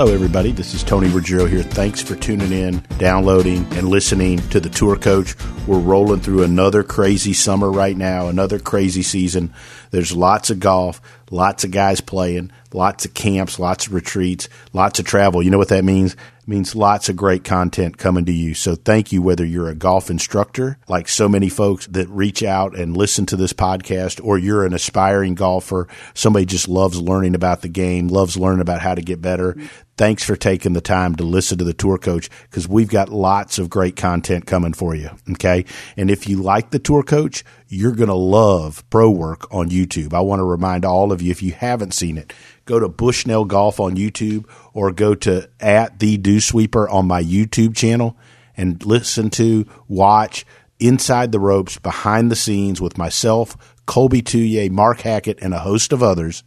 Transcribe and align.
Hello, 0.00 0.14
everybody. 0.14 0.50
This 0.50 0.72
is 0.72 0.82
Tony 0.82 1.10
Ruggiero 1.10 1.44
here. 1.44 1.62
Thanks 1.62 2.00
for 2.00 2.16
tuning 2.16 2.52
in, 2.52 2.82
downloading, 2.96 3.66
and 3.74 3.90
listening 3.90 4.38
to 4.48 4.58
the 4.58 4.70
Tour 4.70 4.96
Coach. 4.96 5.36
We're 5.66 5.78
rolling 5.78 6.20
through 6.20 6.42
another 6.42 6.82
crazy 6.82 7.34
summer 7.34 7.70
right 7.70 7.94
now, 7.94 8.28
another 8.28 8.58
crazy 8.58 9.02
season. 9.02 9.52
There's 9.90 10.16
lots 10.16 10.48
of 10.48 10.58
golf, 10.58 11.02
lots 11.30 11.64
of 11.64 11.70
guys 11.70 12.00
playing, 12.00 12.50
lots 12.72 13.04
of 13.04 13.12
camps, 13.12 13.58
lots 13.58 13.88
of 13.88 13.92
retreats, 13.92 14.48
lots 14.72 14.98
of 14.98 15.04
travel. 15.04 15.42
You 15.42 15.50
know 15.50 15.58
what 15.58 15.68
that 15.68 15.84
means? 15.84 16.14
It 16.14 16.48
means 16.48 16.74
lots 16.74 17.10
of 17.10 17.16
great 17.16 17.44
content 17.44 17.98
coming 17.98 18.24
to 18.24 18.32
you. 18.32 18.54
So 18.54 18.76
thank 18.76 19.12
you, 19.12 19.20
whether 19.20 19.44
you're 19.44 19.68
a 19.68 19.74
golf 19.74 20.10
instructor, 20.10 20.78
like 20.88 21.08
so 21.08 21.28
many 21.28 21.50
folks 21.50 21.86
that 21.88 22.08
reach 22.08 22.42
out 22.42 22.74
and 22.74 22.96
listen 22.96 23.26
to 23.26 23.36
this 23.36 23.52
podcast, 23.52 24.24
or 24.24 24.38
you're 24.38 24.64
an 24.64 24.72
aspiring 24.72 25.34
golfer, 25.34 25.88
somebody 26.14 26.46
just 26.46 26.68
loves 26.68 26.98
learning 26.98 27.34
about 27.34 27.60
the 27.60 27.68
game, 27.68 28.08
loves 28.08 28.38
learning 28.38 28.62
about 28.62 28.80
how 28.80 28.94
to 28.94 29.02
get 29.02 29.20
better. 29.20 29.56
Thanks 30.00 30.24
for 30.24 30.34
taking 30.34 30.72
the 30.72 30.80
time 30.80 31.14
to 31.16 31.24
listen 31.24 31.58
to 31.58 31.64
the 31.64 31.74
tour 31.74 31.98
coach 31.98 32.30
because 32.44 32.66
we've 32.66 32.88
got 32.88 33.10
lots 33.10 33.58
of 33.58 33.68
great 33.68 33.96
content 33.96 34.46
coming 34.46 34.72
for 34.72 34.94
you. 34.94 35.10
Okay. 35.32 35.66
And 35.94 36.10
if 36.10 36.26
you 36.26 36.40
like 36.40 36.70
the 36.70 36.78
tour 36.78 37.02
coach, 37.02 37.44
you're 37.68 37.92
going 37.92 38.08
to 38.08 38.14
love 38.14 38.82
pro 38.88 39.10
work 39.10 39.46
on 39.52 39.68
YouTube. 39.68 40.14
I 40.14 40.20
want 40.20 40.40
to 40.40 40.44
remind 40.44 40.86
all 40.86 41.12
of 41.12 41.20
you, 41.20 41.30
if 41.30 41.42
you 41.42 41.52
haven't 41.52 41.92
seen 41.92 42.16
it, 42.16 42.32
go 42.64 42.80
to 42.80 42.88
Bushnell 42.88 43.44
Golf 43.44 43.78
on 43.78 43.94
YouTube 43.94 44.46
or 44.72 44.90
go 44.90 45.14
to 45.16 45.50
at 45.60 45.98
the 45.98 46.16
Dew 46.16 46.40
Sweeper 46.40 46.88
on 46.88 47.06
my 47.06 47.22
YouTube 47.22 47.76
channel 47.76 48.16
and 48.56 48.82
listen 48.86 49.28
to, 49.28 49.66
watch 49.86 50.46
inside 50.78 51.30
the 51.30 51.38
ropes, 51.38 51.78
behind 51.78 52.30
the 52.30 52.36
scenes 52.36 52.80
with 52.80 52.96
myself, 52.96 53.54
Colby 53.84 54.22
Touye, 54.22 54.70
Mark 54.70 55.02
Hackett, 55.02 55.40
and 55.42 55.52
a 55.52 55.58
host 55.58 55.92
of 55.92 56.02
others. 56.02 56.42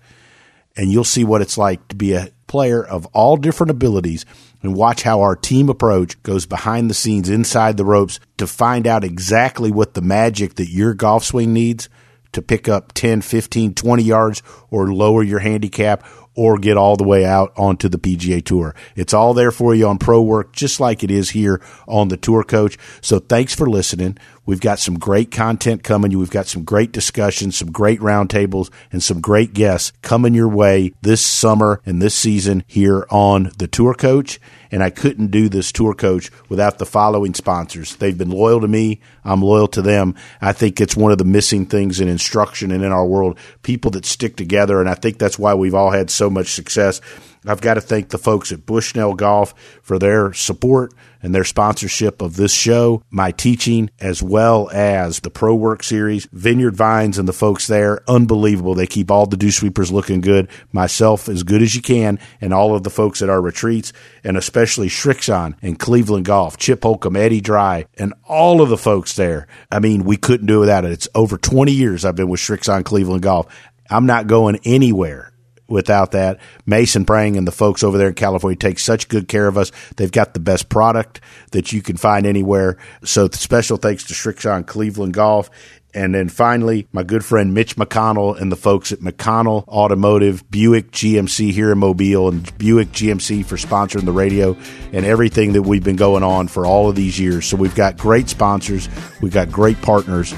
And 0.75 0.91
you'll 0.91 1.03
see 1.03 1.23
what 1.23 1.41
it's 1.41 1.57
like 1.57 1.87
to 1.89 1.95
be 1.95 2.13
a 2.13 2.29
player 2.47 2.83
of 2.83 3.05
all 3.07 3.37
different 3.37 3.71
abilities 3.71 4.25
and 4.61 4.75
watch 4.75 5.03
how 5.03 5.21
our 5.21 5.35
team 5.35 5.69
approach 5.69 6.21
goes 6.23 6.45
behind 6.45 6.89
the 6.89 6.93
scenes 6.93 7.29
inside 7.29 7.77
the 7.77 7.85
ropes 7.85 8.19
to 8.37 8.47
find 8.47 8.87
out 8.87 9.03
exactly 9.03 9.71
what 9.71 9.93
the 9.93 10.01
magic 10.01 10.55
that 10.55 10.69
your 10.69 10.93
golf 10.93 11.23
swing 11.23 11.53
needs 11.53 11.89
to 12.31 12.41
pick 12.41 12.67
up 12.67 12.93
10, 12.93 13.21
15, 13.21 13.75
20 13.75 14.03
yards 14.03 14.41
or 14.69 14.93
lower 14.93 15.23
your 15.23 15.39
handicap 15.39 16.03
or 16.35 16.57
get 16.57 16.77
all 16.77 16.95
the 16.95 17.03
way 17.03 17.25
out 17.25 17.53
onto 17.55 17.87
the 17.87 17.99
PGA 17.99 18.43
Tour. 18.43 18.75
It's 18.95 19.13
all 19.13 19.33
there 19.33 19.51
for 19.51 19.75
you 19.75 19.87
on 19.87 19.99
Pro 19.99 20.21
Work, 20.21 20.51
just 20.51 20.79
like 20.79 21.03
it 21.03 21.11
is 21.11 21.31
here 21.31 21.61
on 21.87 22.07
the 22.07 22.17
Tour 22.17 22.43
Coach. 22.43 22.77
So 23.01 23.19
thanks 23.19 23.53
for 23.53 23.69
listening. 23.69 24.17
We've 24.45 24.59
got 24.59 24.79
some 24.79 24.99
great 24.99 25.31
content 25.31 25.83
coming. 25.83 26.17
We've 26.17 26.29
got 26.29 26.47
some 26.47 26.63
great 26.63 26.91
discussions, 26.91 27.57
some 27.57 27.71
great 27.71 27.99
roundtables, 28.01 28.69
and 28.91 29.01
some 29.01 29.21
great 29.21 29.53
guests 29.53 29.93
coming 30.01 30.33
your 30.33 30.49
way 30.49 30.93
this 31.01 31.25
summer 31.25 31.81
and 31.85 32.01
this 32.01 32.13
season 32.13 32.63
here 32.67 33.05
on 33.09 33.51
the 33.57 33.67
Tour 33.67 33.93
Coach. 33.93 34.39
And 34.69 34.83
I 34.83 34.89
couldn't 34.89 35.27
do 35.27 35.49
this 35.49 35.71
Tour 35.71 35.93
Coach 35.93 36.31
without 36.49 36.77
the 36.77 36.85
following 36.85 37.33
sponsors. 37.33 37.95
They've 37.95 38.17
been 38.17 38.31
loyal 38.31 38.59
to 38.61 38.67
me. 38.67 38.99
I'm 39.23 39.41
loyal 39.41 39.67
to 39.69 39.81
them. 39.81 40.15
I 40.41 40.51
think 40.51 40.81
it's 40.81 40.97
one 40.97 41.11
of 41.11 41.19
the 41.19 41.25
missing 41.25 41.65
things 41.65 42.01
in 42.01 42.07
instruction 42.09 42.71
and 42.71 42.83
in 42.83 42.91
our 42.91 43.05
world. 43.05 43.37
People 43.61 43.91
that 43.91 44.05
stick 44.05 44.35
together. 44.35 44.81
And 44.81 44.89
I 44.89 44.95
think 44.95 45.19
that's 45.19 45.39
why 45.39 45.53
we've 45.53 45.75
all 45.75 45.91
had 45.91 46.09
so 46.09 46.29
much 46.29 46.47
success. 46.47 46.99
I've 47.45 47.61
got 47.61 47.75
to 47.75 47.81
thank 47.81 48.09
the 48.09 48.17
folks 48.17 48.51
at 48.51 48.65
Bushnell 48.65 49.15
Golf 49.15 49.53
for 49.81 49.99
their 49.99 50.33
support 50.33 50.93
and 51.21 51.33
their 51.33 51.45
sponsorship 51.45 52.21
of 52.21 52.35
this 52.35 52.53
show, 52.53 53.01
my 53.09 53.31
teaching, 53.31 53.89
as 53.99 54.21
well 54.21 54.69
as 54.71 55.21
the 55.21 55.29
Pro 55.29 55.55
Work 55.55 55.81
series, 55.81 56.27
Vineyard 56.33 56.75
Vines 56.75 57.17
and 57.17 57.27
the 57.27 57.33
folks 57.33 57.65
there. 57.67 58.03
Unbelievable. 58.09 58.75
They 58.75 58.87
keep 58.87 59.09
all 59.09 59.25
the 59.25 59.37
dew 59.37 59.51
sweepers 59.51 59.91
looking 59.91 60.19
good. 60.21 60.49
Myself 60.73 61.29
as 61.29 61.43
good 61.43 61.61
as 61.61 61.75
you 61.75 61.81
can, 61.81 62.19
and 62.41 62.53
all 62.53 62.75
of 62.75 62.83
the 62.83 62.89
folks 62.89 63.21
at 63.21 63.29
our 63.29 63.41
retreats, 63.41 63.93
and 64.23 64.37
especially 64.37 64.89
Srixon 64.89 65.55
and 65.61 65.79
Cleveland 65.79 66.25
Golf, 66.25 66.57
Chip 66.57 66.83
Holcomb, 66.83 67.15
Eddie 67.15 67.41
Dry, 67.41 67.85
and 67.97 68.13
all 68.25 68.61
of 68.61 68.69
the 68.69 68.77
folks 68.77 69.15
there. 69.15 69.47
I 69.71 69.79
mean, 69.79 70.03
we 70.03 70.17
couldn't 70.17 70.47
do 70.47 70.59
without 70.59 70.85
it. 70.85 70.91
It's 70.91 71.07
over 71.15 71.37
20 71.37 71.71
years 71.71 72.03
I've 72.03 72.15
been 72.15 72.29
with 72.29 72.41
Srixon 72.41 72.83
Cleveland 72.83 73.23
Golf. 73.23 73.47
I'm 73.89 74.05
not 74.05 74.27
going 74.27 74.59
anywhere 74.65 75.32
without 75.67 76.11
that. 76.11 76.39
Mason 76.65 77.05
Prang 77.05 77.37
and 77.37 77.47
the 77.47 77.51
folks 77.51 77.83
over 77.83 77.97
there 77.97 78.09
in 78.09 78.13
California 78.15 78.57
take 78.57 78.79
such 78.79 79.07
good 79.07 79.27
care 79.27 79.47
of 79.47 79.57
us. 79.57 79.71
They've 79.95 80.11
got 80.11 80.33
the 80.33 80.39
best 80.39 80.69
product 80.69 81.21
that 81.51 81.71
you 81.71 81.81
can 81.81 81.97
find 81.97 82.25
anywhere. 82.25 82.77
So 83.03 83.27
special 83.29 83.77
thanks 83.77 84.05
to 84.05 84.13
Srixon 84.13 84.65
Cleveland 84.65 85.13
Golf. 85.13 85.49
And 85.95 86.15
then 86.15 86.27
finally, 86.27 86.87
my 86.91 87.03
good 87.03 87.23
friend 87.23 87.53
Mitch 87.53 87.75
McConnell 87.75 88.39
and 88.39 88.51
the 88.51 88.55
folks 88.55 88.91
at 88.91 88.99
McConnell 88.99 89.67
Automotive, 89.67 90.49
Buick 90.49 90.89
GMC 90.91 91.51
here 91.51 91.71
in 91.71 91.77
Mobile, 91.77 92.29
and 92.29 92.57
Buick 92.57 92.89
GMC 92.89 93.45
for 93.45 93.57
sponsoring 93.57 94.05
the 94.05 94.11
radio 94.11 94.57
and 94.91 95.05
everything 95.05 95.53
that 95.53 95.61
we've 95.61 95.83
been 95.83 95.95
going 95.95 96.23
on 96.23 96.47
for 96.47 96.65
all 96.65 96.89
of 96.89 96.95
these 96.95 97.19
years. 97.19 97.45
So 97.45 97.57
we've 97.57 97.75
got 97.75 97.97
great 97.97 98.27
sponsors, 98.27 98.89
we've 99.21 99.33
got 99.33 99.51
great 99.51 99.79
partners, 99.83 100.33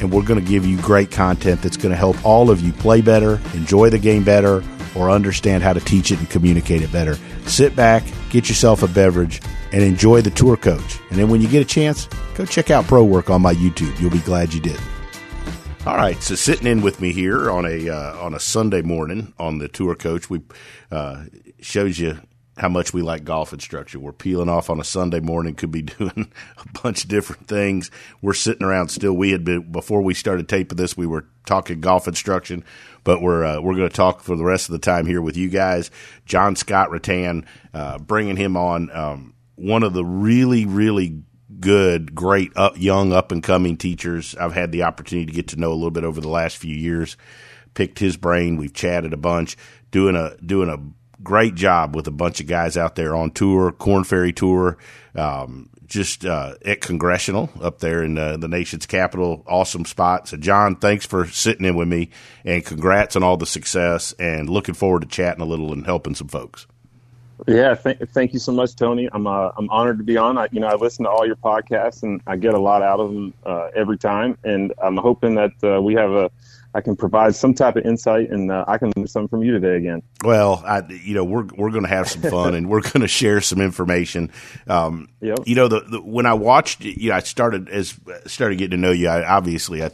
and 0.00 0.12
we're 0.12 0.22
going 0.22 0.42
to 0.42 0.46
give 0.48 0.66
you 0.66 0.80
great 0.80 1.10
content 1.10 1.62
that's 1.62 1.76
going 1.76 1.90
to 1.90 1.96
help 1.96 2.24
all 2.24 2.50
of 2.50 2.60
you 2.60 2.72
play 2.72 3.00
better, 3.00 3.40
enjoy 3.54 3.90
the 3.90 3.98
game 3.98 4.24
better, 4.24 4.62
or 4.94 5.10
understand 5.10 5.62
how 5.62 5.72
to 5.72 5.80
teach 5.80 6.10
it 6.10 6.18
and 6.18 6.28
communicate 6.30 6.82
it 6.82 6.90
better. 6.92 7.16
Sit 7.46 7.76
back, 7.76 8.02
get 8.30 8.48
yourself 8.48 8.82
a 8.82 8.88
beverage, 8.88 9.40
and 9.72 9.82
enjoy 9.82 10.20
the 10.22 10.30
tour 10.30 10.56
coach. 10.56 10.98
And 11.10 11.18
then 11.18 11.28
when 11.28 11.40
you 11.40 11.48
get 11.48 11.62
a 11.62 11.64
chance, 11.64 12.06
go 12.34 12.44
check 12.44 12.70
out 12.70 12.84
Pro 12.86 13.04
Work 13.04 13.30
on 13.30 13.42
my 13.42 13.54
YouTube. 13.54 13.98
You'll 14.00 14.10
be 14.10 14.18
glad 14.20 14.52
you 14.52 14.60
did. 14.60 14.80
All 15.86 15.96
right, 15.96 16.20
so 16.22 16.34
sitting 16.34 16.66
in 16.66 16.82
with 16.82 17.00
me 17.00 17.12
here 17.12 17.50
on 17.50 17.64
a 17.64 17.88
uh, 17.88 18.18
on 18.18 18.34
a 18.34 18.40
Sunday 18.40 18.82
morning 18.82 19.32
on 19.38 19.58
the 19.58 19.68
tour 19.68 19.94
coach, 19.94 20.28
we 20.28 20.42
uh, 20.90 21.24
shows 21.60 21.98
you 21.98 22.18
how 22.58 22.68
much 22.68 22.92
we 22.92 23.02
like 23.02 23.24
golf 23.24 23.52
instruction. 23.52 24.02
We're 24.02 24.12
peeling 24.12 24.48
off 24.48 24.68
on 24.68 24.80
a 24.80 24.84
Sunday 24.84 25.20
morning, 25.20 25.54
could 25.54 25.70
be 25.70 25.82
doing 25.98 26.32
a 26.58 26.80
bunch 26.82 27.04
of 27.04 27.08
different 27.08 27.46
things. 27.46 27.90
We're 28.20 28.34
sitting 28.34 28.66
around 28.66 28.88
still. 28.88 29.14
We 29.14 29.30
had 29.30 29.44
been 29.44 29.70
before 29.70 30.02
we 30.02 30.14
started 30.14 30.48
taping 30.48 30.76
this, 30.76 30.96
we 30.96 31.06
were 31.06 31.26
talking 31.46 31.80
golf 31.80 32.08
instruction, 32.08 32.64
but 33.04 33.22
we're 33.22 33.44
uh, 33.44 33.60
we're 33.60 33.76
going 33.76 33.88
to 33.88 33.96
talk 33.96 34.20
for 34.20 34.36
the 34.36 34.44
rest 34.44 34.68
of 34.68 34.72
the 34.72 34.78
time 34.78 35.06
here 35.06 35.22
with 35.22 35.36
you 35.36 35.48
guys. 35.48 35.90
John 36.26 36.56
Scott 36.56 36.90
Rattan, 36.90 37.46
uh, 37.72 37.98
bringing 37.98 38.36
him 38.36 38.56
on, 38.56 38.90
um, 38.92 39.34
one 39.54 39.82
of 39.82 39.92
the 39.92 40.04
really 40.04 40.66
really 40.66 41.22
good, 41.60 42.14
great 42.14 42.52
up, 42.56 42.76
young 42.76 43.12
up 43.12 43.32
and 43.32 43.42
coming 43.42 43.76
teachers 43.76 44.34
I've 44.34 44.52
had 44.52 44.70
the 44.70 44.82
opportunity 44.82 45.26
to 45.26 45.32
get 45.32 45.48
to 45.48 45.56
know 45.56 45.72
a 45.72 45.74
little 45.74 45.90
bit 45.90 46.04
over 46.04 46.20
the 46.20 46.28
last 46.28 46.56
few 46.56 46.74
years. 46.74 47.16
Picked 47.74 48.00
his 48.00 48.16
brain. 48.16 48.56
We've 48.56 48.72
chatted 48.72 49.12
a 49.12 49.16
bunch, 49.16 49.56
doing 49.90 50.16
a 50.16 50.36
doing 50.44 50.68
a 50.68 50.78
great 51.22 51.54
job 51.54 51.94
with 51.94 52.06
a 52.06 52.12
bunch 52.12 52.40
of 52.40 52.46
guys 52.46 52.76
out 52.76 52.94
there 52.94 53.14
on 53.14 53.30
tour, 53.30 53.72
Korn 53.72 54.04
Ferry 54.04 54.32
Tour, 54.32 54.78
um, 55.14 55.68
just 55.86 56.24
uh, 56.24 56.54
at 56.64 56.80
Congressional 56.80 57.50
up 57.60 57.78
there 57.78 58.02
in 58.02 58.18
uh, 58.18 58.36
the 58.36 58.48
nation's 58.48 58.86
capital. 58.86 59.42
Awesome 59.46 59.84
spot. 59.84 60.28
So, 60.28 60.36
John, 60.36 60.76
thanks 60.76 61.06
for 61.06 61.26
sitting 61.26 61.64
in 61.64 61.76
with 61.76 61.88
me, 61.88 62.10
and 62.44 62.64
congrats 62.64 63.16
on 63.16 63.22
all 63.22 63.36
the 63.36 63.46
success. 63.46 64.12
And 64.18 64.50
looking 64.50 64.74
forward 64.74 65.02
to 65.02 65.08
chatting 65.08 65.42
a 65.42 65.46
little 65.46 65.72
and 65.72 65.86
helping 65.86 66.14
some 66.14 66.28
folks. 66.28 66.66
Yeah, 67.46 67.74
th- 67.74 67.98
thank 68.12 68.32
you 68.32 68.40
so 68.40 68.50
much, 68.50 68.74
Tony. 68.74 69.08
I'm 69.12 69.26
uh, 69.26 69.50
I'm 69.56 69.70
honored 69.70 69.98
to 69.98 70.04
be 70.04 70.16
on. 70.16 70.36
I, 70.38 70.48
you 70.50 70.60
know, 70.60 70.66
I 70.66 70.74
listen 70.74 71.04
to 71.04 71.10
all 71.10 71.24
your 71.24 71.36
podcasts, 71.36 72.02
and 72.02 72.20
I 72.26 72.36
get 72.36 72.54
a 72.54 72.58
lot 72.58 72.82
out 72.82 72.98
of 72.98 73.12
them 73.12 73.32
uh, 73.46 73.68
every 73.76 73.96
time. 73.96 74.36
And 74.42 74.72
I'm 74.82 74.96
hoping 74.96 75.36
that 75.36 75.52
uh, 75.62 75.80
we 75.80 75.94
have 75.94 76.10
a 76.10 76.30
I 76.74 76.82
can 76.82 76.96
provide 76.96 77.34
some 77.34 77.54
type 77.54 77.76
of 77.76 77.86
insight, 77.86 78.30
and 78.30 78.52
uh, 78.52 78.64
I 78.68 78.76
can 78.76 78.92
learn 78.94 79.06
something 79.06 79.28
from 79.28 79.42
you 79.42 79.52
today 79.52 79.76
again. 79.76 80.02
Well, 80.22 80.62
I, 80.66 80.82
you 80.88 81.14
know, 81.14 81.24
we're 81.24 81.46
we're 81.56 81.70
going 81.70 81.84
to 81.84 81.88
have 81.88 82.08
some 82.08 82.22
fun, 82.22 82.54
and 82.56 82.68
we're 82.68 82.82
going 82.82 83.00
to 83.00 83.08
share 83.08 83.40
some 83.40 83.60
information. 83.60 84.30
Um, 84.66 85.08
yep. 85.20 85.38
You 85.46 85.54
know, 85.54 85.68
the, 85.68 85.80
the, 85.80 86.02
when 86.02 86.26
I 86.26 86.34
watched, 86.34 86.84
you 86.84 87.10
know, 87.10 87.16
I 87.16 87.20
started 87.20 87.70
as 87.70 87.98
started 88.26 88.58
getting 88.58 88.72
to 88.72 88.76
know 88.76 88.90
you. 88.90 89.08
I, 89.08 89.26
obviously, 89.26 89.82
I, 89.82 89.90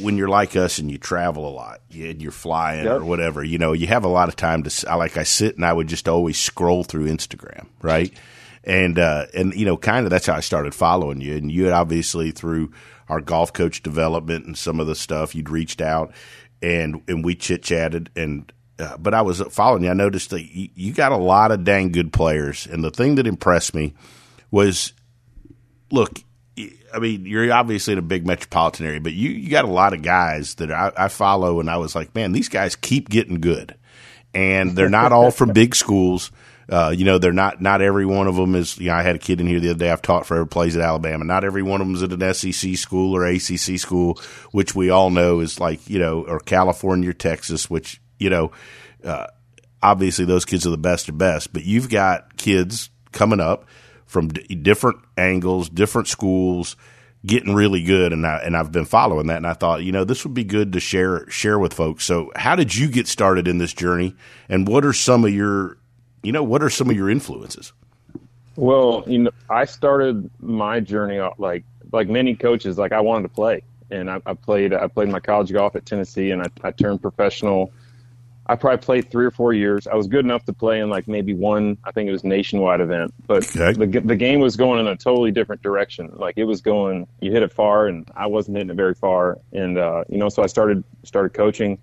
when 0.00 0.16
you're 0.16 0.28
like 0.28 0.56
us 0.56 0.78
and 0.78 0.90
you 0.90 0.98
travel 0.98 1.48
a 1.48 1.54
lot, 1.54 1.80
and 1.92 2.20
you're 2.20 2.32
flying 2.32 2.84
yep. 2.84 3.00
or 3.00 3.04
whatever, 3.04 3.44
you 3.44 3.58
know, 3.58 3.72
you 3.72 3.86
have 3.86 4.04
a 4.04 4.08
lot 4.08 4.28
of 4.28 4.34
time 4.34 4.64
to. 4.64 4.90
I 4.90 4.96
like 4.96 5.16
I 5.16 5.22
sit 5.22 5.54
and 5.54 5.64
I 5.64 5.72
would 5.72 5.86
just 5.86 6.08
always 6.08 6.40
scroll 6.40 6.82
through 6.82 7.06
Instagram, 7.06 7.66
right? 7.82 8.12
And 8.64 8.98
uh, 8.98 9.26
and 9.32 9.54
you 9.54 9.64
know, 9.64 9.76
kind 9.76 10.06
of 10.06 10.10
that's 10.10 10.26
how 10.26 10.34
I 10.34 10.40
started 10.40 10.74
following 10.74 11.20
you, 11.20 11.36
and 11.36 11.52
you 11.52 11.64
had 11.64 11.72
obviously 11.72 12.32
through 12.32 12.72
our 13.08 13.20
golf 13.20 13.52
coach 13.52 13.82
development 13.82 14.46
and 14.46 14.56
some 14.56 14.80
of 14.80 14.86
the 14.86 14.94
stuff 14.94 15.34
you'd 15.34 15.50
reached 15.50 15.80
out 15.80 16.12
and 16.60 17.02
and 17.08 17.24
we 17.24 17.34
chit 17.34 17.62
chatted 17.62 18.10
and 18.16 18.52
uh, 18.78 18.96
but 18.96 19.12
I 19.12 19.22
was 19.22 19.40
following 19.50 19.84
you. 19.84 19.90
I 19.90 19.94
noticed 19.94 20.30
that 20.30 20.42
you, 20.42 20.68
you 20.74 20.92
got 20.92 21.10
a 21.10 21.16
lot 21.16 21.50
of 21.50 21.64
dang 21.64 21.90
good 21.90 22.12
players, 22.12 22.66
and 22.66 22.84
the 22.84 22.90
thing 22.90 23.16
that 23.16 23.26
impressed 23.26 23.74
me 23.74 23.94
was, 24.50 24.92
look, 25.90 26.20
I 26.94 26.98
mean, 27.00 27.26
you're 27.26 27.52
obviously 27.52 27.92
in 27.92 27.98
a 27.98 28.02
big 28.02 28.26
metropolitan 28.26 28.86
area, 28.86 29.00
but 29.00 29.12
you, 29.12 29.30
you 29.30 29.50
got 29.50 29.64
a 29.64 29.68
lot 29.68 29.94
of 29.94 30.02
guys 30.02 30.54
that 30.56 30.70
I, 30.70 30.92
I 30.96 31.08
follow, 31.08 31.60
and 31.60 31.68
I 31.68 31.76
was 31.76 31.94
like, 31.94 32.14
man, 32.14 32.32
these 32.32 32.48
guys 32.48 32.76
keep 32.76 33.08
getting 33.08 33.40
good, 33.40 33.74
and 34.32 34.76
they're 34.76 34.88
not 34.88 35.12
all 35.12 35.32
from 35.32 35.52
big 35.52 35.74
schools. 35.74 36.30
Uh, 36.68 36.92
you 36.94 37.04
know, 37.04 37.18
they're 37.18 37.32
not 37.32 37.60
not 37.62 37.80
every 37.80 38.04
one 38.04 38.26
of 38.26 38.36
them 38.36 38.54
is. 38.54 38.78
You 38.78 38.88
know, 38.88 38.94
I 38.94 39.02
had 39.02 39.16
a 39.16 39.18
kid 39.18 39.40
in 39.40 39.46
here 39.46 39.60
the 39.60 39.70
other 39.70 39.78
day. 39.78 39.90
I've 39.90 40.02
taught 40.02 40.26
forever 40.26 40.46
plays 40.46 40.76
at 40.76 40.82
Alabama. 40.82 41.24
Not 41.24 41.44
every 41.44 41.62
one 41.62 41.80
of 41.80 41.86
them 41.86 41.96
is 41.96 42.02
at 42.02 42.12
an 42.12 42.34
SEC 42.34 42.76
school 42.76 43.16
or 43.16 43.24
ACC 43.24 43.78
school, 43.78 44.20
which 44.52 44.74
we 44.74 44.90
all 44.90 45.10
know 45.10 45.40
is 45.40 45.58
like 45.58 45.88
you 45.88 45.98
know, 45.98 46.24
or 46.26 46.40
California, 46.40 47.10
or 47.10 47.14
Texas, 47.14 47.70
which 47.70 48.00
you 48.18 48.30
know. 48.30 48.52
Uh, 49.04 49.26
obviously 49.82 50.24
those 50.24 50.44
kids 50.44 50.66
are 50.66 50.70
the 50.70 50.76
best 50.76 51.08
of 51.08 51.18
best, 51.18 51.52
but 51.52 51.64
you've 51.64 51.88
got 51.88 52.36
kids 52.36 52.90
coming 53.12 53.40
up 53.40 53.66
from 54.06 54.28
d- 54.28 54.54
different 54.54 54.98
angles, 55.16 55.68
different 55.68 56.08
schools, 56.08 56.76
getting 57.24 57.54
really 57.54 57.82
good, 57.82 58.12
and 58.12 58.26
I 58.26 58.38
and 58.38 58.56
I've 58.56 58.72
been 58.72 58.84
following 58.84 59.26
that, 59.28 59.36
and 59.36 59.46
I 59.46 59.52
thought, 59.52 59.82
you 59.82 59.92
know, 59.92 60.04
this 60.04 60.24
would 60.24 60.34
be 60.34 60.44
good 60.44 60.72
to 60.72 60.80
share 60.80 61.28
share 61.28 61.58
with 61.58 61.74
folks. 61.74 62.04
So, 62.04 62.32
how 62.36 62.56
did 62.56 62.74
you 62.74 62.88
get 62.88 63.06
started 63.06 63.46
in 63.46 63.58
this 63.58 63.72
journey, 63.72 64.16
and 64.48 64.66
what 64.66 64.84
are 64.84 64.92
some 64.92 65.24
of 65.24 65.32
your, 65.32 65.78
you 66.28 66.32
know, 66.32 66.42
what 66.42 66.62
are 66.62 66.70
some 66.70 66.90
of 66.90 66.96
your 66.96 67.10
influences? 67.10 67.72
Well, 68.54 69.02
you 69.06 69.18
know, 69.18 69.30
I 69.48 69.64
started 69.64 70.30
my 70.40 70.78
journey 70.78 71.20
like 71.38 71.64
like 71.90 72.08
many 72.08 72.36
coaches. 72.36 72.78
Like 72.78 72.92
I 72.92 73.00
wanted 73.00 73.22
to 73.22 73.28
play, 73.30 73.62
and 73.90 74.10
I, 74.10 74.20
I 74.26 74.34
played 74.34 74.74
I 74.74 74.86
played 74.88 75.08
my 75.08 75.20
college 75.20 75.52
golf 75.52 75.74
at 75.74 75.86
Tennessee, 75.86 76.30
and 76.30 76.42
I, 76.42 76.46
I 76.62 76.70
turned 76.70 77.02
professional 77.02 77.72
I 78.48 78.56
probably 78.56 78.78
played 78.78 79.10
three 79.10 79.26
or 79.26 79.30
four 79.30 79.52
years. 79.52 79.86
I 79.86 79.94
was 79.94 80.06
good 80.06 80.24
enough 80.24 80.44
to 80.46 80.54
play 80.54 80.80
in 80.80 80.88
like 80.88 81.06
maybe 81.06 81.34
one, 81.34 81.76
I 81.84 81.92
think 81.92 82.08
it 82.08 82.12
was 82.12 82.24
nationwide 82.24 82.80
event, 82.80 83.12
but 83.26 83.44
okay. 83.54 83.72
the 83.72 84.00
the 84.00 84.16
game 84.16 84.40
was 84.40 84.56
going 84.56 84.80
in 84.80 84.86
a 84.86 84.96
totally 84.96 85.30
different 85.30 85.62
direction. 85.62 86.10
Like 86.14 86.38
it 86.38 86.44
was 86.44 86.62
going, 86.62 87.06
you 87.20 87.30
hit 87.30 87.42
it 87.42 87.52
far, 87.52 87.88
and 87.88 88.10
I 88.16 88.26
wasn't 88.26 88.56
hitting 88.56 88.70
it 88.70 88.76
very 88.76 88.94
far, 88.94 89.38
and 89.52 89.76
uh, 89.76 90.04
you 90.08 90.16
know, 90.16 90.30
so 90.30 90.42
I 90.42 90.46
started 90.46 90.82
started 91.04 91.34
coaching, 91.34 91.78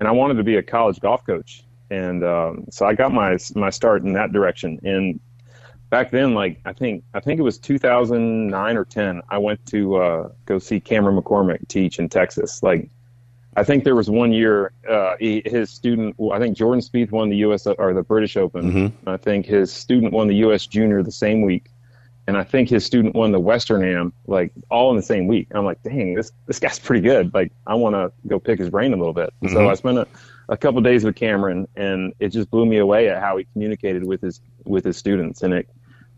and 0.00 0.08
I 0.08 0.10
wanted 0.10 0.34
to 0.34 0.42
be 0.42 0.56
a 0.56 0.62
college 0.62 0.98
golf 1.00 1.24
coach, 1.24 1.62
and 1.90 2.24
um, 2.24 2.64
so 2.70 2.86
I 2.86 2.94
got 2.94 3.12
my 3.12 3.38
my 3.54 3.70
start 3.70 4.02
in 4.02 4.12
that 4.14 4.32
direction. 4.32 4.78
And 4.82 5.20
back 5.90 6.10
then, 6.10 6.34
like 6.34 6.60
I 6.64 6.72
think 6.72 7.04
I 7.14 7.20
think 7.20 7.40
it 7.40 7.42
was 7.42 7.58
2009 7.58 8.76
or 8.76 8.84
10, 8.84 9.22
I 9.28 9.38
went 9.38 9.64
to 9.66 9.96
uh, 9.96 10.28
go 10.46 10.58
see 10.58 10.80
Cameron 10.80 11.20
McCormick 11.20 11.68
teach 11.68 11.98
in 11.98 12.08
Texas, 12.08 12.62
like 12.62 12.90
I 13.56 13.64
think 13.64 13.84
there 13.84 13.96
was 13.96 14.08
one 14.08 14.32
year 14.32 14.72
uh, 14.88 15.16
he, 15.18 15.42
his 15.44 15.70
student. 15.70 16.16
I 16.32 16.38
think 16.38 16.56
Jordan 16.56 16.80
Spieth 16.80 17.10
won 17.10 17.30
the 17.30 17.36
U.S. 17.38 17.66
or 17.66 17.92
the 17.92 18.02
British 18.02 18.36
Open. 18.36 18.72
Mm-hmm. 18.72 19.08
I 19.08 19.16
think 19.16 19.46
his 19.46 19.72
student 19.72 20.12
won 20.12 20.28
the 20.28 20.36
U.S. 20.36 20.66
Junior 20.66 21.02
the 21.02 21.10
same 21.10 21.42
week, 21.42 21.68
and 22.28 22.36
I 22.36 22.44
think 22.44 22.68
his 22.68 22.84
student 22.84 23.16
won 23.16 23.32
the 23.32 23.40
Western 23.40 23.84
Am 23.84 24.12
like 24.26 24.52
all 24.70 24.90
in 24.90 24.96
the 24.96 25.02
same 25.02 25.26
week. 25.26 25.48
I'm 25.52 25.64
like, 25.64 25.82
dang, 25.82 26.14
this 26.14 26.30
this 26.46 26.60
guy's 26.60 26.78
pretty 26.78 27.02
good. 27.02 27.34
Like, 27.34 27.52
I 27.66 27.74
want 27.74 27.94
to 27.96 28.12
go 28.28 28.38
pick 28.38 28.60
his 28.60 28.70
brain 28.70 28.92
a 28.92 28.96
little 28.96 29.12
bit. 29.12 29.32
Mm-hmm. 29.42 29.54
So 29.54 29.68
I 29.68 29.74
spent 29.74 29.98
a, 29.98 30.06
a 30.50 30.56
couple 30.56 30.82
days 30.82 31.04
with 31.04 31.16
Cameron, 31.16 31.66
and 31.76 32.12
it 32.20 32.28
just 32.28 32.50
blew 32.50 32.66
me 32.66 32.76
away 32.76 33.08
at 33.08 33.22
how 33.22 33.38
he 33.38 33.46
communicated 33.52 34.06
with 34.06 34.20
his 34.20 34.40
with 34.66 34.84
his 34.84 34.98
students, 34.98 35.42
and 35.42 35.54
it 35.54 35.68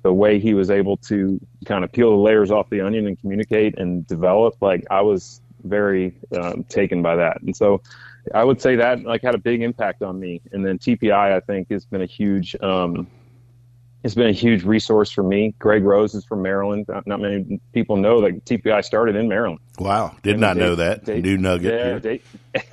the 0.03 0.13
way 0.13 0.39
he 0.39 0.55
was 0.55 0.71
able 0.71 0.97
to 0.97 1.41
kind 1.65 1.85
of 1.85 1.93
peel 1.93 2.11
the 2.11 2.17
layers 2.17 2.51
off 2.51 2.69
the 2.71 2.81
onion 2.81 3.07
and 3.07 3.21
communicate 3.21 3.79
and 3.79 4.07
develop. 4.07 4.57
Like, 4.61 4.85
I 4.91 5.01
was 5.01 5.41
very 5.63 6.17
um, 6.37 6.65
taken 6.65 7.03
by 7.03 7.17
that. 7.17 7.41
And 7.43 7.55
so 7.55 7.83
I 8.35 8.45
would 8.45 8.61
say 8.61 8.77
that 8.77 9.05
like 9.05 9.23
had 9.23 9.35
a 9.35 9.39
big 9.39 9.63
impact 9.63 10.03
on 10.03 10.19
me. 10.19 10.41
And 10.53 10.67
then 10.67 10.79
TPI, 10.79 11.33
I 11.33 11.41
think, 11.41 11.71
has 11.71 11.87
been 11.87 12.03
a 12.03 12.07
huge, 12.07 12.57
um, 12.61 13.07
it's 14.03 14.17
been 14.17 14.29
a 14.29 14.33
huge 14.33 14.65
resource 14.65 15.13
for 15.13 15.23
me. 15.23 15.55
Greg 15.61 15.85
Rose 15.85 16.15
is 16.15 16.25
from 16.25 16.43
Maryland. 16.43 16.87
Not, 16.89 17.07
not 17.07 17.21
many 17.21 17.61
people 17.73 17.97
know 17.97 18.21
that 18.23 18.45
TPI 18.45 18.85
started 18.85 19.15
in 19.15 19.29
Maryland. 19.29 19.61
Wow, 19.79 20.17
did 20.25 20.33
and 20.33 20.41
not 20.41 20.55
Dave, 20.55 20.63
know 20.63 20.75
that. 20.75 21.05
Dave, 21.05 21.23
New 21.23 21.39
nugget. 21.39 21.73
Yeah, 21.73 22.19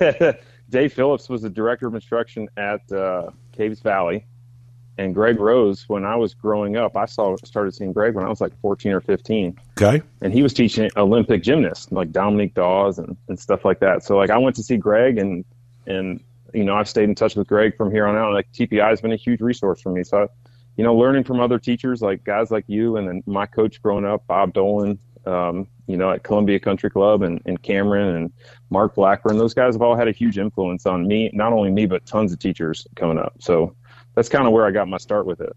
Dave, 0.00 0.36
Dave, 0.70 0.92
Phillips 0.92 1.28
was 1.28 1.42
the 1.42 1.50
director 1.50 1.86
of 1.86 1.94
instruction 1.94 2.48
at 2.56 2.90
uh, 2.92 3.30
Caves 3.52 3.80
Valley, 3.80 4.26
and 5.00 5.14
Greg 5.14 5.40
Rose, 5.40 5.88
when 5.88 6.04
I 6.04 6.16
was 6.16 6.34
growing 6.34 6.76
up, 6.76 6.94
I 6.94 7.06
saw 7.06 7.34
started 7.44 7.74
seeing 7.74 7.94
Greg 7.94 8.14
when 8.14 8.26
I 8.26 8.28
was 8.28 8.38
like 8.38 8.52
14 8.60 8.92
or 8.92 9.00
15. 9.00 9.58
Okay. 9.80 10.02
And 10.20 10.30
he 10.30 10.42
was 10.42 10.52
teaching 10.52 10.90
Olympic 10.94 11.42
gymnasts 11.42 11.90
like 11.90 12.12
Dominique 12.12 12.52
Dawes 12.52 12.98
and, 12.98 13.16
and 13.26 13.40
stuff 13.40 13.64
like 13.64 13.80
that. 13.80 14.04
So 14.04 14.18
like 14.18 14.28
I 14.28 14.36
went 14.36 14.56
to 14.56 14.62
see 14.62 14.76
Greg 14.76 15.16
and 15.16 15.46
and 15.86 16.22
you 16.52 16.64
know 16.64 16.74
I've 16.74 16.86
stayed 16.86 17.08
in 17.08 17.14
touch 17.14 17.34
with 17.34 17.48
Greg 17.48 17.78
from 17.78 17.90
here 17.90 18.06
on 18.06 18.14
out. 18.14 18.34
Like 18.34 18.52
TPI 18.52 18.90
has 18.90 19.00
been 19.00 19.12
a 19.12 19.16
huge 19.16 19.40
resource 19.40 19.80
for 19.80 19.90
me. 19.90 20.04
So 20.04 20.28
you 20.76 20.84
know 20.84 20.94
learning 20.94 21.24
from 21.24 21.40
other 21.40 21.58
teachers 21.58 22.02
like 22.02 22.22
guys 22.22 22.50
like 22.50 22.64
you 22.66 22.98
and 22.98 23.08
then 23.08 23.22
my 23.24 23.46
coach 23.46 23.80
growing 23.80 24.04
up, 24.04 24.26
Bob 24.26 24.52
Dolan, 24.52 24.98
um, 25.26 25.66
you 25.86 25.96
know 25.96 26.10
at 26.10 26.22
Columbia 26.22 26.60
Country 26.60 26.90
Club 26.90 27.22
and, 27.22 27.40
and 27.46 27.60
Cameron 27.62 28.16
and 28.16 28.32
Mark 28.70 28.94
Blackburn. 28.94 29.38
Those 29.38 29.54
guys 29.54 29.74
have 29.74 29.82
all 29.82 29.96
had 29.96 30.08
a 30.08 30.12
huge 30.12 30.38
influence 30.38 30.86
on 30.86 31.06
me, 31.06 31.30
not 31.32 31.52
only 31.52 31.70
me 31.70 31.86
but 31.86 32.06
tons 32.06 32.32
of 32.32 32.38
teachers 32.38 32.86
coming 32.96 33.18
up. 33.18 33.34
So 33.40 33.74
that's 34.14 34.28
kind 34.28 34.46
of 34.46 34.52
where 34.52 34.66
I 34.66 34.70
got 34.70 34.88
my 34.88 34.98
start 34.98 35.26
with 35.26 35.40
it. 35.40 35.54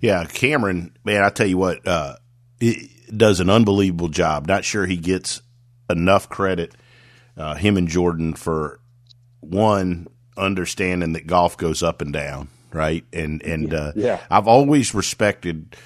Yeah, 0.00 0.24
Cameron, 0.24 0.96
man, 1.04 1.22
I 1.22 1.30
tell 1.30 1.46
you 1.46 1.58
what, 1.58 1.86
uh, 1.86 2.16
does 3.14 3.40
an 3.40 3.50
unbelievable 3.50 4.08
job. 4.08 4.46
Not 4.46 4.64
sure 4.64 4.86
he 4.86 4.96
gets 4.96 5.42
enough 5.90 6.28
credit, 6.28 6.74
uh, 7.36 7.54
him 7.54 7.76
and 7.76 7.88
Jordan, 7.88 8.34
for 8.34 8.80
one 9.40 10.08
understanding 10.36 11.12
that 11.12 11.26
golf 11.26 11.56
goes 11.56 11.82
up 11.82 12.00
and 12.00 12.12
down, 12.12 12.48
right? 12.72 13.04
And 13.12 13.42
and 13.42 13.72
uh, 13.72 13.92
yeah. 13.94 14.20
I've 14.30 14.48
always 14.48 14.94
respected 14.94 15.76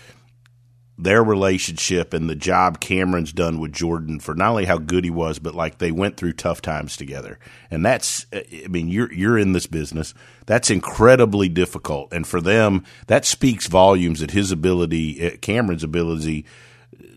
their 1.03 1.23
relationship 1.23 2.15
and 2.15 2.29
the 2.29 2.35
job 2.35 2.81
Cameron's 2.81 3.33
done 3.33 3.59
with 3.59 3.73
Jordan 3.73 4.21
for 4.21 4.35
not 4.35 4.51
only 4.51 4.65
how 4.65 4.79
good 4.79 5.05
he 5.05 5.11
was, 5.11 5.39
but 5.39 5.55
like 5.55 5.79
they 5.79 5.93
went 5.93 6.17
through 6.17 6.33
tough 6.33 6.63
times 6.63 6.97
together. 6.97 7.39
And 7.71 7.85
that's, 7.85 8.27
uh, 8.33 8.41
I 8.65 8.69
mean, 8.69 8.89
you're, 8.89 9.13
you're 9.13 9.39
in 9.39 9.53
this 9.53 9.67
business. 9.67 10.15
That's 10.47 10.71
incredibly 10.71 11.49
difficult. 11.49 12.13
And 12.13 12.27
for 12.27 12.41
them, 12.41 12.85
that 13.07 13.25
speaks 13.25 13.67
volumes 13.67 14.23
at 14.23 14.31
his 14.31 14.53
ability, 14.53 15.21
at 15.21 15.43
Cameron's 15.43 15.85
ability 15.85 16.47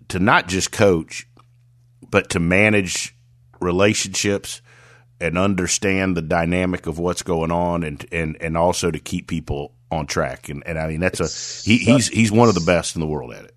to 0.09 0.19
not 0.19 0.47
just 0.47 0.71
coach, 0.71 1.27
but 2.09 2.29
to 2.31 2.39
manage 2.39 3.15
relationships 3.59 4.61
and 5.19 5.37
understand 5.37 6.15
the 6.15 6.21
dynamic 6.21 6.87
of 6.87 6.99
what's 6.99 7.23
going 7.23 7.51
on 7.51 7.83
and, 7.83 8.05
and, 8.11 8.37
and 8.41 8.57
also 8.57 8.91
to 8.91 8.99
keep 8.99 9.27
people 9.27 9.73
on 9.91 10.05
track. 10.05 10.49
And, 10.49 10.61
and 10.65 10.77
I 10.77 10.87
mean, 10.87 10.99
that's 10.99 11.19
a, 11.19 11.69
he, 11.69 11.77
he's, 11.77 12.07
he's 12.09 12.31
one 12.31 12.49
of 12.49 12.55
the 12.55 12.65
best 12.65 12.95
in 12.95 12.99
the 12.99 13.07
world 13.07 13.33
at 13.33 13.45
it. 13.45 13.54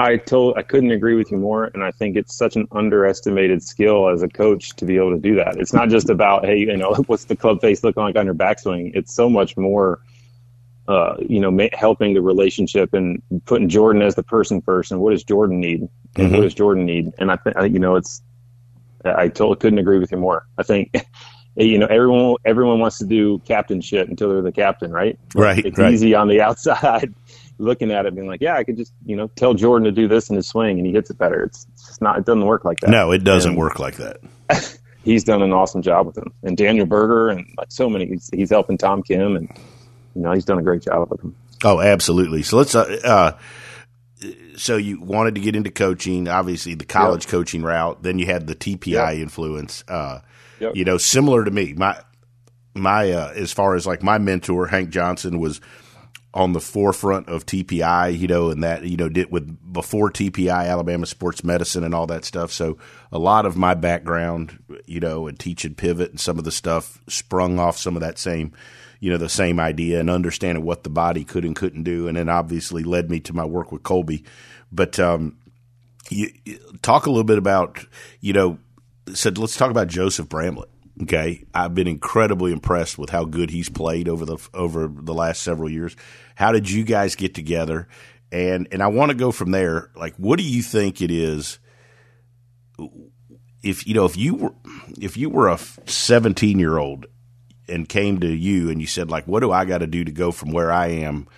I 0.00 0.16
told 0.16 0.56
I 0.56 0.62
couldn't 0.62 0.92
agree 0.92 1.14
with 1.14 1.30
you 1.30 1.36
more, 1.36 1.64
and 1.74 1.84
I 1.84 1.90
think 1.90 2.16
it's 2.16 2.34
such 2.34 2.56
an 2.56 2.66
underestimated 2.72 3.62
skill 3.62 4.08
as 4.08 4.22
a 4.22 4.28
coach 4.28 4.70
to 4.76 4.86
be 4.86 4.96
able 4.96 5.10
to 5.10 5.20
do 5.20 5.34
that. 5.34 5.56
It's 5.58 5.74
not 5.74 5.90
just 5.90 6.08
about 6.08 6.46
hey, 6.46 6.60
you 6.60 6.76
know, 6.76 6.94
what's 7.06 7.24
the 7.24 7.36
club 7.36 7.60
face 7.60 7.84
look 7.84 7.98
like 7.98 8.16
on 8.16 8.24
your 8.24 8.34
backswing. 8.34 8.92
It's 8.94 9.14
so 9.14 9.28
much 9.28 9.58
more, 9.58 10.00
uh, 10.88 11.16
you 11.20 11.38
know, 11.38 11.50
ma- 11.50 11.68
helping 11.74 12.14
the 12.14 12.22
relationship 12.22 12.94
and 12.94 13.22
putting 13.44 13.68
Jordan 13.68 14.00
as 14.00 14.14
the 14.14 14.22
person 14.22 14.62
first, 14.62 14.90
and 14.90 15.02
what 15.02 15.10
does 15.10 15.22
Jordan 15.22 15.60
need, 15.60 15.80
and 15.80 15.90
mm-hmm. 16.14 16.34
what 16.34 16.42
does 16.44 16.54
Jordan 16.54 16.86
need, 16.86 17.12
and 17.18 17.30
I 17.30 17.36
think 17.36 17.56
you 17.70 17.78
know, 17.78 17.96
it's 17.96 18.22
I 19.04 19.28
totally 19.28 19.56
couldn't 19.56 19.80
agree 19.80 19.98
with 19.98 20.10
you 20.10 20.18
more. 20.18 20.46
I 20.58 20.62
think. 20.62 20.94
You 21.56 21.78
know, 21.78 21.86
everyone 21.86 22.36
everyone 22.44 22.78
wants 22.78 22.98
to 22.98 23.04
do 23.04 23.40
captain 23.40 23.80
shit 23.80 24.08
until 24.08 24.30
they're 24.30 24.40
the 24.40 24.52
captain, 24.52 24.92
right? 24.92 25.18
Right. 25.34 25.66
It's 25.66 25.76
right. 25.76 25.92
easy 25.92 26.14
on 26.14 26.28
the 26.28 26.40
outside 26.48 27.12
looking 27.60 27.90
at 27.90 28.06
it 28.06 28.14
being 28.14 28.26
like, 28.26 28.40
yeah, 28.40 28.56
I 28.56 28.64
could 28.64 28.76
just, 28.76 28.92
you 29.04 29.14
know, 29.14 29.28
tell 29.36 29.54
Jordan 29.54 29.84
to 29.84 29.92
do 29.92 30.08
this 30.08 30.30
in 30.30 30.36
his 30.36 30.48
swing 30.48 30.78
and 30.78 30.86
he 30.86 30.92
hits 30.92 31.10
it 31.10 31.18
better. 31.18 31.44
It's, 31.44 31.66
it's 31.74 32.00
not, 32.00 32.18
it 32.18 32.24
doesn't 32.24 32.44
work 32.44 32.64
like 32.64 32.80
that. 32.80 32.90
No, 32.90 33.12
it 33.12 33.24
doesn't 33.24 33.52
and 33.52 33.58
work 33.58 33.78
like 33.78 33.96
that. 33.96 34.20
he's 35.04 35.24
done 35.24 35.42
an 35.42 35.52
awesome 35.52 35.82
job 35.82 36.06
with 36.06 36.16
him 36.16 36.32
and 36.42 36.56
Daniel 36.56 36.86
Berger 36.86 37.28
and 37.28 37.46
like 37.56 37.70
so 37.70 37.88
many, 37.88 38.06
he's, 38.06 38.30
he's 38.32 38.50
helping 38.50 38.78
Tom 38.78 39.02
Kim 39.02 39.36
and, 39.36 39.48
you 40.14 40.22
know, 40.22 40.32
he's 40.32 40.44
done 40.44 40.58
a 40.58 40.62
great 40.62 40.82
job 40.82 41.10
with 41.10 41.20
him. 41.22 41.34
Oh, 41.62 41.80
absolutely. 41.80 42.42
So 42.42 42.56
let's, 42.56 42.74
uh, 42.74 43.00
uh, 43.04 43.38
so 44.56 44.76
you 44.76 45.00
wanted 45.00 45.34
to 45.36 45.40
get 45.40 45.56
into 45.56 45.70
coaching, 45.70 46.28
obviously 46.28 46.74
the 46.74 46.84
college 46.84 47.24
yep. 47.24 47.30
coaching 47.30 47.62
route. 47.62 48.02
Then 48.02 48.18
you 48.18 48.26
had 48.26 48.46
the 48.46 48.54
TPI 48.54 48.92
yep. 48.92 49.14
influence. 49.14 49.84
Uh, 49.88 50.20
yep. 50.58 50.74
You 50.74 50.84
know, 50.84 50.98
similar 50.98 51.44
to 51.44 51.50
me, 51.50 51.74
my 51.74 51.98
my 52.74 53.10
uh, 53.10 53.32
as 53.34 53.52
far 53.52 53.74
as 53.74 53.86
like 53.86 54.02
my 54.02 54.18
mentor 54.18 54.66
Hank 54.66 54.90
Johnson 54.90 55.38
was 55.38 55.60
on 56.32 56.52
the 56.52 56.60
forefront 56.60 57.28
of 57.28 57.44
TPI, 57.44 58.16
you 58.16 58.28
know, 58.28 58.50
and 58.50 58.62
that, 58.62 58.84
you 58.84 58.96
know, 58.96 59.08
did 59.08 59.32
with 59.32 59.72
before 59.72 60.10
TPI, 60.10 60.68
Alabama 60.68 61.06
sports 61.06 61.42
medicine 61.42 61.82
and 61.82 61.94
all 61.94 62.06
that 62.06 62.24
stuff. 62.24 62.52
So 62.52 62.78
a 63.10 63.18
lot 63.18 63.46
of 63.46 63.56
my 63.56 63.74
background, 63.74 64.62
you 64.86 65.00
know, 65.00 65.26
and 65.26 65.38
teaching 65.38 65.74
pivot 65.74 66.10
and 66.10 66.20
some 66.20 66.38
of 66.38 66.44
the 66.44 66.52
stuff 66.52 67.00
sprung 67.08 67.58
off 67.58 67.78
some 67.78 67.96
of 67.96 68.02
that 68.02 68.16
same, 68.16 68.52
you 69.00 69.10
know, 69.10 69.16
the 69.16 69.28
same 69.28 69.58
idea 69.58 69.98
and 69.98 70.08
understanding 70.08 70.64
what 70.64 70.84
the 70.84 70.90
body 70.90 71.24
could 71.24 71.44
and 71.44 71.56
couldn't 71.56 71.82
do. 71.82 72.06
And 72.06 72.16
then 72.16 72.28
obviously 72.28 72.84
led 72.84 73.10
me 73.10 73.18
to 73.20 73.32
my 73.32 73.44
work 73.44 73.72
with 73.72 73.82
Colby. 73.82 74.24
But, 74.70 75.00
um, 75.00 75.36
you, 76.10 76.30
talk 76.82 77.06
a 77.06 77.10
little 77.10 77.24
bit 77.24 77.38
about, 77.38 77.84
you 78.20 78.32
know, 78.32 78.58
said, 79.14 79.36
let's 79.36 79.56
talk 79.56 79.72
about 79.72 79.88
Joseph 79.88 80.28
Bramlett. 80.28 80.68
Okay, 81.02 81.44
I've 81.54 81.74
been 81.74 81.88
incredibly 81.88 82.52
impressed 82.52 82.98
with 82.98 83.10
how 83.10 83.24
good 83.24 83.50
he's 83.50 83.70
played 83.70 84.08
over 84.08 84.26
the 84.26 84.36
over 84.52 84.86
the 84.86 85.14
last 85.14 85.42
several 85.42 85.70
years. 85.70 85.96
How 86.34 86.52
did 86.52 86.70
you 86.70 86.84
guys 86.84 87.16
get 87.16 87.34
together? 87.34 87.88
And 88.30 88.68
and 88.70 88.82
I 88.82 88.88
want 88.88 89.10
to 89.10 89.16
go 89.16 89.32
from 89.32 89.50
there. 89.50 89.90
Like, 89.96 90.14
what 90.16 90.38
do 90.38 90.44
you 90.44 90.62
think 90.62 91.00
it 91.00 91.10
is? 91.10 91.58
If 93.62 93.86
you 93.86 93.94
know, 93.94 94.04
if 94.04 94.16
you 94.16 94.34
were 94.34 94.54
if 95.00 95.16
you 95.16 95.30
were 95.30 95.48
a 95.48 95.58
seventeen 95.86 96.58
year 96.58 96.76
old 96.76 97.06
and 97.66 97.88
came 97.88 98.20
to 98.20 98.28
you 98.28 98.68
and 98.68 98.80
you 98.80 98.86
said, 98.86 99.10
like, 99.10 99.26
what 99.26 99.40
do 99.40 99.52
I 99.52 99.64
got 99.64 99.78
to 99.78 99.86
do 99.86 100.04
to 100.04 100.12
go 100.12 100.32
from 100.32 100.50
where 100.50 100.70
I 100.70 100.88
am 100.88 101.28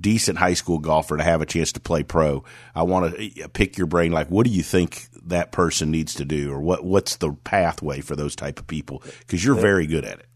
decent 0.00 0.38
high 0.38 0.54
school 0.54 0.78
golfer 0.78 1.16
to 1.16 1.22
have 1.22 1.40
a 1.40 1.46
chance 1.46 1.72
to 1.72 1.80
play 1.80 2.02
pro. 2.02 2.44
I 2.74 2.82
want 2.82 3.16
to 3.16 3.48
pick 3.48 3.78
your 3.78 3.86
brain. 3.86 4.12
Like, 4.12 4.30
what 4.30 4.46
do 4.46 4.52
you 4.52 4.62
think 4.62 5.08
that 5.26 5.52
person 5.52 5.90
needs 5.90 6.14
to 6.16 6.24
do, 6.24 6.52
or 6.52 6.60
what 6.60 6.84
what's 6.84 7.16
the 7.16 7.32
pathway 7.32 8.00
for 8.00 8.16
those 8.16 8.34
type 8.36 8.58
of 8.58 8.66
people? 8.66 9.02
Because 9.20 9.44
you're 9.44 9.54
very 9.54 9.86
good 9.86 10.04
at 10.04 10.18
it. 10.18 10.26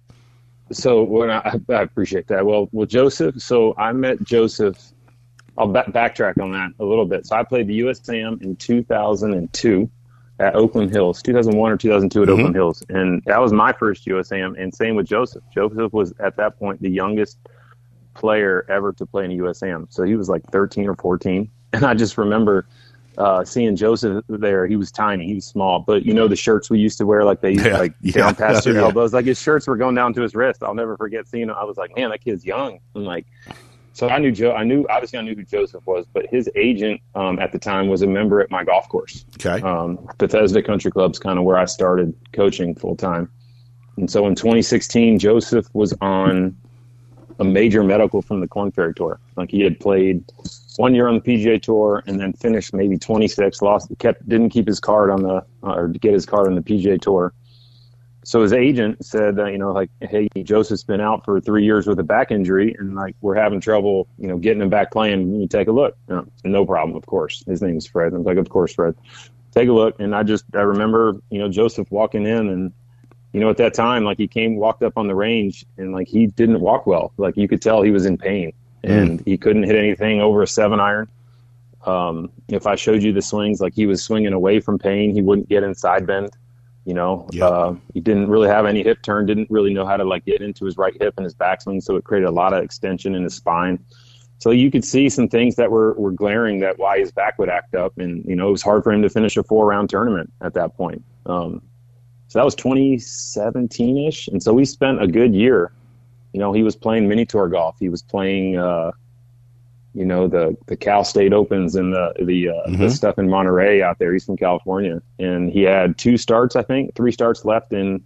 So 0.73 1.03
when 1.03 1.31
I, 1.31 1.61
I 1.69 1.83
appreciate 1.83 2.27
that. 2.29 2.45
Well, 2.45 2.69
well, 2.73 2.87
Joseph. 2.87 3.41
So 3.41 3.75
I 3.77 3.93
met 3.93 4.23
Joseph. 4.23 4.79
I'll 5.59 5.69
back, 5.69 5.87
backtrack 5.87 6.43
on 6.43 6.53
that 6.53 6.73
a 6.79 6.85
little 6.85 7.07
bit. 7.07 7.27
So 7.27 7.37
I 7.37 7.43
played 7.43 7.67
the 7.67 7.81
USAM 7.81 8.43
in 8.43 8.57
2002 8.57 9.91
at 10.39 10.55
Oakland 10.55 10.91
Hills, 10.91 11.23
2001 11.23 11.73
or 11.73 11.77
2002 11.77 12.23
at 12.23 12.29
mm-hmm. 12.29 12.33
Oakland 12.33 12.55
Hills, 12.55 12.85
and 12.91 13.23
that 13.25 13.41
was 13.41 13.53
my 13.53 13.73
first 13.73 14.07
USAM. 14.07 14.61
And 14.61 14.75
same 14.75 14.97
with 14.97 15.07
Joseph. 15.07 15.43
Joseph 15.55 15.93
was 15.93 16.13
at 16.21 16.37
that 16.37 16.59
point 16.59 16.83
the 16.83 16.91
youngest 16.91 17.39
player 18.17 18.67
ever 18.69 18.93
to 18.95 19.07
play 19.07 19.25
in 19.25 19.33
a 19.33 19.35
USAM. 19.37 19.87
So 19.91 20.03
he 20.05 20.17
was 20.17 20.29
like 20.29 20.43
13 20.51 20.89
or 20.89 20.97
14, 20.97 21.51
and 21.73 21.85
I 21.85 21.95
just 21.95 22.19
remember 22.19 22.67
uh, 23.19 23.45
seeing 23.45 23.77
Joseph 23.77 24.25
there. 24.29 24.67
He 24.67 24.77
was 24.77 24.91
tiny, 24.91 25.27
he 25.27 25.35
was 25.35 25.47
small, 25.47 25.81
but 25.81 26.05
you 26.05 26.13
know 26.13 26.29
the 26.29 26.37
shirts 26.37 26.69
we 26.69 26.79
used 26.79 26.99
to 26.99 27.07
wear, 27.07 27.25
like 27.25 27.41
they 27.41 27.53
yeah, 27.53 27.79
like 27.79 27.95
yeah, 28.01 28.13
down 28.13 28.35
past 28.35 28.67
your 28.67 28.77
yeah. 28.77 28.83
elbows, 28.83 29.13
like 29.15 29.25
his 29.25 29.41
shirts 29.41 29.67
were 29.67 29.77
going 29.77 29.95
down 29.95 30.13
to 30.15 30.23
his 30.23 30.35
wrist. 30.35 30.63
I'll 30.63 30.75
never 30.75 30.97
forget 30.97 31.27
seeing 31.27 31.49
him. 31.49 31.55
I 31.57 31.65
was 31.65 31.77
like, 31.77 31.97
man, 31.97 32.11
that 32.11 32.23
kid's 32.23 32.45
young. 32.45 32.79
I'm 32.95 33.05
like, 33.05 33.27
so 33.93 34.09
I 34.09 34.19
knew 34.19 34.31
Joe. 34.31 34.53
I 34.53 34.65
knew 34.65 34.87
obviously 34.91 35.19
I 35.19 35.23
knew 35.23 35.35
who 35.35 35.45
Joseph 35.45 35.87
was, 35.87 36.05
but 36.13 36.27
his 36.27 36.51
agent 36.55 37.01
um, 37.15 37.39
at 37.39 37.53
the 37.53 37.59
time 37.59 37.89
was 37.89 38.03
a 38.03 38.07
member 38.07 38.41
at 38.41 38.51
my 38.51 38.63
golf 38.63 38.89
course. 38.89 39.25
Okay, 39.41 39.63
um, 39.63 40.07
Bethesda 40.19 40.63
Country 40.63 40.91
Club's 40.91 41.19
kind 41.19 41.39
of 41.39 41.45
where 41.45 41.57
I 41.57 41.65
started 41.65 42.15
coaching 42.33 42.75
full 42.75 42.97
time. 42.97 43.31
And 43.97 44.11
so 44.11 44.27
in 44.27 44.35
2016, 44.35 45.19
Joseph 45.19 45.67
was 45.73 45.95
on 46.03 46.55
a 47.39 47.45
major 47.45 47.83
medical 47.83 48.23
from 48.23 48.41
the 48.41 48.49
Korn 48.49 48.71
Ferry 48.71 48.95
Tour. 48.95 49.21
Like 49.37 49.51
he 49.51 49.61
had 49.61 49.79
played 49.79 50.25
one 50.77 50.95
year 50.95 51.09
on 51.09 51.15
the 51.15 51.21
PGA 51.21 51.61
Tour 51.61 52.03
and 52.07 52.21
then 52.21 52.33
finished 52.33 52.75
maybe 52.75 52.99
26. 52.99 53.63
Lost, 53.63 53.91
kept, 53.99 54.29
didn't 54.29 54.51
keep 54.51 54.67
his 54.67 54.81
card 54.81 55.11
on 55.11 55.23
the 55.23 55.45
or 55.63 55.89
get 55.89 56.13
his 56.13 56.27
card 56.27 56.47
on 56.47 56.55
the 56.55 56.63
PGA 56.63 57.01
Tour. 57.01 57.33
So 58.25 58.43
his 58.43 58.53
agent 58.53 59.05
said, 59.05 59.39
uh, 59.39 59.45
you 59.45 59.57
know, 59.57 59.71
like, 59.71 59.89
hey, 60.01 60.29
Joseph's 60.43 60.83
been 60.83 61.01
out 61.01 61.25
for 61.25 61.41
three 61.41 61.65
years 61.65 61.87
with 61.87 62.01
a 62.01 62.03
back 62.03 62.33
injury, 62.33 62.75
and 62.77 62.97
like 62.97 63.15
we're 63.21 63.37
having 63.37 63.61
trouble, 63.61 64.09
you 64.19 64.27
know, 64.27 64.37
getting 64.37 64.61
him 64.61 64.69
back 64.69 64.91
playing. 64.91 65.41
You 65.41 65.47
take 65.47 65.69
a 65.69 65.73
look. 65.73 65.97
Know, 66.09 66.27
no 66.43 66.67
problem, 66.67 66.97
of 66.97 67.07
course. 67.07 67.45
His 67.47 67.63
name's 67.63 67.87
Fred. 67.87 68.13
I 68.13 68.17
was 68.17 68.27
like, 68.27 68.39
of 68.39 68.49
course, 68.49 68.75
Fred. 68.75 68.97
Take 69.53 69.69
a 69.69 69.73
look. 69.73 70.01
And 70.01 70.13
I 70.13 70.25
just 70.25 70.45
I 70.55 70.63
remember, 70.63 71.21
you 71.31 71.39
know, 71.39 71.49
Joseph 71.49 71.89
walking 71.93 72.27
in 72.27 72.49
and 72.49 72.73
you 73.37 73.41
know, 73.41 73.51
at 73.51 73.59
that 73.59 73.75
time, 73.75 74.03
like 74.03 74.17
he 74.17 74.27
came, 74.27 74.57
walked 74.57 74.83
up 74.83 74.97
on 74.97 75.09
the 75.09 75.15
range, 75.15 75.67
and 75.77 75.93
like 75.93 76.09
he 76.09 76.27
didn't 76.27 76.59
walk 76.59 76.87
well. 76.87 77.13
Like 77.19 77.37
you 77.37 77.47
could 77.47 77.61
tell 77.61 77.83
he 77.83 77.91
was 77.91 78.07
in 78.07 78.17
pain, 78.17 78.55
mm. 78.83 78.91
and 78.91 79.21
he 79.27 79.37
couldn't 79.37 79.65
hit 79.65 79.77
anything 79.77 80.23
over 80.23 80.41
a 80.41 80.47
seven 80.47 80.81
iron. 80.81 81.07
Um, 81.85 82.31
if 82.49 82.67
I 82.67 82.77
showed 82.77 83.03
you 83.03 83.13
the 83.13 83.21
swings, 83.21 83.61
like 83.61 83.75
he 83.75 83.85
was 83.85 84.03
swinging 84.03 84.33
away 84.33 84.61
from 84.61 84.79
pain, 84.79 85.15
he 85.15 85.21
wouldn't 85.21 85.51
get 85.51 85.65
inside 85.65 86.07
bend. 86.07 86.31
You 86.87 86.95
know, 86.95 87.29
yep. 87.31 87.43
uh, 87.43 87.75
he 87.93 88.01
didn't 88.01 88.29
really 88.29 88.49
have 88.49 88.65
any 88.65 88.83
hip 88.83 89.03
turn, 89.03 89.27
didn't 89.27 89.51
really 89.51 89.75
know 89.75 89.85
how 89.85 89.99
to 89.99 90.05
like 90.05 90.25
get 90.25 90.41
into 90.41 90.65
his 90.65 90.79
right 90.79 90.97
hip 90.99 91.13
and 91.19 91.25
his 91.25 91.35
backswing, 91.35 91.83
so 91.83 91.97
it 91.97 92.05
created 92.05 92.29
a 92.29 92.33
lot 92.33 92.55
of 92.55 92.65
extension 92.65 93.15
in 93.15 93.23
his 93.23 93.35
spine. 93.35 93.79
So 94.39 94.51
you 94.51 94.71
could 94.71 94.85
see 94.85 95.11
some 95.11 95.29
things 95.29 95.57
that 95.57 95.71
were, 95.71 95.93
were 95.93 96.13
glaring 96.13 96.61
that 96.61 96.79
why 96.79 97.01
his 97.01 97.13
back 97.13 97.39
would 97.39 97.51
act 97.51 97.75
up, 97.75 97.99
and 97.99 98.25
you 98.25 98.35
know 98.35 98.49
it 98.49 98.53
was 98.53 98.63
hard 98.63 98.83
for 98.83 98.93
him 98.93 99.03
to 99.03 99.11
finish 99.11 99.37
a 99.37 99.43
four 99.43 99.67
round 99.67 99.91
tournament 99.91 100.33
at 100.41 100.55
that 100.55 100.75
point. 100.75 101.05
Um, 101.27 101.61
so 102.37 102.41
that 102.41 102.45
was 102.45 102.55
2017 102.57 103.97
ish. 103.97 104.29
And 104.29 104.43
so 104.43 104.53
we 104.53 104.67
spent 104.67 105.03
a 105.03 105.07
good 105.07 105.35
year. 105.35 105.73
You 106.35 106.41
know, 106.41 106.53
he 106.53 106.63
was 106.63 106.77
playing 106.77 107.09
mini 107.09 107.25
tour 107.25 107.49
golf. 107.49 107.77
He 107.81 107.89
was 107.89 108.03
playing, 108.03 108.59
uh, 108.59 108.93
you 109.95 110.05
know, 110.05 110.29
the, 110.29 110.55
the 110.67 110.77
Cal 110.77 111.03
State 111.03 111.33
Opens 111.33 111.77
and 111.77 111.95
the, 111.95 112.13
the, 112.19 112.51
uh, 112.51 112.53
mm-hmm. 112.53 112.77
the 112.77 112.91
stuff 112.91 113.19
in 113.19 113.31
Monterey 113.31 113.81
out 113.81 113.99
there, 113.99 114.13
He's 114.13 114.27
from 114.27 114.37
California. 114.37 115.01
And 115.19 115.51
he 115.51 115.63
had 115.63 115.97
two 115.97 116.19
starts, 116.19 116.57
I 116.57 116.63
think, 116.63 116.95
three 116.95 117.11
starts 117.11 117.47
left 117.47 117.73
in 117.73 118.05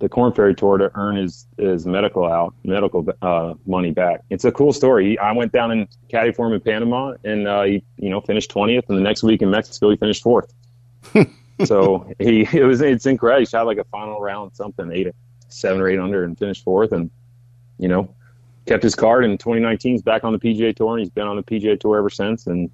the 0.00 0.08
Korn 0.10 0.34
Ferry 0.34 0.54
Tour 0.54 0.76
to 0.76 0.90
earn 0.94 1.16
his, 1.16 1.46
his 1.56 1.86
medical 1.86 2.26
out, 2.26 2.52
medical, 2.64 3.06
uh, 3.22 3.54
money 3.64 3.90
back. 3.90 4.20
It's 4.28 4.44
a 4.44 4.52
cool 4.52 4.74
story. 4.74 5.18
I 5.18 5.32
went 5.32 5.50
down 5.50 5.70
in 5.70 5.88
caddy 6.10 6.32
for 6.32 6.46
him 6.46 6.52
in 6.52 6.60
Panama 6.60 7.14
and, 7.24 7.48
uh, 7.48 7.62
he, 7.62 7.82
you 7.96 8.10
know, 8.10 8.20
finished 8.20 8.52
20th. 8.52 8.90
And 8.90 8.98
the 8.98 9.02
next 9.02 9.22
week 9.22 9.40
in 9.40 9.50
Mexico, 9.50 9.88
he 9.88 9.96
finished 9.96 10.22
fourth. 10.22 10.52
so 11.64 12.12
he 12.18 12.42
it 12.52 12.64
was 12.64 12.80
it's 12.80 13.06
incredible. 13.06 13.40
He 13.40 13.46
shot 13.46 13.66
like 13.66 13.78
a 13.78 13.84
final 13.84 14.20
round 14.20 14.54
something 14.54 14.90
eight 14.92 15.08
seven 15.48 15.80
or 15.80 15.88
eight 15.88 15.98
under 15.98 16.24
and 16.24 16.38
finished 16.38 16.64
fourth, 16.64 16.92
and 16.92 17.10
you 17.78 17.88
know 17.88 18.14
kept 18.66 18.82
his 18.82 18.94
card. 18.94 19.24
In 19.24 19.36
2019, 19.38 19.92
he's 19.92 20.02
back 20.02 20.24
on 20.24 20.32
the 20.32 20.38
PGA 20.38 20.74
Tour, 20.74 20.92
and 20.92 21.00
he's 21.00 21.10
been 21.10 21.26
on 21.26 21.36
the 21.36 21.42
PGA 21.42 21.78
Tour 21.78 21.98
ever 21.98 22.10
since. 22.10 22.46
And 22.46 22.70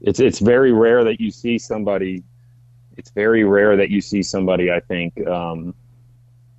it's 0.00 0.20
it's 0.20 0.38
very 0.38 0.72
rare 0.72 1.04
that 1.04 1.20
you 1.20 1.30
see 1.30 1.58
somebody. 1.58 2.22
It's 2.96 3.10
very 3.10 3.44
rare 3.44 3.76
that 3.76 3.90
you 3.90 4.00
see 4.00 4.22
somebody. 4.22 4.70
I 4.70 4.80
think 4.80 5.26
um, 5.26 5.74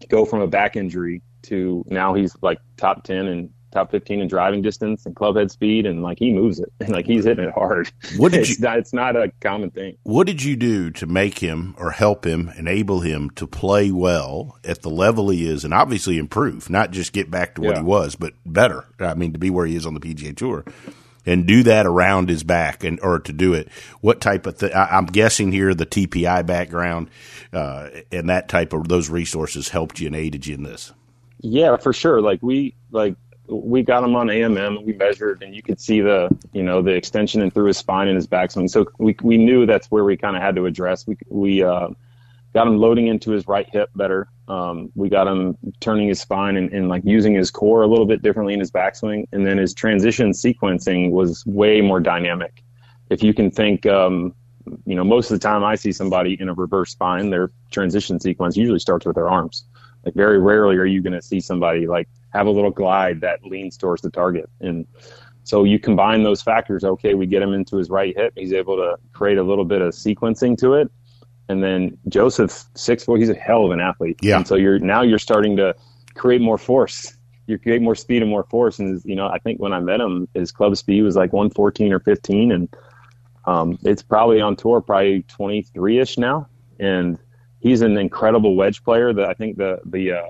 go 0.09 0.25
from 0.25 0.41
a 0.41 0.47
back 0.47 0.75
injury 0.75 1.21
to 1.43 1.85
now 1.87 2.13
he's 2.13 2.35
like 2.41 2.59
top 2.77 3.03
ten 3.03 3.27
and 3.27 3.49
top 3.75 3.91
15 3.91 4.21
in 4.21 4.27
driving 4.27 4.61
distance 4.61 5.05
and 5.05 5.15
club 5.15 5.35
head 5.35 5.51
speed 5.51 5.85
and 5.85 6.01
like 6.01 6.17
he 6.17 6.31
moves 6.31 6.59
it. 6.59 6.71
And 6.79 6.89
like 6.93 7.05
he's 7.05 7.25
hitting 7.25 7.45
it 7.45 7.53
hard. 7.53 7.91
What 8.17 8.31
did 8.31 8.41
it's, 8.41 8.57
you, 8.57 8.65
not, 8.65 8.79
it's 8.79 8.93
not 8.93 9.15
a 9.15 9.31
common 9.41 9.69
thing. 9.69 9.97
What 10.03 10.25
did 10.25 10.43
you 10.43 10.55
do 10.55 10.89
to 10.91 11.05
make 11.05 11.39
him 11.39 11.75
or 11.77 11.91
help 11.91 12.25
him 12.25 12.51
enable 12.57 13.01
him 13.01 13.29
to 13.31 13.45
play 13.45 13.91
well 13.91 14.57
at 14.63 14.81
the 14.81 14.89
level 14.89 15.29
he 15.29 15.47
is 15.47 15.63
and 15.63 15.73
obviously 15.73 16.17
improve 16.17 16.69
not 16.69 16.91
just 16.91 17.13
get 17.13 17.29
back 17.29 17.55
to 17.55 17.61
what 17.61 17.75
yeah. 17.75 17.81
he 17.81 17.85
was 17.85 18.15
but 18.15 18.33
better? 18.45 18.85
I 18.99 19.13
mean 19.13 19.33
to 19.33 19.39
be 19.39 19.49
where 19.49 19.65
he 19.65 19.75
is 19.75 19.85
on 19.85 19.93
the 19.93 19.99
pga 19.99 20.35
tour 20.35 20.63
and 21.25 21.45
do 21.45 21.63
that 21.63 21.85
around 21.85 22.29
his 22.29 22.43
back 22.43 22.83
and 22.83 22.99
or 23.01 23.19
to 23.19 23.33
do 23.33 23.53
it. 23.53 23.69
What 24.01 24.21
type 24.21 24.45
of 24.45 24.57
thing 24.57 24.71
i'm 24.73 25.05
guessing 25.05 25.51
here 25.51 25.73
the 25.73 25.85
tpi 25.85 26.43
background 26.43 27.09
uh, 27.51 27.89
and 28.11 28.29
that 28.29 28.47
type 28.47 28.73
of 28.73 28.87
those 28.87 29.09
resources 29.09 29.69
helped 29.69 29.99
you 29.99 30.07
and 30.07 30.15
aided 30.15 30.45
you 30.47 30.55
in 30.55 30.63
this. 30.63 30.93
Yeah 31.39 31.77
for 31.77 31.93
sure. 31.93 32.21
Like 32.21 32.41
we 32.41 32.75
like 32.91 33.15
we 33.47 33.83
got 33.83 34.03
him 34.03 34.15
on 34.15 34.27
AMM. 34.27 34.83
We 34.85 34.93
measured, 34.93 35.43
and 35.43 35.55
you 35.55 35.61
could 35.61 35.79
see 35.79 36.01
the 36.01 36.29
you 36.53 36.63
know 36.63 36.81
the 36.81 36.91
extension 36.91 37.41
and 37.41 37.53
through 37.53 37.67
his 37.67 37.77
spine 37.77 38.07
and 38.07 38.15
his 38.15 38.27
backswing. 38.27 38.69
So 38.69 38.85
we 38.97 39.15
we 39.21 39.37
knew 39.37 39.65
that's 39.65 39.87
where 39.87 40.03
we 40.03 40.17
kind 40.17 40.35
of 40.35 40.41
had 40.41 40.55
to 40.55 40.65
address. 40.65 41.05
We 41.05 41.17
we 41.29 41.63
uh, 41.63 41.89
got 42.53 42.67
him 42.67 42.77
loading 42.77 43.07
into 43.07 43.31
his 43.31 43.47
right 43.47 43.69
hip 43.69 43.89
better. 43.95 44.29
Um, 44.47 44.91
we 44.95 45.09
got 45.09 45.27
him 45.27 45.57
turning 45.79 46.07
his 46.07 46.19
spine 46.21 46.55
and, 46.55 46.71
and 46.71 46.87
like 46.87 47.03
using 47.03 47.33
his 47.33 47.51
core 47.51 47.83
a 47.83 47.87
little 47.87 48.05
bit 48.05 48.21
differently 48.21 48.53
in 48.53 48.59
his 48.59 48.71
backswing, 48.71 49.25
and 49.31 49.45
then 49.45 49.57
his 49.57 49.73
transition 49.73 50.31
sequencing 50.31 51.11
was 51.11 51.45
way 51.45 51.81
more 51.81 51.99
dynamic. 51.99 52.63
If 53.09 53.21
you 53.21 53.33
can 53.33 53.51
think, 53.51 53.85
um, 53.85 54.33
you 54.85 54.95
know, 54.95 55.03
most 55.03 55.29
of 55.29 55.39
the 55.39 55.43
time 55.43 55.63
I 55.63 55.75
see 55.75 55.91
somebody 55.91 56.39
in 56.39 56.49
a 56.49 56.53
reverse 56.53 56.91
spine, 56.91 57.29
their 57.29 57.51
transition 57.71 58.19
sequence 58.19 58.57
usually 58.57 58.79
starts 58.79 59.05
with 59.05 59.15
their 59.15 59.29
arms. 59.29 59.65
Like 60.05 60.13
very 60.13 60.39
rarely 60.39 60.77
are 60.77 60.85
you 60.85 61.01
going 61.01 61.13
to 61.13 61.21
see 61.21 61.39
somebody 61.39 61.87
like 61.87 62.07
have 62.35 62.47
a 62.47 62.51
little 62.51 62.71
glide 62.71 63.21
that 63.21 63.43
leans 63.43 63.77
towards 63.77 64.01
the 64.01 64.09
target. 64.09 64.49
And 64.59 64.85
so 65.43 65.63
you 65.63 65.79
combine 65.79 66.23
those 66.23 66.41
factors. 66.41 66.83
Okay, 66.83 67.13
we 67.13 67.27
get 67.27 67.41
him 67.41 67.53
into 67.53 67.77
his 67.77 67.89
right 67.89 68.15
hip. 68.15 68.33
He's 68.35 68.53
able 68.53 68.75
to 68.77 68.97
create 69.13 69.37
a 69.37 69.43
little 69.43 69.65
bit 69.65 69.81
of 69.81 69.93
sequencing 69.93 70.57
to 70.59 70.73
it. 70.73 70.91
And 71.47 71.63
then 71.63 71.97
Joseph, 72.09 72.65
six 72.73 73.03
foot, 73.03 73.19
he's 73.19 73.29
a 73.29 73.35
hell 73.35 73.65
of 73.65 73.71
an 73.71 73.79
athlete. 73.79 74.17
Yeah. 74.21 74.37
And 74.37 74.47
so 74.47 74.55
you're 74.55 74.79
now 74.79 75.03
you're 75.03 75.19
starting 75.19 75.55
to 75.57 75.75
create 76.15 76.41
more 76.41 76.57
force. 76.57 77.15
You 77.47 77.59
create 77.59 77.81
more 77.81 77.93
speed 77.93 78.23
and 78.23 78.31
more 78.31 78.43
force. 78.45 78.79
And 78.79 78.99
you 79.05 79.15
know, 79.15 79.27
I 79.27 79.37
think 79.37 79.59
when 79.59 79.71
I 79.71 79.79
met 79.79 79.99
him, 79.99 80.27
his 80.33 80.51
club 80.51 80.75
speed 80.77 81.03
was 81.03 81.15
like 81.15 81.31
114 81.31 81.93
or 81.93 81.99
15, 81.99 82.51
and 82.51 82.75
um, 83.45 83.77
it's 83.83 84.01
probably 84.01 84.41
on 84.41 84.55
tour 84.55 84.81
probably 84.81 85.21
23 85.27 85.99
ish 85.99 86.17
now. 86.17 86.47
And 86.79 87.19
he's 87.59 87.81
an 87.81 87.97
incredible 87.97 88.55
wedge 88.55 88.83
player. 88.83 89.13
That 89.13 89.29
I 89.29 89.33
think 89.35 89.57
the 89.57 89.79
the 89.85 90.13
uh, 90.13 90.29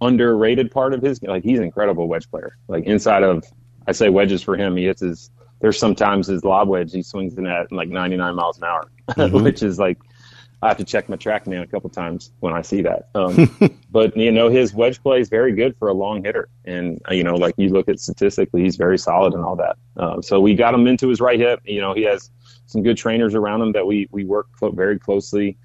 underrated 0.00 0.70
part 0.70 0.94
of 0.94 1.02
his 1.02 1.22
like 1.22 1.44
he's 1.44 1.58
an 1.58 1.64
incredible 1.64 2.08
wedge 2.08 2.30
player. 2.30 2.56
Like 2.68 2.84
inside 2.84 3.22
of 3.22 3.44
I 3.86 3.92
say 3.92 4.08
wedges 4.08 4.42
for 4.42 4.56
him, 4.56 4.76
he 4.76 4.84
hits 4.84 5.00
his 5.00 5.30
there's 5.60 5.78
sometimes 5.78 6.26
his 6.26 6.44
lob 6.44 6.68
wedge 6.68 6.92
he 6.92 7.02
swings 7.02 7.36
in 7.38 7.46
at 7.46 7.72
like 7.72 7.88
99 7.88 8.34
miles 8.34 8.58
an 8.58 8.64
hour, 8.64 8.90
mm-hmm. 9.10 9.42
which 9.42 9.62
is 9.62 9.78
like 9.78 9.98
I 10.62 10.68
have 10.68 10.78
to 10.78 10.84
check 10.84 11.10
my 11.10 11.16
TrackMan 11.16 11.62
a 11.62 11.66
couple 11.66 11.90
times 11.90 12.32
when 12.40 12.54
I 12.54 12.62
see 12.62 12.80
that. 12.82 13.08
Um, 13.14 13.54
but 13.90 14.16
you 14.16 14.32
know 14.32 14.48
his 14.48 14.72
wedge 14.72 15.02
play 15.02 15.20
is 15.20 15.28
very 15.28 15.54
good 15.54 15.76
for 15.78 15.88
a 15.88 15.92
long 15.92 16.24
hitter, 16.24 16.48
and 16.64 17.00
you 17.10 17.22
know 17.22 17.34
like 17.34 17.54
you 17.56 17.68
look 17.68 17.88
at 17.88 18.00
statistically, 18.00 18.62
he's 18.62 18.76
very 18.76 18.98
solid 18.98 19.34
and 19.34 19.44
all 19.44 19.56
that. 19.56 19.76
Um, 19.96 20.22
so 20.22 20.40
we 20.40 20.54
got 20.54 20.74
him 20.74 20.86
into 20.86 21.08
his 21.08 21.20
right 21.20 21.38
hip. 21.38 21.60
You 21.64 21.80
know 21.80 21.94
he 21.94 22.02
has 22.04 22.30
some 22.66 22.82
good 22.82 22.96
trainers 22.96 23.34
around 23.34 23.62
him 23.62 23.72
that 23.72 23.86
we 23.86 24.08
we 24.10 24.24
work 24.24 24.46
very 24.72 24.98
closely 24.98 25.58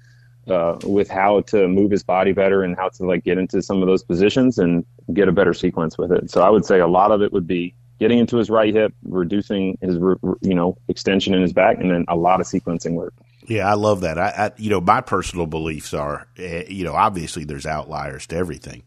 uh, 0.50 0.78
with 0.84 1.08
how 1.08 1.40
to 1.42 1.68
move 1.68 1.90
his 1.90 2.02
body 2.02 2.32
better 2.32 2.62
and 2.62 2.76
how 2.76 2.88
to 2.88 3.04
like 3.04 3.24
get 3.24 3.38
into 3.38 3.62
some 3.62 3.82
of 3.82 3.88
those 3.88 4.02
positions 4.02 4.58
and 4.58 4.84
get 5.12 5.28
a 5.28 5.32
better 5.32 5.54
sequence 5.54 5.96
with 5.96 6.12
it. 6.12 6.30
So 6.30 6.42
I 6.42 6.50
would 6.50 6.64
say 6.64 6.80
a 6.80 6.86
lot 6.86 7.10
of 7.12 7.22
it 7.22 7.32
would 7.32 7.46
be 7.46 7.74
getting 7.98 8.18
into 8.18 8.38
his 8.38 8.50
right 8.50 8.74
hip, 8.74 8.92
reducing 9.04 9.78
his 9.80 9.96
you 10.40 10.54
know 10.54 10.76
extension 10.88 11.34
in 11.34 11.42
his 11.42 11.52
back, 11.52 11.78
and 11.78 11.90
then 11.90 12.04
a 12.08 12.16
lot 12.16 12.40
of 12.40 12.46
sequencing 12.46 12.92
work. 12.92 13.14
Yeah, 13.46 13.68
I 13.68 13.74
love 13.74 14.00
that. 14.00 14.18
I, 14.18 14.28
I 14.28 14.50
you 14.56 14.70
know 14.70 14.80
my 14.80 15.00
personal 15.00 15.46
beliefs 15.46 15.94
are 15.94 16.26
uh, 16.38 16.64
you 16.68 16.84
know 16.84 16.94
obviously 16.94 17.44
there's 17.44 17.66
outliers 17.66 18.26
to 18.28 18.36
everything, 18.36 18.82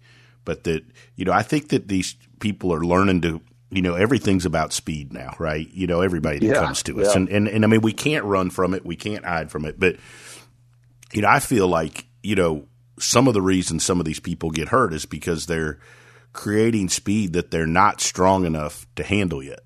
but 0.45 0.63
that 0.65 0.83
you 1.15 1.25
know 1.25 1.31
I 1.31 1.43
think 1.43 1.69
that 1.69 1.87
these 1.87 2.15
people 2.39 2.73
are 2.73 2.83
learning 2.83 3.21
to 3.21 3.41
you 3.69 3.81
know 3.81 3.95
everything's 3.95 4.45
about 4.45 4.73
speed 4.73 5.13
now, 5.13 5.35
right? 5.39 5.69
You 5.71 5.87
know 5.87 6.01
everybody 6.01 6.39
that 6.39 6.45
yeah, 6.45 6.53
comes 6.65 6.83
to 6.83 7.01
us, 7.01 7.07
yeah. 7.07 7.21
and, 7.21 7.29
and 7.29 7.47
and 7.47 7.63
I 7.63 7.67
mean 7.67 7.81
we 7.81 7.93
can't 7.93 8.25
run 8.25 8.49
from 8.49 8.73
it, 8.73 8.85
we 8.85 8.95
can't 8.95 9.25
hide 9.25 9.51
from 9.51 9.65
it, 9.65 9.79
but 9.79 9.97
you 11.13 11.21
know, 11.21 11.29
I 11.29 11.39
feel 11.39 11.67
like, 11.67 12.05
you 12.21 12.35
know, 12.35 12.65
some 12.99 13.27
of 13.27 13.33
the 13.33 13.41
reasons 13.41 13.83
some 13.83 13.99
of 13.99 14.05
these 14.05 14.19
people 14.19 14.51
get 14.51 14.69
hurt 14.69 14.93
is 14.93 15.05
because 15.05 15.45
they're 15.45 15.79
creating 16.31 16.89
speed 16.89 17.33
that 17.33 17.51
they're 17.51 17.67
not 17.67 18.01
strong 18.01 18.45
enough 18.45 18.85
to 18.95 19.03
handle 19.03 19.43
yet. 19.43 19.61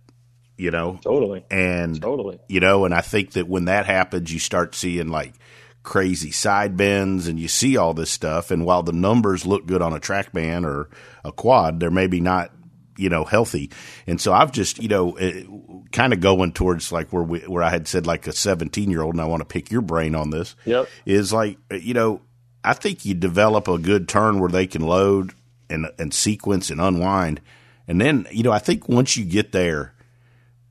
You 0.58 0.72
know, 0.72 1.00
totally, 1.04 1.46
and 1.52 2.02
totally, 2.02 2.40
you 2.48 2.60
know, 2.60 2.86
and 2.86 2.92
I 2.92 3.02
think 3.02 3.34
that 3.34 3.48
when 3.48 3.66
that 3.66 3.86
happens, 3.86 4.34
you 4.34 4.40
start 4.40 4.74
seeing 4.74 5.10
like 5.10 5.36
crazy 5.84 6.32
side 6.32 6.76
bends 6.76 7.28
and 7.28 7.40
you 7.40 7.48
see 7.48 7.78
all 7.78 7.94
this 7.94 8.10
stuff. 8.10 8.50
And 8.50 8.66
while 8.66 8.82
the 8.82 8.92
numbers 8.92 9.46
look 9.46 9.68
good 9.68 9.84
on 9.84 9.94
a 9.94 10.00
track 10.00 10.34
TrackMan 10.34 10.66
or 10.66 10.90
a 11.24 11.32
quad, 11.32 11.80
they're 11.80 11.92
maybe 11.92 12.20
not, 12.20 12.52
you 12.98 13.10
know, 13.10 13.24
healthy. 13.24 13.72
And 14.06 14.20
so 14.20 14.34
I've 14.34 14.52
just, 14.52 14.82
you 14.82 14.88
know, 14.88 15.14
eh, 15.14 15.44
kind 15.92 16.14
of 16.14 16.20
going 16.20 16.52
towards 16.52 16.92
like 16.92 17.12
where 17.12 17.24
we, 17.24 17.40
where 17.42 17.64
I 17.64 17.70
had 17.70 17.88
said 17.88 18.06
like 18.06 18.28
a 18.28 18.34
17 18.34 18.90
year 18.90 19.02
old, 19.02 19.16
and 19.16 19.22
I 19.22 19.26
want 19.26 19.42
to 19.42 19.46
pick 19.46 19.72
your 19.72 19.82
brain 19.82 20.16
on 20.16 20.30
this. 20.30 20.56
Yep. 20.66 20.90
Is 21.06 21.32
like, 21.32 21.58
you 21.72 21.94
know, 21.94 22.22
I 22.64 22.74
think 22.74 23.06
you 23.06 23.14
develop 23.14 23.68
a 23.68 23.78
good 23.78 24.10
turn 24.10 24.40
where 24.40 24.50
they 24.50 24.68
can 24.68 24.82
load 24.82 25.34
and 25.70 25.88
and 25.98 26.14
sequence 26.14 26.70
and 26.70 26.82
unwind, 26.82 27.42
and 27.88 28.00
then 28.00 28.28
you 28.32 28.44
know 28.44 28.52
I 28.52 28.60
think 28.60 28.90
once 28.90 29.16
you 29.16 29.26
get 29.26 29.52
there, 29.52 29.94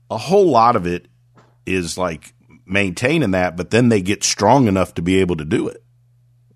a 0.09 0.17
whole 0.17 0.49
lot 0.49 0.75
of 0.75 0.85
it 0.85 1.07
is 1.65 1.97
like 1.97 2.33
maintaining 2.65 3.31
that, 3.31 3.55
but 3.57 3.71
then 3.71 3.89
they 3.89 4.01
get 4.01 4.23
strong 4.23 4.67
enough 4.67 4.93
to 4.95 5.01
be 5.01 5.19
able 5.19 5.37
to 5.37 5.45
do 5.45 5.67
it. 5.67 5.83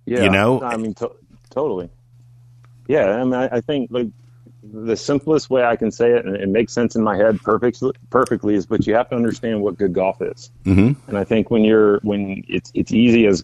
Yeah, 0.05 0.23
you 0.23 0.29
know, 0.29 0.61
I 0.61 0.77
mean, 0.77 0.93
to- 0.95 1.15
totally. 1.49 1.89
Yeah, 2.87 3.09
I 3.09 3.23
mean, 3.23 3.33
I, 3.33 3.47
I, 3.57 3.61
think 3.61 3.89
like 3.91 4.07
the 4.63 4.95
simplest 4.95 5.49
way 5.49 5.63
I 5.63 5.75
can 5.75 5.91
say 5.91 6.11
it, 6.11 6.25
and 6.25 6.35
it 6.35 6.49
makes 6.49 6.73
sense 6.73 6.95
in 6.95 7.03
my 7.03 7.15
head 7.15 7.39
perfectly, 7.41 7.93
perfectly, 8.09 8.55
is 8.55 8.65
but 8.65 8.85
you 8.85 8.93
have 8.93 9.09
to 9.09 9.15
understand 9.15 9.61
what 9.61 9.77
good 9.77 9.93
golf 9.93 10.21
is. 10.21 10.51
Mm-hmm. 10.65 11.09
And 11.09 11.17
I 11.17 11.23
think 11.23 11.49
when 11.49 11.63
you're 11.63 11.99
when 11.99 12.43
it's 12.47 12.71
it's 12.75 12.91
easy 12.91 13.25
as 13.25 13.43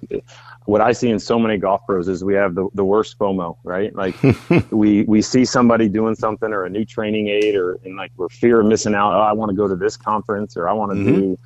what 0.66 0.82
I 0.82 0.92
see 0.92 1.10
in 1.10 1.20
so 1.20 1.40
many 1.40 1.58
golf 1.58 1.82
pros 1.86 2.08
is 2.08 2.24
we 2.24 2.34
have 2.36 2.54
the, 2.54 2.68
the 2.74 2.84
worst 2.84 3.18
FOMO, 3.18 3.58
right? 3.64 3.96
Like 3.96 4.16
we 4.72 5.04
we 5.04 5.22
see 5.22 5.46
somebody 5.46 5.90
doing 5.90 6.14
something 6.14 6.52
or 6.52 6.66
a 6.66 6.70
new 6.70 6.86
training 6.86 7.28
aid 7.30 7.56
or 7.56 7.80
and 7.84 7.96
like 7.96 8.12
we're 8.18 8.30
fear 8.30 8.60
of 8.60 8.68
missing 8.68 8.94
out. 8.94 9.14
Oh, 9.14 9.22
I 9.22 9.34
want 9.34 9.50
to 9.50 9.56
go 9.56 9.68
to 9.68 9.76
this 9.76 9.98
conference 9.98 10.56
or 10.56 10.70
I 10.70 10.74
want 10.74 10.92
to 10.92 10.98
mm-hmm. 10.98 11.16
do 11.16 11.40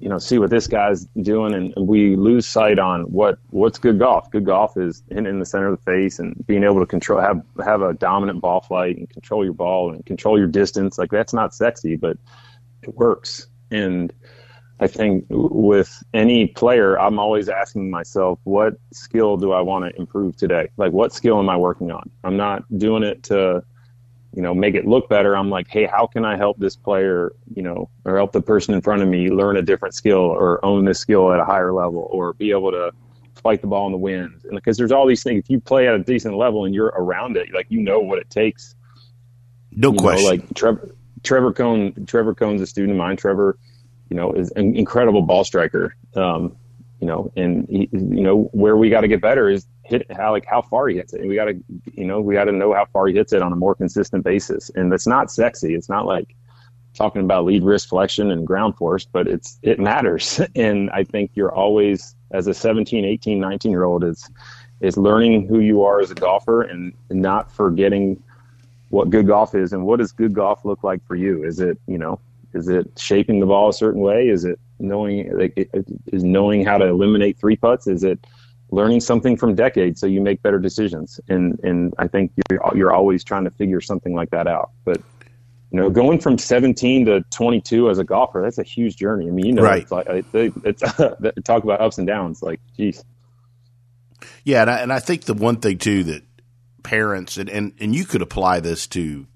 you 0.00 0.08
know, 0.08 0.18
see 0.18 0.38
what 0.38 0.50
this 0.50 0.66
guy's 0.66 1.06
doing, 1.22 1.54
and, 1.54 1.74
we 1.76 2.16
lose 2.16 2.46
sight 2.46 2.78
on 2.78 3.02
what 3.04 3.38
what's 3.50 3.78
good 3.78 3.98
golf. 3.98 4.30
Good 4.30 4.44
golf 4.44 4.76
is 4.76 5.02
hitting 5.08 5.26
in 5.26 5.38
the 5.38 5.46
center 5.46 5.68
of 5.68 5.78
the 5.78 5.90
face 5.90 6.18
and 6.18 6.46
being 6.46 6.62
able 6.62 6.80
to 6.80 6.86
control, 6.86 7.20
have 7.20 7.42
have 7.64 7.82
a 7.82 7.94
dominant 7.94 8.40
ball 8.40 8.60
flight 8.60 8.96
and 8.96 9.08
control 9.10 9.44
your 9.44 9.54
ball 9.54 9.92
and 9.92 10.04
control 10.06 10.38
your 10.38 10.46
distance. 10.46 10.98
Like 10.98 11.10
that's 11.10 11.32
not 11.32 11.54
sexy, 11.54 11.96
but 11.96 12.16
it 12.82 12.94
works. 12.94 13.48
And 13.70 14.12
I 14.80 14.86
think 14.86 15.26
with 15.28 16.02
any 16.14 16.46
player, 16.46 16.98
I'm 16.98 17.18
always 17.18 17.48
asking 17.48 17.90
myself, 17.90 18.38
what 18.44 18.74
skill 18.92 19.36
do 19.36 19.52
I 19.52 19.60
want 19.60 19.84
to 19.84 20.00
improve 20.00 20.36
today? 20.36 20.68
Like, 20.76 20.92
what 20.92 21.12
skill 21.12 21.38
am 21.38 21.48
I 21.48 21.56
working 21.56 21.90
on? 21.90 22.08
I'm 22.22 22.36
not 22.36 22.62
doing 22.78 23.02
it 23.02 23.24
to 23.24 23.64
you 24.38 24.42
know, 24.42 24.54
make 24.54 24.76
it 24.76 24.86
look 24.86 25.08
better. 25.08 25.36
I'm 25.36 25.50
like, 25.50 25.66
hey, 25.66 25.84
how 25.84 26.06
can 26.06 26.24
I 26.24 26.36
help 26.36 26.60
this 26.60 26.76
player, 26.76 27.32
you 27.56 27.60
know, 27.60 27.90
or 28.04 28.16
help 28.16 28.30
the 28.30 28.40
person 28.40 28.72
in 28.72 28.80
front 28.80 29.02
of 29.02 29.08
me 29.08 29.30
learn 29.30 29.56
a 29.56 29.62
different 29.62 29.96
skill 29.96 30.20
or 30.20 30.64
own 30.64 30.84
this 30.84 31.00
skill 31.00 31.32
at 31.32 31.40
a 31.40 31.44
higher 31.44 31.72
level 31.72 32.06
or 32.12 32.34
be 32.34 32.52
able 32.52 32.70
to 32.70 32.92
fight 33.34 33.62
the 33.62 33.66
ball 33.66 33.86
in 33.86 33.92
the 33.92 33.98
wind. 33.98 34.42
And 34.44 34.54
because 34.54 34.76
there's 34.76 34.92
all 34.92 35.08
these 35.08 35.24
things, 35.24 35.40
if 35.40 35.50
you 35.50 35.58
play 35.58 35.88
at 35.88 35.94
a 35.96 35.98
decent 35.98 36.36
level 36.36 36.66
and 36.66 36.72
you're 36.72 36.94
around 36.96 37.36
it, 37.36 37.52
like 37.52 37.66
you 37.68 37.80
know 37.80 37.98
what 37.98 38.20
it 38.20 38.30
takes. 38.30 38.76
No 39.72 39.90
you 39.90 39.98
question. 39.98 40.22
Know, 40.22 40.30
like 40.30 40.54
Trevor, 40.54 40.94
Trevor 41.24 41.52
Cohn, 41.52 42.06
Trevor 42.06 42.32
Cohn's 42.32 42.62
a 42.62 42.66
student 42.68 42.92
of 42.92 42.96
mine. 42.96 43.16
Trevor, 43.16 43.58
you 44.08 44.16
know, 44.16 44.30
is 44.30 44.52
an 44.52 44.76
incredible 44.76 45.22
ball 45.22 45.42
striker. 45.42 45.96
Um, 46.14 46.56
you 47.00 47.08
know, 47.08 47.32
and 47.34 47.66
he, 47.68 47.88
you 47.90 48.22
know 48.22 48.44
where 48.52 48.76
we 48.76 48.88
got 48.88 49.00
to 49.00 49.08
get 49.08 49.20
better 49.20 49.48
is 49.48 49.66
hit 49.88 50.06
how 50.12 50.32
like 50.32 50.44
how 50.46 50.62
far 50.62 50.88
he 50.88 50.96
hits 50.96 51.14
it. 51.14 51.20
And 51.20 51.28
we 51.28 51.34
got 51.34 51.46
to 51.46 51.56
you 51.92 52.04
know 52.04 52.20
we 52.20 52.34
got 52.34 52.44
to 52.44 52.52
know 52.52 52.72
how 52.74 52.86
far 52.92 53.06
he 53.06 53.14
hits 53.14 53.32
it 53.32 53.42
on 53.42 53.52
a 53.52 53.56
more 53.56 53.74
consistent 53.74 54.24
basis. 54.24 54.70
And 54.74 54.92
it's 54.92 55.06
not 55.06 55.30
sexy. 55.30 55.74
It's 55.74 55.88
not 55.88 56.06
like 56.06 56.34
talking 56.94 57.22
about 57.22 57.44
lead 57.44 57.62
wrist 57.62 57.88
flexion 57.88 58.30
and 58.30 58.46
ground 58.46 58.76
force, 58.76 59.04
but 59.04 59.26
it's 59.26 59.58
it 59.62 59.78
matters. 59.78 60.40
And 60.54 60.90
I 60.90 61.04
think 61.04 61.32
you're 61.34 61.54
always 61.54 62.14
as 62.32 62.46
a 62.46 62.54
17, 62.54 63.04
18, 63.04 63.40
19 63.40 63.70
year 63.70 63.84
old 63.84 64.04
is 64.04 64.28
is 64.80 64.96
learning 64.96 65.46
who 65.46 65.60
you 65.60 65.82
are 65.82 66.00
as 66.00 66.10
a 66.10 66.14
golfer 66.14 66.62
and 66.62 66.92
not 67.10 67.50
forgetting 67.50 68.22
what 68.90 69.10
good 69.10 69.26
golf 69.26 69.54
is 69.54 69.72
and 69.72 69.84
what 69.84 69.98
does 69.98 70.12
good 70.12 70.32
golf 70.32 70.64
look 70.64 70.84
like 70.84 71.04
for 71.06 71.16
you? 71.16 71.44
Is 71.44 71.60
it 71.60 71.78
you 71.86 71.98
know 71.98 72.20
is 72.54 72.68
it 72.68 72.90
shaping 72.98 73.40
the 73.40 73.46
ball 73.46 73.68
a 73.68 73.72
certain 73.72 74.00
way? 74.00 74.28
Is 74.28 74.44
it 74.44 74.58
knowing 74.78 75.36
like, 75.36 75.70
is 76.06 76.24
knowing 76.24 76.64
how 76.64 76.78
to 76.78 76.86
eliminate 76.86 77.38
three 77.38 77.56
putts? 77.56 77.86
Is 77.86 78.04
it 78.04 78.26
learning 78.70 79.00
something 79.00 79.36
from 79.36 79.54
decades 79.54 80.00
so 80.00 80.06
you 80.06 80.20
make 80.20 80.42
better 80.42 80.58
decisions? 80.58 81.20
And 81.28 81.58
and 81.62 81.94
I 81.98 82.08
think 82.08 82.32
you're 82.50 82.60
you're 82.74 82.92
always 82.92 83.24
trying 83.24 83.44
to 83.44 83.50
figure 83.50 83.80
something 83.80 84.14
like 84.14 84.30
that 84.30 84.46
out. 84.46 84.70
But 84.84 85.00
you 85.70 85.80
know, 85.80 85.90
going 85.90 86.18
from 86.18 86.38
17 86.38 87.06
to 87.06 87.20
22 87.30 87.90
as 87.90 87.98
a 87.98 88.04
golfer, 88.04 88.40
that's 88.42 88.58
a 88.58 88.62
huge 88.62 88.96
journey. 88.96 89.28
I 89.28 89.30
mean, 89.30 89.46
you 89.46 89.52
know, 89.52 89.62
right. 89.62 89.82
it's 89.82 89.92
like 89.92 90.06
it's, 90.08 90.32
it's 90.64 90.82
talk 91.44 91.64
about 91.64 91.80
ups 91.80 91.98
and 91.98 92.06
downs. 92.06 92.42
Like, 92.42 92.60
geez. 92.76 93.04
Yeah, 94.44 94.62
and 94.62 94.70
I, 94.70 94.78
and 94.80 94.92
I 94.92 94.98
think 94.98 95.24
the 95.24 95.34
one 95.34 95.56
thing 95.56 95.78
too 95.78 96.04
that 96.04 96.22
parents 96.82 97.36
and, 97.36 97.50
and 97.50 97.74
and 97.80 97.94
you 97.94 98.04
could 98.04 98.22
apply 98.22 98.60
this 98.60 98.86
to 98.86 99.26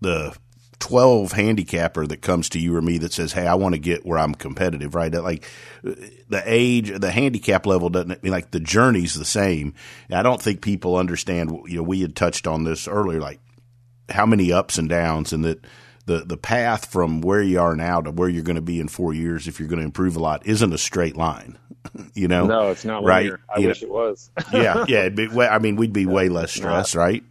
the 0.00 0.34
12 0.80 1.32
handicapper 1.32 2.06
that 2.06 2.22
comes 2.22 2.48
to 2.50 2.58
you 2.58 2.74
or 2.74 2.82
me 2.82 2.98
that 2.98 3.12
says, 3.12 3.32
Hey, 3.32 3.46
I 3.46 3.54
want 3.54 3.74
to 3.74 3.78
get 3.78 4.04
where 4.04 4.18
I'm 4.18 4.34
competitive, 4.34 4.94
right? 4.94 5.12
Like 5.12 5.48
the 5.82 6.42
age, 6.44 6.98
the 6.98 7.10
handicap 7.10 7.66
level 7.66 7.90
doesn't 7.90 8.22
mean 8.22 8.32
like 8.32 8.50
the 8.50 8.60
journey's 8.60 9.14
the 9.14 9.24
same. 9.24 9.74
I 10.10 10.22
don't 10.22 10.42
think 10.42 10.62
people 10.62 10.96
understand, 10.96 11.50
you 11.66 11.76
know, 11.76 11.82
we 11.82 12.00
had 12.00 12.16
touched 12.16 12.46
on 12.46 12.64
this 12.64 12.88
earlier, 12.88 13.20
like 13.20 13.40
how 14.08 14.26
many 14.26 14.52
ups 14.52 14.78
and 14.78 14.88
downs 14.88 15.32
and 15.32 15.44
that 15.44 15.64
the, 16.06 16.24
the 16.24 16.36
path 16.36 16.86
from 16.86 17.20
where 17.20 17.42
you 17.42 17.60
are 17.60 17.76
now 17.76 18.00
to 18.00 18.10
where 18.10 18.28
you're 18.28 18.42
going 18.42 18.56
to 18.56 18.62
be 18.62 18.80
in 18.80 18.88
four 18.88 19.14
years, 19.14 19.46
if 19.46 19.60
you're 19.60 19.68
going 19.68 19.78
to 19.78 19.84
improve 19.84 20.16
a 20.16 20.20
lot, 20.20 20.44
isn't 20.46 20.72
a 20.72 20.78
straight 20.78 21.16
line. 21.16 21.56
you 22.14 22.26
know, 22.26 22.46
no, 22.46 22.70
it's 22.70 22.84
not 22.84 23.04
right. 23.04 23.24
Linear. 23.26 23.40
I 23.54 23.60
you 23.60 23.68
wish 23.68 23.82
know, 23.82 23.88
it 23.88 23.92
was. 23.92 24.30
yeah, 24.52 24.84
yeah. 24.88 25.08
Be, 25.08 25.28
I 25.40 25.58
mean, 25.58 25.76
we'd 25.76 25.92
be 25.92 26.06
way 26.06 26.28
less 26.28 26.52
stressed, 26.52 26.94
right? 26.94 27.22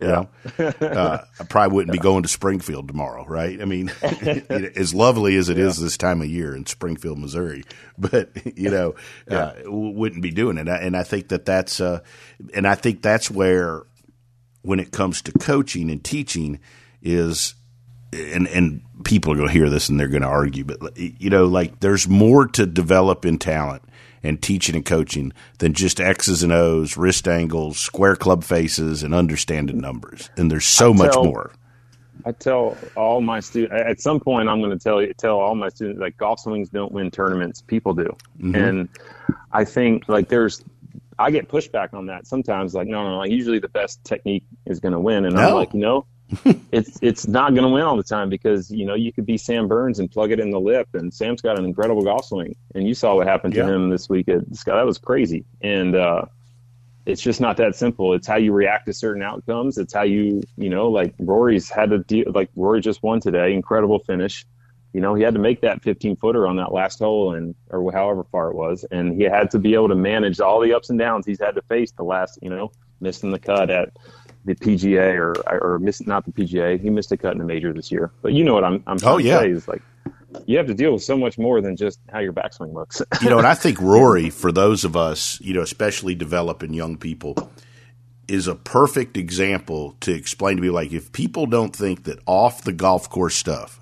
You 0.00 0.08
yeah. 0.08 0.26
know, 0.58 0.64
uh, 0.80 1.24
I 1.40 1.44
probably 1.44 1.74
wouldn't 1.74 1.94
yeah. 1.94 2.00
be 2.00 2.02
going 2.02 2.22
to 2.22 2.28
Springfield 2.28 2.86
tomorrow, 2.86 3.24
right? 3.26 3.60
I 3.60 3.64
mean, 3.64 3.90
as 4.02 4.94
lovely 4.94 5.36
as 5.36 5.48
it 5.48 5.56
yeah. 5.56 5.66
is 5.66 5.80
this 5.80 5.96
time 5.96 6.20
of 6.20 6.28
year 6.28 6.54
in 6.54 6.66
Springfield, 6.66 7.18
Missouri, 7.18 7.64
but 7.98 8.30
you 8.56 8.70
know, 8.70 8.94
uh, 9.30 9.54
wouldn't 9.64 10.22
be 10.22 10.30
doing 10.30 10.58
it. 10.58 10.68
And 10.68 10.96
I 10.96 11.02
think 11.02 11.28
that 11.28 11.44
that's, 11.44 11.80
uh, 11.80 12.00
and 12.54 12.66
I 12.66 12.74
think 12.74 13.02
that's 13.02 13.30
where, 13.30 13.82
when 14.62 14.78
it 14.80 14.92
comes 14.92 15.22
to 15.22 15.32
coaching 15.32 15.90
and 15.90 16.02
teaching, 16.04 16.60
is, 17.02 17.54
and 18.12 18.46
and 18.48 18.82
people 19.04 19.32
are 19.32 19.36
going 19.36 19.48
to 19.48 19.52
hear 19.52 19.70
this 19.70 19.88
and 19.88 19.98
they're 19.98 20.08
going 20.08 20.22
to 20.22 20.28
argue, 20.28 20.64
but 20.64 20.96
you 20.96 21.30
know, 21.30 21.46
like 21.46 21.80
there's 21.80 22.08
more 22.08 22.46
to 22.46 22.66
develop 22.66 23.24
in 23.24 23.38
talent 23.38 23.82
and 24.22 24.42
teaching 24.42 24.74
and 24.74 24.84
coaching 24.84 25.32
than 25.58 25.72
just 25.72 26.00
X's 26.00 26.42
and 26.42 26.52
O's, 26.52 26.96
wrist 26.96 27.28
angles, 27.28 27.78
square 27.78 28.16
club 28.16 28.44
faces, 28.44 29.02
and 29.02 29.14
understanding 29.14 29.78
numbers. 29.78 30.30
And 30.36 30.50
there's 30.50 30.66
so 30.66 30.92
I 30.92 30.96
much 30.96 31.12
tell, 31.12 31.24
more. 31.24 31.52
I 32.24 32.32
tell 32.32 32.76
all 32.96 33.20
my 33.20 33.40
students 33.40 33.74
at 33.86 34.00
some 34.00 34.20
point 34.20 34.48
I'm 34.48 34.60
going 34.60 34.76
to 34.76 34.82
tell 34.82 35.00
you 35.00 35.14
tell 35.14 35.38
all 35.38 35.54
my 35.54 35.68
students 35.68 36.00
like 36.00 36.16
golf 36.16 36.40
swings 36.40 36.68
don't 36.68 36.92
win 36.92 37.10
tournaments, 37.10 37.62
people 37.62 37.94
do. 37.94 38.14
Mm-hmm. 38.40 38.54
And 38.54 38.88
I 39.52 39.64
think 39.64 40.08
like 40.08 40.28
there's 40.28 40.64
I 41.18 41.30
get 41.30 41.48
pushback 41.48 41.94
on 41.94 42.06
that 42.06 42.26
sometimes. 42.26 42.74
Like 42.74 42.86
no, 42.86 43.08
no, 43.08 43.18
like 43.18 43.30
usually 43.30 43.58
the 43.58 43.68
best 43.68 44.02
technique 44.04 44.44
is 44.66 44.80
going 44.80 44.92
to 44.92 45.00
win, 45.00 45.24
and 45.24 45.34
no. 45.36 45.48
I'm 45.48 45.54
like 45.54 45.74
no 45.74 46.06
it's 46.72 46.98
it's 47.00 47.26
not 47.26 47.54
going 47.54 47.62
to 47.62 47.72
win 47.72 47.82
all 47.82 47.96
the 47.96 48.02
time 48.02 48.28
because 48.28 48.70
you 48.70 48.84
know 48.84 48.94
you 48.94 49.12
could 49.12 49.24
be 49.24 49.38
Sam 49.38 49.66
Burns 49.66 49.98
and 49.98 50.10
plug 50.10 50.30
it 50.30 50.38
in 50.38 50.50
the 50.50 50.60
lip, 50.60 50.88
and 50.92 51.12
Sam's 51.12 51.40
got 51.40 51.58
an 51.58 51.64
incredible 51.64 52.02
golf 52.02 52.26
swing, 52.26 52.54
and 52.74 52.86
you 52.86 52.94
saw 52.94 53.16
what 53.16 53.26
happened 53.26 53.54
to 53.54 53.60
yeah. 53.60 53.68
him 53.68 53.88
this 53.88 54.08
week 54.08 54.28
at 54.28 54.40
Scott. 54.54 54.76
That 54.76 54.84
was 54.84 54.98
crazy, 54.98 55.46
and 55.62 55.96
uh, 55.96 56.26
it's 57.06 57.22
just 57.22 57.40
not 57.40 57.56
that 57.56 57.74
simple. 57.76 58.12
It's 58.12 58.26
how 58.26 58.36
you 58.36 58.52
react 58.52 58.86
to 58.86 58.92
certain 58.92 59.22
outcomes. 59.22 59.78
It's 59.78 59.94
how 59.94 60.02
you 60.02 60.42
you 60.58 60.68
know 60.68 60.88
like 60.88 61.14
Rory's 61.18 61.70
had 61.70 61.90
to 61.90 61.98
deal 62.00 62.26
like 62.34 62.50
Rory 62.56 62.82
just 62.82 63.02
won 63.02 63.20
today, 63.20 63.54
incredible 63.54 63.98
finish. 64.00 64.44
You 64.92 65.00
know 65.00 65.14
he 65.14 65.22
had 65.22 65.32
to 65.32 65.40
make 65.40 65.62
that 65.62 65.82
15 65.82 66.16
footer 66.16 66.46
on 66.46 66.56
that 66.56 66.72
last 66.72 66.98
hole 66.98 67.34
and 67.34 67.54
or 67.70 67.90
however 67.90 68.24
far 68.30 68.50
it 68.50 68.54
was, 68.54 68.84
and 68.90 69.14
he 69.14 69.22
had 69.22 69.50
to 69.52 69.58
be 69.58 69.72
able 69.72 69.88
to 69.88 69.94
manage 69.94 70.40
all 70.40 70.60
the 70.60 70.74
ups 70.74 70.90
and 70.90 70.98
downs 70.98 71.24
he's 71.24 71.40
had 71.40 71.54
to 71.54 71.62
face 71.62 71.90
the 71.92 72.04
last 72.04 72.38
you 72.42 72.50
know 72.50 72.70
missing 73.00 73.30
the 73.30 73.38
cut 73.38 73.70
at 73.70 73.90
the 74.44 74.54
PGA 74.54 75.16
or 75.16 75.34
or 75.50 75.78
miss 75.78 76.06
not 76.06 76.24
the 76.24 76.32
PGA. 76.32 76.80
He 76.80 76.90
missed 76.90 77.12
a 77.12 77.16
cut 77.16 77.34
in 77.34 77.40
a 77.40 77.44
major 77.44 77.72
this 77.72 77.90
year. 77.92 78.10
But 78.22 78.32
you 78.32 78.44
know 78.44 78.54
what 78.54 78.64
I'm 78.64 78.82
I'm 78.86 78.98
trying 78.98 79.14
oh, 79.14 79.18
yeah. 79.18 79.38
to 79.38 79.40
say 79.40 79.50
is 79.50 79.68
like 79.68 79.82
you 80.46 80.56
have 80.58 80.66
to 80.66 80.74
deal 80.74 80.92
with 80.92 81.02
so 81.02 81.16
much 81.16 81.38
more 81.38 81.60
than 81.60 81.76
just 81.76 82.00
how 82.12 82.18
your 82.18 82.32
backswing 82.32 82.74
looks. 82.74 83.00
you 83.22 83.30
know, 83.30 83.38
and 83.38 83.46
I 83.46 83.54
think 83.54 83.80
Rory, 83.80 84.30
for 84.30 84.52
those 84.52 84.84
of 84.84 84.96
us, 84.96 85.40
you 85.40 85.54
know, 85.54 85.62
especially 85.62 86.14
developing 86.14 86.74
young 86.74 86.96
people, 86.96 87.50
is 88.26 88.46
a 88.46 88.54
perfect 88.54 89.16
example 89.16 89.96
to 90.00 90.12
explain 90.12 90.56
to 90.56 90.62
me 90.62 90.70
like 90.70 90.92
if 90.92 91.12
people 91.12 91.46
don't 91.46 91.74
think 91.74 92.04
that 92.04 92.18
off 92.26 92.62
the 92.62 92.72
golf 92.72 93.08
course 93.08 93.34
stuff 93.34 93.80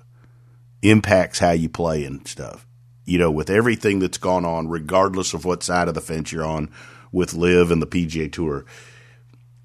impacts 0.81 1.39
how 1.39 1.51
you 1.51 1.67
play 1.67 2.05
and 2.05 2.25
stuff, 2.27 2.65
you 3.05 3.17
know, 3.17 3.31
with 3.31 3.49
everything 3.49 3.99
that's 3.99 4.17
gone 4.17 4.45
on, 4.45 4.69
regardless 4.69 5.33
of 5.33 5.43
what 5.43 5.63
side 5.63 5.87
of 5.87 5.93
the 5.95 6.01
fence 6.01 6.31
you're 6.31 6.45
on, 6.45 6.69
with 7.11 7.33
LIV 7.33 7.71
and 7.71 7.81
the 7.81 7.87
PGA 7.87 8.31
Tour. 8.31 8.65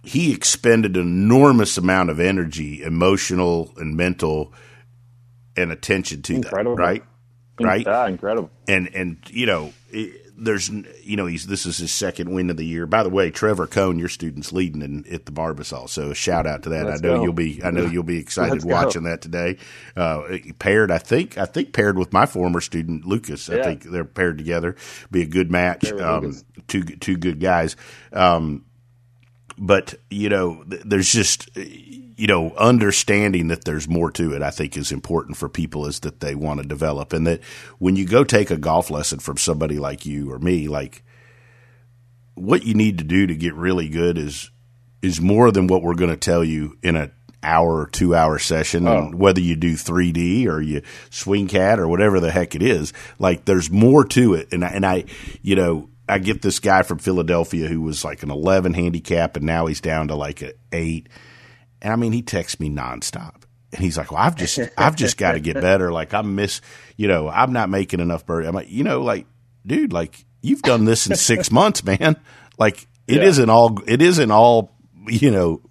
He 0.03 0.33
expended 0.33 0.97
an 0.97 1.03
enormous 1.07 1.79
amount 1.79 2.11
of 2.11 2.19
energy, 2.19 2.83
emotional 2.83 3.73
and 3.77 3.97
mental, 3.97 4.53
and 5.57 5.71
attention 5.71 6.23
to 6.23 6.35
Incredible. 6.35 6.77
that. 6.77 6.83
Right, 6.83 7.03
right, 7.61 7.87
Yeah, 7.87 8.07
incredible. 8.09 8.51
and 8.69 8.89
and 8.95 9.19
you 9.31 9.47
know. 9.47 9.73
It, 9.91 10.19
there's 10.35 10.71
you 10.71 11.17
know 11.17 11.27
he's 11.27 11.47
this 11.47 11.67
is 11.67 11.79
his 11.79 11.93
second 11.93 12.31
win 12.31 12.51
of 12.51 12.57
the 12.57 12.65
year. 12.65 12.87
By 12.87 13.03
the 13.03 13.11
way, 13.11 13.31
Trevor 13.31 13.67
Cohn, 13.67 13.99
your 13.99 14.09
student's 14.09 14.53
leading 14.53 14.83
in, 14.83 15.05
at 15.13 15.27
the 15.27 15.31
Barbasol, 15.33 15.89
so 15.89 16.13
shout 16.15 16.47
out 16.47 16.63
to 16.65 16.71
that. 16.71 16.87
Let's 16.87 17.03
I 17.03 17.07
know 17.07 17.17
go. 17.19 17.23
you'll 17.25 17.33
be 17.33 17.63
I 17.63 17.71
know 17.71 17.85
you'll 17.85 18.03
be 18.03 18.19
excited 18.19 18.65
watching 18.65 19.05
that 19.05 19.21
today. 19.23 19.59
Uh, 19.97 20.23
paired, 20.59 20.91
I 20.91 20.99
think 20.99 21.39
I 21.39 21.45
think 21.45 21.73
paired 21.73 21.97
with 21.99 22.13
my 22.13 22.27
former 22.27 22.61
student 22.61 23.05
Lucas. 23.05 23.49
I 23.51 23.63
think 23.63 23.85
they're 23.85 24.05
paired 24.05 24.39
together. 24.39 24.75
Be 25.11 25.23
a 25.23 25.27
good 25.27 25.51
match. 25.51 25.93
Um, 25.93 26.35
two 26.67 26.83
two 26.83 27.17
good 27.17 27.39
guys. 27.39 27.77
Um, 28.13 28.65
but 29.59 29.95
you 30.11 30.29
know, 30.29 30.65
there's 30.67 31.13
just 31.13 31.49
you 31.57 32.27
know, 32.27 32.53
understanding 32.57 33.49
that 33.49 33.65
there's 33.65 33.89
more 33.89 34.11
to 34.13 34.33
it. 34.33 34.43
I 34.43 34.51
think 34.51 34.77
is 34.77 34.93
important 34.93 35.37
for 35.37 35.49
people 35.49 35.87
is 35.87 36.01
that 36.01 36.21
they 36.21 36.35
want 36.35 36.61
to 36.61 36.67
develop, 36.69 37.13
and 37.13 37.27
that 37.27 37.43
when 37.79 37.97
you 37.97 38.07
go 38.07 38.25
take 38.25 38.51
a 38.51 38.57
golf 38.57 38.91
lesson 38.91 39.19
from 39.19 39.39
somebody 39.39 39.79
like 39.79 40.07
you 40.07 40.31
or 40.33 40.39
me, 40.39 40.69
like 40.69 41.03
what 42.35 42.65
you 42.65 42.75
need 42.75 42.99
to 42.99 43.05
do 43.05 43.27
to 43.27 43.35
get 43.35 43.55
really 43.55 43.89
good 43.89 44.19
is 44.19 44.51
is 45.01 45.21
more 45.21 45.51
than 45.51 45.67
what 45.67 45.83
we're 45.83 45.95
going 45.95 46.11
to 46.11 46.17
tell 46.17 46.45
you 46.45 46.79
in 46.83 46.97
a 46.97 47.11
hour 47.43 47.81
or 47.81 47.87
two 47.87 48.15
hour 48.15 48.39
session 48.39 48.87
and 48.87 49.15
oh. 49.15 49.17
whether 49.17 49.41
you 49.41 49.57
do 49.57 49.75
3D 49.75 50.47
or 50.47 50.61
you 50.61 50.81
swing 51.11 51.49
cat 51.49 51.81
or 51.81 51.89
whatever 51.89 52.21
the 52.21 52.31
heck 52.31 52.55
it 52.55 52.63
is 52.63 52.93
like 53.19 53.45
there's 53.47 53.69
more 53.69 54.05
to 54.05 54.35
it 54.35 54.53
and 54.53 54.65
I, 54.65 54.69
and 54.69 54.87
I 54.87 55.05
you 55.43 55.57
know 55.57 55.91
I 56.09 56.19
get 56.19 56.43
this 56.43 56.59
guy 56.59 56.83
from 56.83 56.99
Philadelphia 56.99 57.69
who 57.69 57.81
was 57.81 58.05
like 58.05 58.23
an 58.23 58.31
11 58.31 58.75
handicap 58.75 59.37
and 59.37 59.47
now 59.47 59.67
he's 59.67 59.81
down 59.81 60.09
to 60.09 60.15
like 60.15 60.43
an 60.43 60.53
8 60.73 61.09
and 61.81 61.93
I 61.93 61.97
mean 61.97 62.13
he 62.13 62.23
texts 62.23 62.59
me 62.61 62.69
nonstop. 62.71 63.43
And 63.73 63.81
he's 63.83 63.97
like 63.97 64.11
well 64.13 64.21
I've 64.21 64.37
just 64.37 64.59
I've 64.77 64.97
just 64.97 65.17
got 65.17 65.33
to 65.33 65.41
get 65.41 65.55
better. 65.55 65.93
Like 65.93 66.13
I 66.15 66.23
miss 66.23 66.61
you 66.97 67.09
know 67.09 67.29
I'm 67.29 67.53
not 67.53 67.71
making 67.71 68.01
enough 68.01 68.27
birdie. 68.27 68.47
I'm 68.49 68.55
like 68.55 68.71
you 68.71 68.85
know 68.85 69.03
like 69.03 69.27
dude 69.67 69.93
like 69.93 70.25
you've 70.43 70.63
done 70.63 70.85
this 70.85 71.07
in 71.07 71.17
6 71.17 71.51
months 71.53 71.85
man. 71.85 72.17
Like 72.59 72.87
it 73.07 73.17
Yeah. 73.17 73.23
not 73.23 73.49
all 73.49 73.79
it 73.87 74.03
isn't 74.03 74.31
all 74.31 74.77
you 75.07 75.31
know 75.31 75.63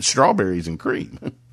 strawberries 0.00 0.66
and 0.68 0.78
cream 0.78 1.18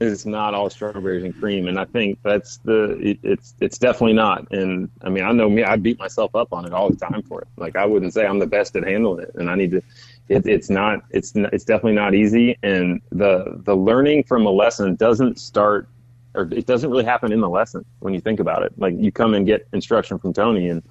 it's 0.00 0.24
not 0.24 0.54
all 0.54 0.70
strawberries 0.70 1.24
and 1.24 1.38
cream 1.38 1.68
and 1.68 1.78
i 1.78 1.84
think 1.84 2.18
that's 2.22 2.56
the 2.58 2.92
it, 2.98 3.18
it's 3.22 3.54
it's 3.60 3.78
definitely 3.78 4.14
not. 4.14 4.50
And 4.50 4.88
i 5.02 5.10
mean 5.10 5.24
i 5.24 5.32
know 5.32 5.48
me 5.48 5.62
i 5.62 5.76
beat 5.76 5.98
myself 5.98 6.34
up 6.34 6.52
on 6.52 6.64
it 6.64 6.72
all 6.72 6.88
the 6.88 6.96
time 6.96 7.22
for 7.22 7.42
it. 7.42 7.48
Like 7.56 7.76
i 7.76 7.84
wouldn't 7.84 8.14
say 8.14 8.26
i'm 8.26 8.38
the 8.38 8.46
best 8.46 8.74
at 8.76 8.84
handling 8.84 9.24
it 9.24 9.34
and 9.34 9.50
i 9.50 9.54
need 9.54 9.72
to 9.72 9.82
it, 10.28 10.46
it's 10.46 10.70
not 10.70 11.02
it's 11.10 11.32
it's 11.34 11.64
definitely 11.64 11.94
not 11.94 12.14
easy. 12.14 12.56
And 12.62 13.02
the 13.10 13.60
the 13.64 13.76
learning 13.76 14.24
from 14.24 14.46
a 14.46 14.50
lesson 14.50 14.94
doesn't 14.94 15.38
start 15.38 15.88
or 16.34 16.48
it 16.52 16.66
doesn't 16.66 16.90
really 16.90 17.04
happen 17.04 17.32
in 17.32 17.40
the 17.40 17.48
lesson 17.48 17.84
when 17.98 18.14
you 18.14 18.20
think 18.20 18.40
about 18.40 18.62
it. 18.62 18.72
Like 18.78 18.94
you 18.96 19.12
come 19.12 19.34
and 19.34 19.44
get 19.44 19.66
instruction 19.72 20.18
from 20.18 20.32
tony 20.32 20.68
and 20.70 20.82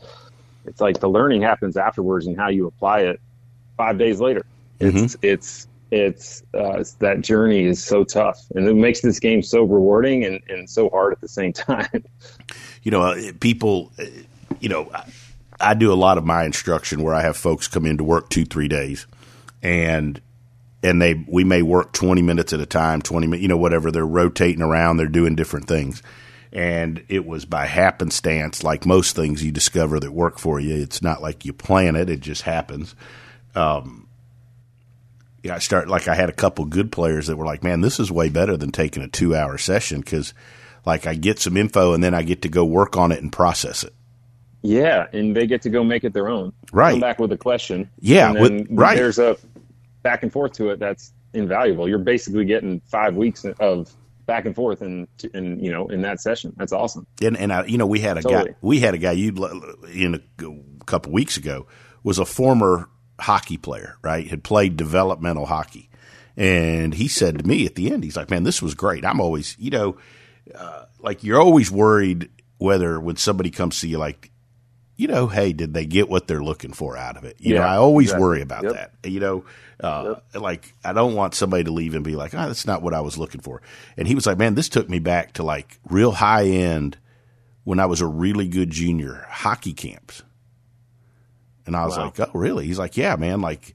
it's 0.65 0.81
like 0.81 0.99
the 0.99 1.09
learning 1.09 1.41
happens 1.41 1.77
afterwards 1.77 2.27
and 2.27 2.37
how 2.37 2.49
you 2.49 2.67
apply 2.67 2.99
it 3.01 3.19
five 3.77 3.97
days 3.97 4.19
later. 4.19 4.45
Mm-hmm. 4.79 4.97
It's 4.97 5.17
it's 5.21 5.67
it's 5.91 6.43
uh, 6.54 6.84
that 6.99 7.21
journey 7.21 7.65
is 7.65 7.84
so 7.84 8.04
tough 8.04 8.45
and 8.56 8.67
it 8.67 8.75
makes 8.75 9.02
this 9.02 9.19
game 9.19 9.41
so 9.41 9.63
rewarding 9.63 10.23
and, 10.23 10.39
and 10.47 10.69
so 10.69 10.89
hard 10.89 11.13
at 11.13 11.21
the 11.21 11.28
same 11.28 11.54
time 11.54 12.04
you 12.84 12.91
know, 12.91 13.02
uh, 13.02 13.32
people, 13.39 13.91
uh, 13.99 14.06
you 14.60 14.69
know, 14.69 14.89
I, 14.93 15.12
I 15.60 15.73
do 15.73 15.91
a 15.91 15.95
lot 15.95 16.17
of 16.17 16.25
my 16.25 16.45
instruction 16.45 17.04
where 17.04 17.13
I 17.13 17.21
have 17.21 17.38
folks 17.38 17.67
come 17.67 17.86
in 17.86 17.97
to 17.97 18.04
work 18.04 18.30
two, 18.30 18.45
three 18.45 18.67
days, 18.67 19.08
and 19.62 20.19
and 20.82 21.02
they 21.02 21.25
we 21.28 21.43
may 21.43 21.62
work 21.62 21.91
twenty 21.91 22.21
minutes 22.21 22.54
at 22.54 22.62
a 22.62 22.65
time, 22.65 23.02
twenty 23.02 23.28
minutes, 23.28 23.41
you 23.41 23.47
know, 23.47 23.58
whatever. 23.58 23.91
They're 23.91 24.06
rotating 24.06 24.62
around, 24.62 24.97
they're 24.97 25.08
doing 25.08 25.36
different 25.36 25.67
things, 25.67 26.02
and 26.54 27.04
it 27.10 27.25
was 27.25 27.45
by 27.45 27.65
happenstance, 27.65 28.63
like 28.63 28.86
most 28.86 29.15
things 29.15 29.43
you 29.43 29.52
discover 29.52 29.99
that 29.99 30.12
work 30.12 30.39
for 30.39 30.60
you. 30.60 30.75
It's 30.75 31.02
not 31.02 31.21
like 31.21 31.43
you 31.43 31.52
plan 31.52 31.95
it; 31.95 32.10
it 32.10 32.21
just 32.21 32.43
happens. 32.43 32.95
Um, 33.56 34.08
yeah, 35.43 35.56
I 35.56 35.60
start 35.60 35.88
like 35.88 36.08
I 36.08 36.15
had 36.15 36.30
a 36.30 36.34
couple 36.34 36.65
good 36.65 36.91
players 36.91 37.28
that 37.28 37.38
were 37.38 37.45
like, 37.45 37.63
"Man, 37.63 37.82
this 37.82 37.99
is 37.99 38.12
way 38.12 38.30
better 38.30 38.58
than 38.58 38.71
taking 38.71 39.04
a 39.04 39.08
two-hour 39.08 39.58
session 39.58 40.02
because." 40.02 40.34
Like 40.86 41.06
I 41.06 41.13
get 41.13 41.39
some 41.39 41.58
info 41.58 41.93
and 41.93 42.02
then 42.02 42.13
I 42.13 42.23
get 42.23 42.41
to 42.43 42.49
go 42.49 42.63
work 42.63 42.95
on 42.95 43.12
it 43.12 43.21
and 43.21 43.32
process 43.32 43.84
it. 43.84 43.93
yeah 44.62 45.08
and 45.12 45.36
they 45.36 45.45
get 45.45 45.62
to 45.63 45.69
go 45.69 45.84
make 45.84 46.06
it 46.06 46.13
their 46.13 46.30
own 46.30 46.54
Right. 46.71 46.91
come 46.91 47.02
back 47.02 47.19
with 47.19 47.32
a 47.34 47.38
question 47.38 47.89
Yeah, 47.99 48.30
and 48.30 48.38
then 48.38 48.58
with- 48.60 48.67
right. 48.71 48.95
there's 48.97 49.19
a 49.19 49.36
back 50.04 50.23
and 50.23 50.32
forth 50.32 50.54
to 50.54 50.69
it 50.69 50.80
that's 50.80 51.12
invaluable 51.34 51.88
you're 51.88 51.99
basically 51.99 52.45
getting 52.45 52.80
five 52.86 53.13
weeks 53.15 53.45
of 53.60 53.91
back 54.25 54.45
and 54.45 54.56
forth 54.56 54.82
and 54.82 55.06
and 55.34 55.62
you 55.63 55.69
know 55.69 55.86
in 55.89 56.02
that 56.04 56.21
session 56.21 56.54
that's 56.58 56.71
awesome 56.71 57.06
And 57.21 57.36
and 57.38 57.52
I, 57.52 57.65
you 57.65 57.78
know, 57.78 57.86
we 57.86 57.99
had 57.99 58.17
a 58.17 58.21
Totally. 58.21 58.52
guy. 58.52 58.56
We 58.62 58.80
had 58.80 58.93
a 58.93 58.97
guy. 58.97 59.12
You 59.12 59.30
in 59.93 60.15
a 60.15 60.86
couple 60.86 61.12
weeks 61.12 61.36
ago 61.36 61.67
was 62.04 62.19
a 62.19 62.25
former 62.25 62.89
hockey 63.19 63.58
player, 63.58 63.97
right? 64.01 64.27
Had 64.27 64.43
played 64.43 64.77
developmental 64.77 65.45
hockey, 65.45 65.89
and 66.38 66.93
he 66.93 67.08
said 67.08 67.39
to 67.39 67.47
me 67.47 67.65
at 67.65 67.75
the 67.75 67.91
end, 67.91 68.03
he's 68.03 68.15
like, 68.17 68.29
"Man, 68.29 68.43
this 68.43 68.62
was 68.62 68.73
great. 68.75 69.05
I'm 69.05 69.19
always, 69.21 69.55
you 69.60 69.69
know, 69.71 69.97
uh, 70.55 70.86
like 70.99 71.23
you're 71.23 71.39
always 71.41 71.69
worried 71.71 72.29
whether 72.58 72.99
when 72.99 73.15
somebody 73.15 73.49
comes 73.51 73.79
to 73.82 73.88
you, 73.88 73.97
like, 73.97 74.32
you 74.97 75.08
know, 75.08 75.27
hey, 75.27 75.53
did 75.53 75.73
they 75.73 75.86
get 75.86 76.10
what 76.10 76.27
they're 76.27 76.43
looking 76.43 76.73
for 76.73 76.97
out 76.97 77.15
of 77.15 77.23
it? 77.23 77.38
You 77.39 77.55
know, 77.55 77.62
I 77.62 77.77
always 77.77 78.08
exactly. 78.08 78.21
worry 78.23 78.41
about 78.41 78.63
Yep. 78.63 78.73
that. 78.73 79.10
You 79.10 79.19
know, 79.21 79.45
uh, 79.82 80.15
like 80.34 80.73
I 80.84 80.91
don't 80.93 81.15
want 81.15 81.36
somebody 81.36 81.63
to 81.63 81.71
leave 81.71 81.95
and 81.95 82.03
be 82.03 82.15
like, 82.17 82.34
"Ah, 82.36 82.47
that's 82.47 82.67
not 82.67 82.82
what 82.82 82.93
I 82.93 83.01
was 83.01 83.17
looking 83.17 83.39
for." 83.41 83.62
And 83.95 84.08
he 84.08 84.15
was 84.15 84.25
like, 84.25 84.38
"Man, 84.38 84.55
this 84.55 84.67
took 84.69 84.89
me 84.89 84.99
back 84.99 85.34
to 85.34 85.43
like 85.43 85.79
real 85.89 86.12
high 86.12 86.45
end." 86.47 86.97
when 87.65 87.79
I 87.79 87.86
was 87.86 88.01
a 88.01 88.08
really 88.08 88.47
good 88.47 88.71
junior 88.71 89.27
hockey 89.29 89.73
camps. 89.73 90.23
And 91.69 91.77
I 91.77 91.86
was 91.86 91.97
Wow. 91.97 92.05
like, 92.05 92.19
"Oh, 92.19 92.32
really?" 92.34 92.65
He's 92.65 92.79
like, 92.79 92.97
"Yeah, 92.97 93.15
man, 93.15 93.41
like 93.41 93.73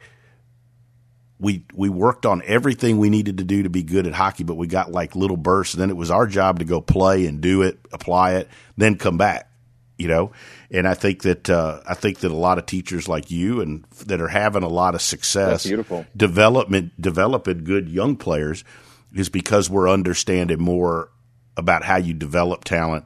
we 1.38 1.64
we 1.74 1.88
worked 1.88 2.26
on 2.26 2.42
everything 2.46 2.98
we 2.98 3.10
needed 3.10 3.38
to 3.38 3.44
do 3.44 3.62
to 3.64 3.70
be 3.70 3.82
good 3.82 4.06
at 4.06 4.14
hockey, 4.14 4.44
but 4.44 4.54
we 4.56 4.66
got 4.66 4.92
like 4.92 5.16
little 5.16 5.36
bursts 5.36 5.74
and 5.74 5.80
then 5.82 5.90
it 5.90 5.96
was 5.96 6.10
our 6.10 6.26
job 6.26 6.60
to 6.60 6.64
go 6.64 6.80
play 6.80 7.26
and 7.26 7.40
do 7.40 7.62
it, 7.62 7.78
apply 7.92 8.34
it, 8.34 8.48
then 8.76 8.96
come 8.96 9.16
back." 9.18 9.50
You 9.96 10.08
know, 10.08 10.32
and 10.72 10.88
I 10.88 10.94
think 10.94 11.22
that 11.22 11.48
uh, 11.48 11.80
I 11.88 11.94
think 11.94 12.18
that 12.20 12.32
a 12.32 12.36
lot 12.36 12.58
of 12.58 12.66
teachers 12.66 13.08
like 13.08 13.30
you 13.30 13.60
and 13.60 13.84
that 14.06 14.20
are 14.20 14.26
having 14.28 14.64
a 14.64 14.68
lot 14.68 14.96
of 14.96 15.00
success, 15.02 15.62
That's 15.62 15.66
beautiful. 15.66 16.04
development, 16.16 17.00
developing 17.00 17.62
good 17.62 17.88
young 17.88 18.16
players, 18.16 18.64
is 19.14 19.28
because 19.28 19.70
we're 19.70 19.88
understanding 19.88 20.60
more 20.60 21.10
about 21.56 21.84
how 21.84 21.96
you 21.96 22.12
develop 22.12 22.64
talent 22.64 23.04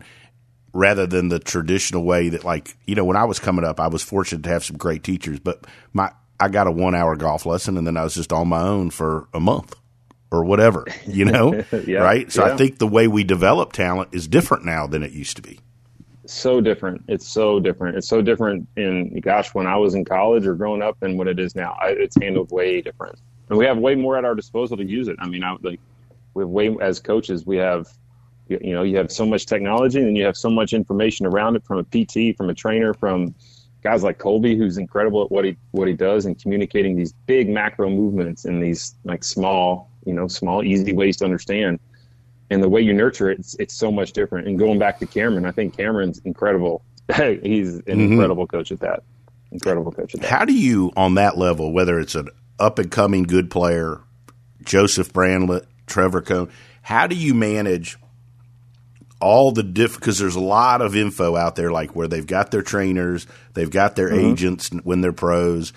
rather 0.72 1.06
than 1.06 1.28
the 1.28 1.38
traditional 1.38 2.04
way 2.04 2.28
that 2.28 2.44
like 2.44 2.76
you 2.86 2.94
know 2.94 3.04
when 3.04 3.16
I 3.16 3.24
was 3.24 3.38
coming 3.38 3.64
up 3.64 3.80
I 3.80 3.88
was 3.88 4.02
fortunate 4.02 4.42
to 4.44 4.50
have 4.50 4.64
some 4.64 4.76
great 4.76 5.02
teachers 5.02 5.38
but 5.40 5.66
my 5.92 6.10
I 6.40 6.48
got 6.48 6.66
a 6.66 6.70
1 6.70 6.94
hour 6.94 7.16
golf 7.16 7.46
lesson 7.46 7.76
and 7.76 7.86
then 7.86 7.96
I 7.96 8.04
was 8.04 8.14
just 8.14 8.32
on 8.32 8.48
my 8.48 8.62
own 8.62 8.90
for 8.90 9.28
a 9.34 9.40
month 9.40 9.74
or 10.30 10.44
whatever 10.44 10.84
you 11.06 11.24
know 11.24 11.64
Yeah, 11.86 12.00
right 12.00 12.30
so 12.30 12.44
I 12.44 12.56
think 12.56 12.78
the 12.78 12.86
way 12.86 13.08
we 13.08 13.24
develop 13.24 13.72
talent 13.72 14.10
is 14.12 14.28
different 14.28 14.64
now 14.64 14.86
than 14.86 15.02
it 15.02 15.12
used 15.12 15.36
to 15.36 15.42
be 15.42 15.60
so 16.30 16.60
different. 16.60 17.02
It's 17.08 17.26
so 17.26 17.60
different. 17.60 17.96
It's 17.96 18.08
so 18.08 18.22
different 18.22 18.68
in 18.76 19.18
gosh 19.20 19.54
when 19.54 19.66
I 19.66 19.76
was 19.76 19.94
in 19.94 20.04
college 20.04 20.46
or 20.46 20.54
growing 20.54 20.82
up 20.82 20.98
than 21.00 21.16
what 21.16 21.28
it 21.28 21.38
is 21.38 21.54
now. 21.54 21.76
I, 21.80 21.88
it's 21.88 22.16
handled 22.20 22.50
way 22.50 22.80
different, 22.80 23.18
and 23.48 23.58
we 23.58 23.64
have 23.64 23.78
way 23.78 23.94
more 23.94 24.16
at 24.16 24.24
our 24.24 24.34
disposal 24.34 24.76
to 24.76 24.84
use 24.84 25.08
it. 25.08 25.16
I 25.18 25.28
mean, 25.28 25.42
I 25.42 25.56
like 25.62 25.80
we 26.34 26.42
have 26.42 26.50
way 26.50 26.76
as 26.80 27.00
coaches 27.00 27.46
we 27.46 27.56
have 27.56 27.88
you, 28.48 28.58
you 28.62 28.72
know 28.72 28.82
you 28.82 28.96
have 28.96 29.10
so 29.10 29.26
much 29.26 29.46
technology 29.46 30.00
and 30.00 30.16
you 30.16 30.24
have 30.24 30.36
so 30.36 30.50
much 30.50 30.72
information 30.72 31.26
around 31.26 31.56
it 31.56 31.64
from 31.64 31.78
a 31.78 31.84
PT, 31.84 32.36
from 32.36 32.50
a 32.50 32.54
trainer, 32.54 32.94
from 32.94 33.34
guys 33.82 34.02
like 34.02 34.18
Colby 34.18 34.56
who's 34.56 34.78
incredible 34.78 35.22
at 35.22 35.30
what 35.30 35.44
he 35.44 35.56
what 35.70 35.88
he 35.88 35.94
does 35.94 36.26
and 36.26 36.40
communicating 36.40 36.96
these 36.96 37.12
big 37.26 37.48
macro 37.48 37.88
movements 37.88 38.44
in 38.44 38.60
these 38.60 38.94
like 39.04 39.22
small 39.22 39.90
you 40.04 40.12
know 40.12 40.26
small 40.28 40.62
easy 40.62 40.92
ways 40.92 41.16
to 41.18 41.24
understand 41.24 41.78
and 42.50 42.62
the 42.62 42.68
way 42.68 42.80
you 42.80 42.92
nurture 42.92 43.30
it, 43.30 43.38
it's, 43.38 43.54
it's 43.58 43.74
so 43.74 43.92
much 43.92 44.12
different. 44.12 44.48
And 44.48 44.58
going 44.58 44.78
back 44.78 44.98
to 45.00 45.06
Cameron, 45.06 45.44
I 45.44 45.52
think 45.52 45.76
Cameron's 45.76 46.18
incredible. 46.24 46.82
He's 47.16 47.74
an 47.74 47.82
mm-hmm. 47.82 48.00
incredible 48.00 48.46
coach 48.46 48.72
at 48.72 48.80
that. 48.80 49.02
Incredible 49.50 49.92
coach 49.92 50.14
at 50.14 50.20
that. 50.20 50.30
how 50.30 50.44
do 50.44 50.52
you 50.52 50.92
on 50.94 51.14
that 51.14 51.38
level 51.38 51.72
whether 51.72 51.98
it's 51.98 52.14
an 52.14 52.28
up 52.58 52.78
and 52.78 52.90
coming 52.90 53.22
good 53.22 53.50
player 53.50 54.02
Joseph 54.62 55.10
Bramlett 55.10 55.64
Trevor 55.86 56.20
Cohn 56.20 56.50
how 56.82 57.06
do 57.06 57.16
you 57.16 57.32
manage 57.32 57.96
all 59.20 59.50
the 59.52 59.62
diff 59.62 59.96
because 59.96 60.18
there's 60.18 60.36
a 60.36 60.40
lot 60.40 60.80
of 60.80 60.94
info 60.94 61.36
out 61.36 61.56
there 61.56 61.72
like 61.72 61.96
where 61.96 62.08
they've 62.08 62.26
got 62.26 62.50
their 62.50 62.62
trainers 62.62 63.26
they've 63.54 63.70
got 63.70 63.96
their 63.96 64.12
agents 64.12 64.70
when 64.84 65.00
they're 65.00 65.12
pros 65.12 65.72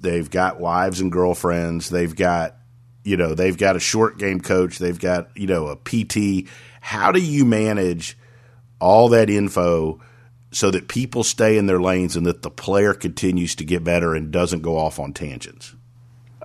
they've 0.00 0.30
got 0.30 0.60
wives 0.60 1.00
and 1.00 1.10
girlfriends 1.10 1.88
they've 1.88 2.14
got 2.14 2.56
you 3.04 3.16
know 3.16 3.34
they've 3.34 3.56
got 3.56 3.76
a 3.76 3.80
short 3.80 4.18
game 4.18 4.40
coach 4.40 4.78
they've 4.78 5.00
got 5.00 5.34
you 5.36 5.46
know 5.46 5.68
a 5.68 5.76
pt 5.76 6.46
how 6.80 7.12
do 7.12 7.20
you 7.20 7.44
manage 7.44 8.18
all 8.80 9.08
that 9.08 9.30
info 9.30 10.00
so 10.50 10.70
that 10.70 10.88
people 10.88 11.24
stay 11.24 11.56
in 11.56 11.66
their 11.66 11.80
lanes 11.80 12.16
and 12.16 12.26
that 12.26 12.42
the 12.42 12.50
player 12.50 12.92
continues 12.92 13.54
to 13.54 13.64
get 13.64 13.82
better 13.82 14.14
and 14.14 14.30
doesn't 14.30 14.60
go 14.60 14.76
off 14.76 14.98
on 14.98 15.12
tangents? 15.12 15.74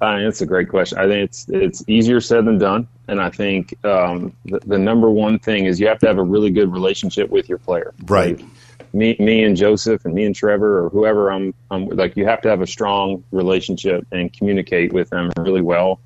Uh, 0.01 0.19
that's 0.19 0.41
a 0.41 0.45
great 0.45 0.69
question. 0.69 0.97
I 0.97 1.07
think 1.07 1.29
it's 1.29 1.49
it's 1.49 1.83
easier 1.87 2.21
said 2.21 2.45
than 2.45 2.59
done, 2.59 2.87
and 3.07 3.21
I 3.21 3.29
think 3.29 3.73
um, 3.85 4.33
the, 4.45 4.59
the, 4.65 4.77
number 4.77 5.09
one 5.09 5.39
thing 5.39 5.65
is 5.65 5.79
you 5.79 5.87
have 5.87 5.99
to 5.99 6.07
have 6.07 6.17
a 6.17 6.23
really 6.23 6.49
good 6.49 6.71
relationship 6.71 7.29
with 7.29 7.47
your 7.47 7.57
player. 7.57 7.93
Right. 8.05 8.37
Like 8.37 8.93
me, 8.93 9.15
me 9.19 9.43
and 9.43 9.55
Joseph, 9.55 10.05
and 10.05 10.13
me 10.13 10.25
and 10.25 10.35
Trevor, 10.35 10.85
or 10.85 10.89
whoever 10.89 11.31
I'm, 11.31 11.53
I'm 11.71 11.87
like. 11.87 12.17
You 12.17 12.25
have 12.25 12.41
to 12.41 12.49
have 12.49 12.61
a 12.61 12.67
strong 12.67 13.23
relationship 13.31 14.05
and 14.11 14.31
communicate 14.31 14.93
with 14.93 15.09
them 15.09 15.31
really 15.37 15.61
well 15.61 16.01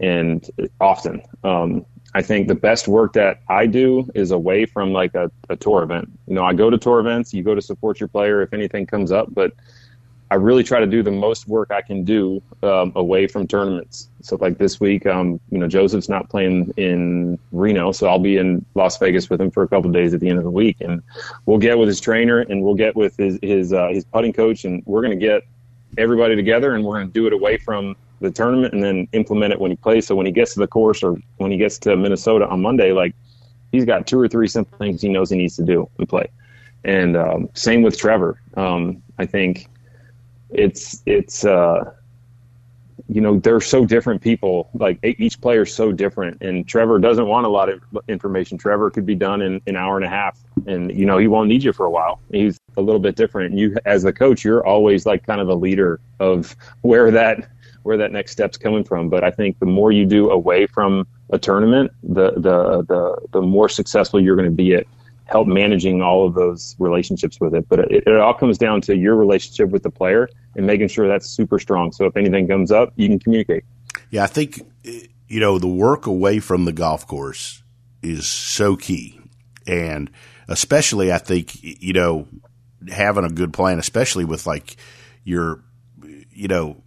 and 0.00 0.48
often. 0.80 1.22
Um, 1.42 1.86
I 2.14 2.22
think 2.22 2.46
the 2.46 2.54
best 2.54 2.86
work 2.86 3.14
that 3.14 3.40
I 3.48 3.66
do 3.66 4.08
is 4.14 4.30
away 4.30 4.66
from 4.66 4.92
like 4.92 5.14
a, 5.14 5.30
a 5.50 5.56
tour 5.56 5.82
event. 5.82 6.10
You 6.26 6.34
know, 6.34 6.44
I 6.44 6.54
go 6.54 6.70
to 6.70 6.78
tour 6.78 7.00
events. 7.00 7.34
You 7.34 7.42
go 7.42 7.54
to 7.54 7.62
support 7.62 7.98
your 7.98 8.08
player 8.08 8.40
if 8.42 8.52
anything 8.52 8.86
comes 8.86 9.10
up, 9.10 9.34
but 9.34 9.52
I 10.34 10.36
really 10.36 10.64
try 10.64 10.80
to 10.80 10.86
do 10.86 11.00
the 11.00 11.12
most 11.12 11.46
work 11.46 11.70
I 11.70 11.80
can 11.80 12.02
do 12.02 12.42
um, 12.64 12.90
away 12.96 13.28
from 13.28 13.46
tournaments. 13.46 14.08
So 14.20 14.34
like 14.34 14.58
this 14.58 14.80
week, 14.80 15.06
um, 15.06 15.38
you 15.52 15.58
know, 15.58 15.68
Joseph's 15.68 16.08
not 16.08 16.28
playing 16.28 16.74
in 16.76 17.38
Reno, 17.52 17.92
so 17.92 18.08
I'll 18.08 18.18
be 18.18 18.36
in 18.36 18.66
Las 18.74 18.98
Vegas 18.98 19.30
with 19.30 19.40
him 19.40 19.52
for 19.52 19.62
a 19.62 19.68
couple 19.68 19.92
days 19.92 20.12
at 20.12 20.18
the 20.18 20.28
end 20.28 20.38
of 20.38 20.44
the 20.44 20.50
week, 20.50 20.78
and 20.80 21.04
we'll 21.46 21.58
get 21.58 21.78
with 21.78 21.86
his 21.86 22.00
trainer 22.00 22.40
and 22.40 22.64
we'll 22.64 22.74
get 22.74 22.96
with 22.96 23.16
his 23.16 23.38
his 23.42 23.72
uh, 23.72 23.90
his 23.92 24.04
putting 24.06 24.32
coach, 24.32 24.64
and 24.64 24.82
we're 24.86 25.02
going 25.02 25.16
to 25.16 25.24
get 25.24 25.44
everybody 25.98 26.34
together 26.34 26.74
and 26.74 26.82
we're 26.82 26.96
going 26.96 27.06
to 27.06 27.12
do 27.12 27.28
it 27.28 27.32
away 27.32 27.56
from 27.56 27.94
the 28.20 28.32
tournament 28.32 28.74
and 28.74 28.82
then 28.82 29.06
implement 29.12 29.52
it 29.52 29.60
when 29.60 29.70
he 29.70 29.76
plays. 29.76 30.04
So 30.04 30.16
when 30.16 30.26
he 30.26 30.32
gets 30.32 30.54
to 30.54 30.58
the 30.58 30.66
course 30.66 31.04
or 31.04 31.16
when 31.36 31.52
he 31.52 31.58
gets 31.58 31.78
to 31.78 31.96
Minnesota 31.96 32.48
on 32.48 32.60
Monday, 32.60 32.90
like 32.90 33.14
he's 33.70 33.84
got 33.84 34.08
two 34.08 34.18
or 34.18 34.26
three 34.26 34.48
simple 34.48 34.76
things 34.78 35.00
he 35.00 35.10
knows 35.10 35.30
he 35.30 35.36
needs 35.36 35.54
to 35.58 35.64
do 35.64 35.88
and 35.96 36.08
play. 36.08 36.26
And 36.82 37.16
um, 37.16 37.50
same 37.54 37.82
with 37.82 37.96
Trevor. 37.96 38.40
Um, 38.56 39.00
I 39.16 39.26
think 39.26 39.68
it's 40.54 41.02
it's 41.06 41.44
uh, 41.44 41.92
you 43.08 43.20
know 43.20 43.38
they're 43.38 43.60
so 43.60 43.84
different 43.84 44.22
people. 44.22 44.70
Like 44.74 44.98
each 45.02 45.40
player 45.40 45.62
is 45.62 45.74
so 45.74 45.92
different, 45.92 46.42
and 46.42 46.66
Trevor 46.66 46.98
doesn't 46.98 47.26
want 47.26 47.46
a 47.46 47.48
lot 47.48 47.68
of 47.68 47.82
information. 48.08 48.56
Trevor 48.56 48.90
could 48.90 49.04
be 49.04 49.14
done 49.14 49.42
in 49.42 49.60
an 49.66 49.76
hour 49.76 49.96
and 49.96 50.04
a 50.04 50.08
half, 50.08 50.38
and 50.66 50.96
you 50.96 51.04
know 51.06 51.18
he 51.18 51.26
won't 51.26 51.48
need 51.48 51.62
you 51.62 51.72
for 51.72 51.86
a 51.86 51.90
while. 51.90 52.20
He's 52.32 52.58
a 52.76 52.82
little 52.82 53.00
bit 53.00 53.16
different. 53.16 53.50
And 53.50 53.58
you, 53.58 53.76
as 53.84 54.02
the 54.02 54.12
coach, 54.12 54.44
you're 54.44 54.64
always 54.64 55.06
like 55.06 55.26
kind 55.26 55.40
of 55.40 55.48
a 55.48 55.54
leader 55.54 56.00
of 56.20 56.56
where 56.82 57.10
that 57.10 57.48
where 57.82 57.98
that 57.98 58.12
next 58.12 58.32
step's 58.32 58.56
coming 58.56 58.84
from. 58.84 59.10
But 59.10 59.24
I 59.24 59.30
think 59.30 59.58
the 59.58 59.66
more 59.66 59.92
you 59.92 60.06
do 60.06 60.30
away 60.30 60.66
from 60.66 61.06
a 61.30 61.38
tournament, 61.38 61.90
the 62.02 62.32
the 62.32 62.84
the, 62.88 63.26
the 63.32 63.42
more 63.42 63.68
successful 63.68 64.20
you're 64.20 64.36
going 64.36 64.50
to 64.50 64.56
be 64.56 64.74
at 64.74 64.86
help 65.26 65.48
managing 65.48 66.02
all 66.02 66.26
of 66.26 66.34
those 66.34 66.76
relationships 66.78 67.40
with 67.40 67.54
it. 67.54 67.68
But 67.68 67.80
it, 67.80 68.04
it 68.06 68.16
all 68.16 68.34
comes 68.34 68.58
down 68.58 68.80
to 68.82 68.96
your 68.96 69.16
relationship 69.16 69.70
with 69.70 69.82
the 69.82 69.90
player 69.90 70.28
and 70.56 70.66
making 70.66 70.88
sure 70.88 71.08
that's 71.08 71.28
super 71.28 71.58
strong. 71.58 71.92
So 71.92 72.06
if 72.06 72.16
anything 72.16 72.46
comes 72.48 72.70
up, 72.70 72.92
you 72.96 73.08
can 73.08 73.18
communicate. 73.18 73.64
Yeah, 74.10 74.24
I 74.24 74.26
think 74.26 74.60
you 74.82 75.40
know 75.40 75.58
the 75.58 75.68
work 75.68 76.06
away 76.06 76.40
from 76.40 76.64
the 76.64 76.72
golf 76.72 77.06
course 77.06 77.62
is 78.02 78.26
so 78.26 78.76
key, 78.76 79.18
and 79.66 80.10
especially 80.48 81.12
I 81.12 81.18
think 81.18 81.62
you 81.62 81.92
know 81.92 82.28
having 82.88 83.24
a 83.24 83.30
good 83.30 83.52
plan, 83.52 83.78
especially 83.78 84.24
with 84.24 84.46
like 84.46 84.76
your 85.24 85.62
you 86.30 86.48
know 86.48 86.82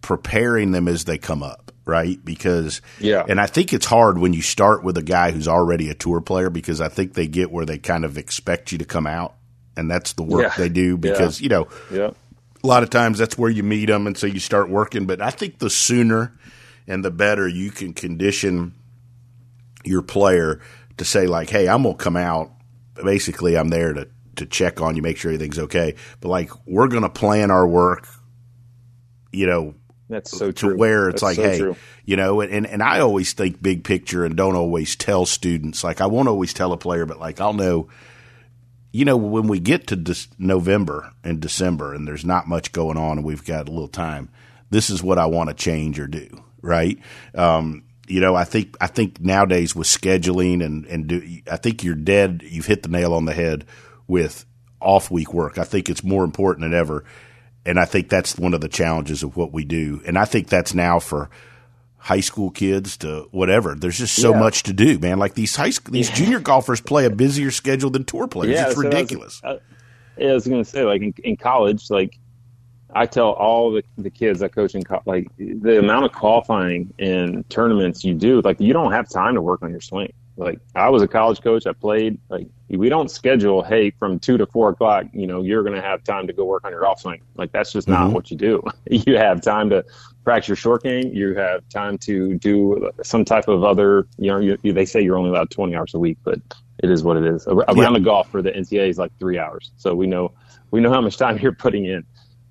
preparing 0.00 0.72
them 0.72 0.88
as 0.88 1.04
they 1.04 1.18
come 1.18 1.42
up, 1.42 1.65
right? 1.86 2.22
Because 2.22 2.82
yeah, 3.00 3.24
and 3.26 3.40
I 3.40 3.46
think 3.46 3.72
it's 3.72 3.86
hard 3.86 4.18
when 4.18 4.34
you 4.34 4.42
start 4.42 4.84
with 4.84 4.98
a 4.98 5.02
guy 5.02 5.30
who's 5.30 5.48
already 5.48 5.88
a 5.88 5.94
tour 5.94 6.20
player 6.20 6.50
because 6.50 6.80
I 6.80 6.88
think 6.88 7.14
they 7.14 7.26
get 7.26 7.50
where 7.50 7.64
they 7.64 7.78
kind 7.78 8.04
of 8.04 8.18
expect 8.18 8.72
you 8.72 8.78
to 8.78 8.84
come 8.84 9.06
out, 9.06 9.36
and 9.76 9.90
that's 9.90 10.12
the 10.12 10.22
work 10.22 10.42
yeah. 10.42 10.54
they 10.58 10.68
do 10.68 10.98
because 10.98 11.40
yeah. 11.40 11.44
you 11.44 11.48
know, 11.48 11.68
yeah. 11.90 12.10
a 12.62 12.66
lot 12.66 12.82
of 12.82 12.90
times 12.90 13.18
that's 13.18 13.38
where 13.38 13.50
you 13.50 13.62
meet 13.62 13.86
them, 13.86 14.06
and 14.06 14.18
so 14.18 14.26
you 14.26 14.40
start 14.40 14.68
working. 14.68 15.06
But 15.06 15.22
I 15.22 15.30
think 15.30 15.58
the 15.58 15.70
sooner 15.70 16.36
and 16.86 17.04
the 17.04 17.10
better 17.10 17.48
you 17.48 17.70
can 17.70 17.94
condition 17.94 18.74
your 19.84 20.02
player 20.02 20.60
to 20.98 21.04
say 21.04 21.26
like, 21.26 21.48
"Hey, 21.48 21.68
I'm 21.68 21.84
gonna 21.84 21.94
come 21.94 22.16
out." 22.16 22.52
Basically, 23.02 23.56
I'm 23.56 23.68
there 23.68 23.92
to 23.92 24.08
to 24.36 24.44
check 24.44 24.82
on 24.82 24.96
you, 24.96 25.02
make 25.02 25.16
sure 25.16 25.30
everything's 25.30 25.58
okay. 25.58 25.94
But 26.20 26.28
like, 26.28 26.50
we're 26.66 26.88
gonna 26.88 27.08
plan 27.08 27.50
our 27.50 27.66
work 27.66 28.06
you 29.36 29.46
know, 29.46 29.74
that's 30.08 30.30
so 30.30 30.52
true. 30.52 30.70
To 30.70 30.76
where 30.76 31.08
it's 31.08 31.22
That's 31.22 31.22
like, 31.22 31.36
so 31.36 31.42
hey, 31.42 31.58
true. 31.58 31.76
you 32.04 32.16
know, 32.16 32.40
and, 32.40 32.66
and 32.66 32.82
I 32.82 33.00
always 33.00 33.32
think 33.32 33.60
big 33.60 33.84
picture 33.84 34.24
and 34.24 34.36
don't 34.36 34.54
always 34.54 34.94
tell 34.94 35.26
students. 35.26 35.82
Like, 35.82 36.00
I 36.00 36.06
won't 36.06 36.28
always 36.28 36.54
tell 36.54 36.72
a 36.72 36.76
player, 36.76 37.06
but 37.06 37.18
like, 37.18 37.40
I'll 37.40 37.52
know, 37.52 37.88
you 38.92 39.04
know, 39.04 39.16
when 39.16 39.48
we 39.48 39.58
get 39.58 39.88
to 39.88 39.96
this 39.96 40.28
November 40.38 41.10
and 41.24 41.40
December 41.40 41.92
and 41.92 42.06
there's 42.06 42.24
not 42.24 42.48
much 42.48 42.72
going 42.72 42.96
on 42.96 43.18
and 43.18 43.26
we've 43.26 43.44
got 43.44 43.68
a 43.68 43.72
little 43.72 43.88
time, 43.88 44.28
this 44.70 44.90
is 44.90 45.02
what 45.02 45.18
I 45.18 45.26
want 45.26 45.50
to 45.50 45.54
change 45.54 45.98
or 45.98 46.06
do, 46.06 46.28
right? 46.62 46.98
Um, 47.34 47.84
you 48.08 48.20
know, 48.20 48.36
I 48.36 48.44
think 48.44 48.76
I 48.80 48.86
think 48.86 49.20
nowadays 49.20 49.74
with 49.74 49.88
scheduling 49.88 50.64
and 50.64 50.86
and 50.86 51.08
do, 51.08 51.40
I 51.50 51.56
think 51.56 51.82
you're 51.82 51.96
dead. 51.96 52.42
You've 52.44 52.66
hit 52.66 52.84
the 52.84 52.88
nail 52.88 53.12
on 53.12 53.24
the 53.24 53.34
head 53.34 53.66
with 54.06 54.46
off 54.80 55.10
week 55.10 55.34
work. 55.34 55.58
I 55.58 55.64
think 55.64 55.90
it's 55.90 56.04
more 56.04 56.24
important 56.24 56.62
than 56.62 56.74
ever 56.74 57.04
and 57.66 57.78
I 57.78 57.84
think 57.84 58.08
that's 58.08 58.38
one 58.38 58.54
of 58.54 58.60
the 58.60 58.68
challenges 58.68 59.22
of 59.22 59.36
what 59.36 59.52
we 59.52 59.64
do. 59.64 60.00
And 60.06 60.16
I 60.18 60.24
think 60.24 60.48
that's 60.48 60.72
now 60.74 60.98
for 61.00 61.28
high 61.98 62.20
school 62.20 62.50
kids 62.50 62.96
to 62.98 63.26
whatever. 63.32 63.74
There's 63.74 63.98
just 63.98 64.14
so 64.14 64.32
Yeah. 64.32 64.38
much 64.40 64.62
to 64.64 64.72
do, 64.72 64.98
man. 64.98 65.18
Like 65.18 65.34
these 65.34 65.56
high 65.56 65.70
school, 65.70 65.92
these 65.92 66.08
junior 66.10 66.38
golfers 66.40 66.80
play 66.80 67.04
a 67.04 67.10
busier 67.10 67.50
schedule 67.50 67.90
than 67.90 68.04
tour 68.04 68.28
players. 68.28 68.54
Yeah, 68.54 68.66
it's 68.66 68.76
so 68.76 68.82
I 68.82 68.84
was- 68.84 68.94
ridiculous. 68.94 69.40
I, 69.44 69.58
yeah, 70.16 70.30
I 70.30 70.34
was 70.34 70.46
going 70.46 70.62
to 70.62 70.70
say, 70.70 70.84
like 70.84 71.02
in, 71.02 71.12
in 71.24 71.36
college, 71.36 71.90
like 71.90 72.16
I 72.94 73.06
tell 73.06 73.30
all 73.32 73.72
the, 73.72 73.82
the 73.98 74.08
kids 74.10 74.40
I 74.42 74.48
coach 74.48 74.74
in, 74.76 74.84
co- 74.84 75.02
like 75.04 75.26
the 75.36 75.78
amount 75.80 76.04
of 76.06 76.12
qualifying 76.12 76.94
and 76.98 77.48
tournaments 77.50 78.04
you 78.04 78.14
do, 78.14 78.40
like 78.42 78.60
you 78.60 78.72
don't 78.72 78.92
have 78.92 79.08
time 79.08 79.34
to 79.34 79.42
work 79.42 79.62
on 79.62 79.70
your 79.72 79.80
swing. 79.80 80.12
Like 80.36 80.58
I 80.74 80.90
was 80.90 81.02
a 81.02 81.08
college 81.08 81.40
coach, 81.40 81.66
I 81.66 81.72
played. 81.72 82.18
Like 82.28 82.46
we 82.68 82.88
don't 82.88 83.10
schedule, 83.10 83.62
hey, 83.62 83.90
from 83.90 84.18
two 84.18 84.36
to 84.36 84.46
four 84.46 84.68
o'clock, 84.70 85.06
you 85.12 85.26
know, 85.26 85.42
you're 85.42 85.62
going 85.62 85.74
to 85.74 85.80
have 85.82 86.04
time 86.04 86.26
to 86.26 86.32
go 86.32 86.44
work 86.44 86.64
on 86.64 86.72
your 86.72 86.86
off 86.86 87.00
swing. 87.00 87.22
Like 87.36 87.52
that's 87.52 87.72
just 87.72 87.88
not 87.88 88.08
Mhm. 88.10 88.12
what 88.12 88.30
you 88.30 88.36
do. 88.36 88.62
You 88.90 89.16
have 89.16 89.40
time 89.40 89.70
to 89.70 89.84
practice 90.24 90.48
your 90.48 90.56
short 90.56 90.82
game. 90.82 91.10
You 91.14 91.34
have 91.36 91.66
time 91.70 91.96
to 91.98 92.34
do 92.38 92.90
some 93.02 93.24
type 93.24 93.48
of 93.48 93.64
other. 93.64 94.06
You 94.18 94.28
know, 94.28 94.56
you, 94.62 94.72
they 94.72 94.84
say 94.84 95.00
you're 95.00 95.16
only 95.16 95.30
allowed 95.30 95.50
20 95.50 95.74
hours 95.74 95.94
a 95.94 95.98
week, 95.98 96.18
but 96.24 96.38
it 96.82 96.90
is 96.90 97.02
what 97.02 97.16
it 97.16 97.24
is. 97.24 97.46
A, 97.46 97.52
a 97.56 97.64
Yeah. 97.74 97.82
round 97.84 97.96
of 97.96 98.04
golf 98.04 98.30
for 98.30 98.42
the 98.42 98.50
NCAA 98.50 98.88
is 98.90 98.98
like 98.98 99.12
three 99.18 99.38
hours, 99.38 99.72
so 99.76 99.94
we 99.94 100.06
know 100.06 100.32
we 100.70 100.80
know 100.80 100.90
how 100.90 101.00
much 101.00 101.16
time 101.16 101.38
you're 101.42 101.52
putting 101.54 101.86
in. 101.86 102.04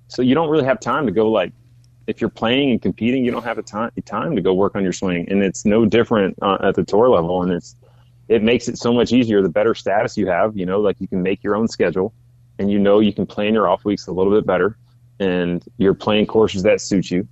So 0.08 0.22
you 0.22 0.34
don't 0.34 0.48
really 0.50 0.64
have 0.64 0.80
time 0.80 1.06
to 1.06 1.12
go 1.12 1.30
like 1.30 1.52
if 2.06 2.20
you're 2.20 2.30
playing 2.30 2.70
and 2.70 2.82
competing, 2.82 3.24
you 3.24 3.30
don't 3.30 3.42
have 3.42 3.58
a 3.58 3.62
time 3.62 3.90
time 4.04 4.36
to 4.36 4.42
go 4.42 4.54
work 4.54 4.76
on 4.76 4.82
your 4.82 4.92
swing, 4.92 5.28
and 5.28 5.42
it's 5.42 5.64
no 5.64 5.84
different 5.84 6.36
uh, 6.42 6.58
at 6.62 6.74
the 6.74 6.84
tour 6.84 7.08
level. 7.08 7.42
And 7.42 7.52
it's 7.52 7.76
it 8.28 8.42
makes 8.42 8.68
it 8.68 8.78
so 8.78 8.92
much 8.92 9.12
easier 9.12 9.42
the 9.42 9.48
better 9.48 9.74
status 9.74 10.16
you 10.16 10.26
have. 10.28 10.56
You 10.56 10.66
know, 10.66 10.80
like 10.80 11.00
you 11.00 11.08
can 11.08 11.22
make 11.22 11.42
your 11.42 11.56
own 11.56 11.68
schedule, 11.68 12.14
and 12.58 12.70
you 12.70 12.78
know 12.78 13.00
you 13.00 13.12
can 13.12 13.26
plan 13.26 13.54
your 13.54 13.68
off 13.68 13.84
weeks 13.84 14.06
a 14.06 14.12
little 14.12 14.32
bit 14.32 14.46
better, 14.46 14.76
and 15.18 15.64
you're 15.78 15.94
playing 15.94 16.26
courses 16.26 16.62
that 16.62 16.80
suit 16.80 17.10
you. 17.10 17.26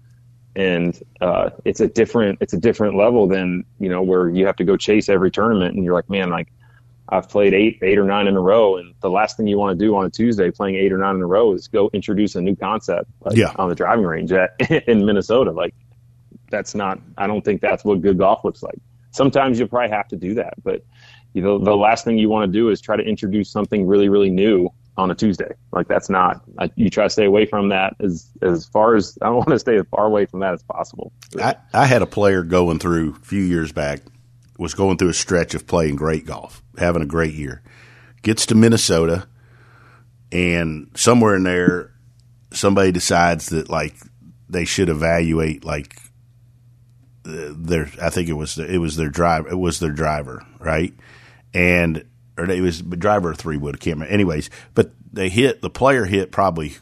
And 0.56 1.00
uh, 1.20 1.50
it's 1.64 1.80
a 1.80 1.88
different 1.88 2.38
it's 2.40 2.52
a 2.52 2.58
different 2.58 2.96
level 2.96 3.26
than 3.28 3.64
you 3.78 3.88
know 3.88 4.02
where 4.02 4.28
you 4.28 4.46
have 4.46 4.56
to 4.56 4.64
go 4.64 4.76
chase 4.76 5.08
every 5.08 5.30
tournament, 5.30 5.76
and 5.76 5.84
you're 5.84 5.94
like, 5.94 6.10
man, 6.10 6.30
like 6.30 6.48
I've 7.10 7.28
played 7.28 7.52
eight, 7.54 7.78
eight 7.82 7.98
or 7.98 8.04
nine 8.04 8.26
in 8.26 8.34
a 8.36 8.40
row, 8.40 8.76
and 8.76 8.94
the 9.02 9.10
last 9.10 9.36
thing 9.36 9.46
you 9.46 9.58
want 9.58 9.78
to 9.78 9.84
do 9.84 9.94
on 9.94 10.06
a 10.06 10.10
Tuesday, 10.10 10.50
playing 10.50 10.76
eight 10.76 10.92
or 10.92 10.98
nine 10.98 11.16
in 11.16 11.22
a 11.22 11.26
row, 11.26 11.52
is 11.52 11.68
go 11.68 11.90
introduce 11.92 12.34
a 12.34 12.40
new 12.40 12.56
concept 12.56 13.10
like, 13.20 13.36
Yeah. 13.36 13.52
on 13.56 13.68
the 13.68 13.74
driving 13.74 14.04
range 14.06 14.32
at, 14.32 14.52
in 14.88 15.04
Minnesota. 15.04 15.50
Like, 15.52 15.74
that's 16.50 16.74
not. 16.74 17.00
I 17.18 17.26
don't 17.26 17.44
think 17.44 17.60
that's 17.60 17.84
what 17.84 18.00
good 18.00 18.18
golf 18.18 18.44
looks 18.44 18.62
like. 18.62 18.78
Sometimes 19.10 19.58
you'll 19.58 19.68
probably 19.68 19.90
have 19.94 20.08
to 20.08 20.16
do 20.16 20.34
that, 20.34 20.54
but 20.62 20.82
you 21.34 21.42
know, 21.42 21.58
the 21.58 21.76
last 21.76 22.04
thing 22.04 22.16
you 22.16 22.28
want 22.28 22.50
to 22.50 22.58
do 22.58 22.70
is 22.70 22.80
try 22.80 22.96
to 22.96 23.02
introduce 23.02 23.50
something 23.50 23.86
really, 23.88 24.08
really 24.08 24.30
new 24.30 24.68
on 24.96 25.10
a 25.10 25.14
Tuesday. 25.16 25.50
Like, 25.72 25.88
that's 25.88 26.08
not. 26.08 26.42
I, 26.58 26.70
you 26.76 26.88
try 26.88 27.04
to 27.04 27.10
stay 27.10 27.24
away 27.24 27.44
from 27.44 27.68
that 27.70 27.96
as 28.00 28.30
as 28.40 28.64
far 28.66 28.94
as 28.94 29.18
I 29.20 29.28
want 29.30 29.48
to 29.48 29.58
stay 29.58 29.76
as 29.76 29.84
far 29.90 30.06
away 30.06 30.26
from 30.26 30.40
that 30.40 30.54
as 30.54 30.62
possible. 30.62 31.12
I, 31.40 31.56
I 31.72 31.86
had 31.86 32.02
a 32.02 32.06
player 32.06 32.44
going 32.44 32.78
through 32.78 33.16
a 33.20 33.24
few 33.24 33.42
years 33.42 33.72
back, 33.72 34.00
was 34.58 34.74
going 34.74 34.96
through 34.96 35.08
a 35.08 35.14
stretch 35.14 35.54
of 35.54 35.66
playing 35.66 35.96
great 35.96 36.26
golf, 36.26 36.62
having 36.78 37.02
a 37.02 37.06
great 37.06 37.34
year. 37.34 37.62
Gets 38.22 38.46
to 38.46 38.54
Minnesota, 38.54 39.26
and 40.32 40.90
somewhere 40.94 41.34
in 41.34 41.44
there, 41.44 41.92
somebody 42.52 42.92
decides 42.92 43.50
that 43.50 43.68
like 43.68 43.94
they 44.48 44.64
should 44.64 44.88
evaluate 44.88 45.64
like 45.64 45.96
their. 47.24 47.90
I 48.00 48.10
think 48.10 48.28
it 48.28 48.34
was 48.34 48.58
it 48.58 48.78
was 48.78 48.96
their 48.96 49.10
driver. 49.10 49.48
It 49.48 49.58
was 49.58 49.80
their 49.80 49.92
driver, 49.92 50.42
right? 50.58 50.94
And 51.52 52.04
or 52.38 52.50
it 52.50 52.60
was 52.60 52.80
driver 52.82 53.34
three 53.34 53.56
wood. 53.56 53.76
I 53.76 53.78
can't 53.78 53.96
remember. 53.96 54.12
Anyways, 54.12 54.50
but 54.74 54.92
they 55.12 55.28
hit 55.28 55.62
the 55.62 55.70
player 55.70 56.04
hit 56.04 56.32
probably 56.32 56.76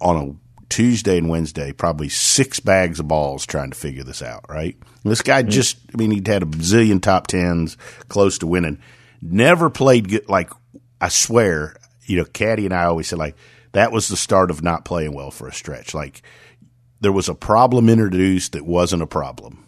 on 0.00 0.16
a 0.16 0.47
Tuesday 0.68 1.18
and 1.18 1.28
Wednesday, 1.28 1.72
probably 1.72 2.08
six 2.08 2.60
bags 2.60 3.00
of 3.00 3.08
balls 3.08 3.46
trying 3.46 3.70
to 3.70 3.76
figure 3.78 4.04
this 4.04 4.22
out, 4.22 4.44
right? 4.48 4.76
This 5.04 5.22
guy 5.22 5.42
just, 5.42 5.78
I 5.94 5.96
mean, 5.96 6.10
he'd 6.10 6.26
had 6.26 6.42
a 6.42 6.46
bazillion 6.46 7.00
top 7.00 7.26
tens, 7.26 7.76
close 8.08 8.38
to 8.38 8.46
winning. 8.46 8.78
Never 9.22 9.70
played 9.70 10.08
good. 10.08 10.28
Like, 10.28 10.50
I 11.00 11.08
swear, 11.08 11.76
you 12.04 12.16
know, 12.16 12.24
Caddy 12.24 12.64
and 12.66 12.74
I 12.74 12.84
always 12.84 13.08
said 13.08 13.18
like 13.18 13.36
that 13.72 13.92
was 13.92 14.08
the 14.08 14.16
start 14.16 14.50
of 14.50 14.62
not 14.62 14.84
playing 14.84 15.12
well 15.14 15.30
for 15.30 15.48
a 15.48 15.52
stretch. 15.52 15.94
Like 15.94 16.22
there 17.00 17.12
was 17.12 17.28
a 17.28 17.34
problem 17.34 17.88
introduced 17.88 18.52
that 18.52 18.64
wasn't 18.66 19.02
a 19.02 19.06
problem, 19.06 19.64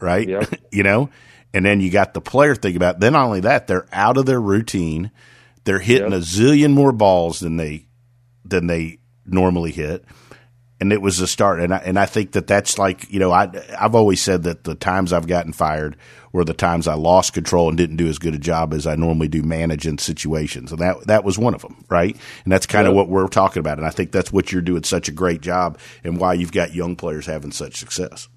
right? 0.00 0.26
Yep. 0.28 0.54
you 0.72 0.82
know, 0.82 1.10
and 1.52 1.64
then 1.64 1.80
you 1.80 1.90
got 1.90 2.14
the 2.14 2.20
player 2.20 2.54
thing 2.54 2.76
about. 2.76 2.96
It. 2.96 3.00
Then 3.00 3.12
not 3.12 3.26
only 3.26 3.40
that, 3.40 3.66
they're 3.66 3.86
out 3.92 4.16
of 4.16 4.26
their 4.26 4.40
routine. 4.40 5.10
They're 5.64 5.78
hitting 5.78 6.12
Yep. 6.12 6.20
a 6.20 6.24
zillion 6.24 6.72
more 6.72 6.92
balls 6.92 7.40
than 7.40 7.56
they 7.56 7.86
than 8.44 8.66
they 8.66 8.98
normally 9.26 9.72
hit. 9.72 10.04
And 10.80 10.92
it 10.94 11.02
was 11.02 11.20
a 11.20 11.26
start, 11.26 11.60
and 11.60 11.74
I, 11.74 11.78
and 11.78 11.98
I 11.98 12.06
think 12.06 12.32
that 12.32 12.46
that's 12.46 12.78
like 12.78 13.10
you 13.12 13.18
know 13.20 13.32
I 13.32 13.50
I've 13.78 13.94
always 13.94 14.22
said 14.22 14.44
that 14.44 14.64
the 14.64 14.74
times 14.74 15.12
I've 15.12 15.26
gotten 15.26 15.52
fired 15.52 15.94
were 16.32 16.44
the 16.44 16.54
times 16.54 16.88
I 16.88 16.94
lost 16.94 17.34
control 17.34 17.68
and 17.68 17.76
didn't 17.76 17.96
do 17.96 18.06
as 18.06 18.18
good 18.18 18.34
a 18.34 18.38
job 18.38 18.72
as 18.72 18.86
I 18.86 18.94
normally 18.94 19.28
do 19.28 19.42
managing 19.42 19.98
situations, 19.98 20.72
and 20.72 20.80
that 20.80 21.06
that 21.06 21.22
was 21.22 21.38
one 21.38 21.54
of 21.54 21.60
them, 21.60 21.84
right? 21.90 22.16
And 22.44 22.52
that's 22.52 22.64
kind 22.66 22.88
of 22.88 22.94
what 22.94 23.10
we're 23.10 23.28
talking 23.28 23.60
about, 23.60 23.78
and 23.78 23.86
I 23.86 23.90
think 23.90 24.10
that's 24.10 24.32
what 24.32 24.52
you're 24.52 24.62
doing 24.62 24.84
such 24.84 25.08
a 25.08 25.12
great 25.12 25.42
job, 25.42 25.78
and 26.02 26.18
why 26.18 26.32
you've 26.32 26.52
got 26.52 26.74
young 26.74 26.96
players 26.96 27.26
having 27.26 27.52
such 27.52 27.76
success. 27.76 28.28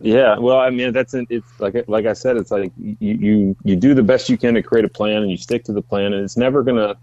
Yeah, 0.00 0.38
well, 0.38 0.58
I 0.58 0.70
mean, 0.70 0.92
that's 0.92 1.14
an, 1.14 1.26
it's 1.30 1.48
like 1.58 1.74
like 1.88 2.06
I 2.06 2.12
said, 2.12 2.36
it's 2.36 2.50
like 2.50 2.72
you, 2.76 2.96
you 3.00 3.56
you 3.64 3.76
do 3.76 3.94
the 3.94 4.02
best 4.02 4.28
you 4.28 4.36
can 4.36 4.54
to 4.54 4.62
create 4.62 4.84
a 4.84 4.88
plan, 4.88 5.22
and 5.22 5.30
you 5.30 5.36
stick 5.36 5.64
to 5.64 5.72
the 5.72 5.82
plan, 5.82 6.12
and 6.12 6.22
it's 6.22 6.36
never 6.36 6.62
gonna 6.62 6.96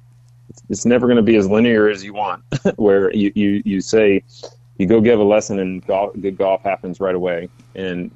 it's 0.69 0.85
never 0.85 1.07
gonna 1.07 1.21
be 1.21 1.35
as 1.35 1.47
linear 1.47 1.89
as 1.89 2.03
you 2.03 2.13
want. 2.13 2.43
where 2.75 3.13
you, 3.13 3.31
you 3.33 3.61
you 3.65 3.81
say 3.81 4.23
you 4.81 4.87
go 4.87 4.99
give 4.99 5.19
a 5.19 5.23
lesson, 5.23 5.59
and 5.59 5.85
golf, 5.85 6.11
good 6.19 6.37
golf 6.37 6.61
happens 6.63 6.99
right 6.99 7.15
away. 7.15 7.49
And 7.75 8.11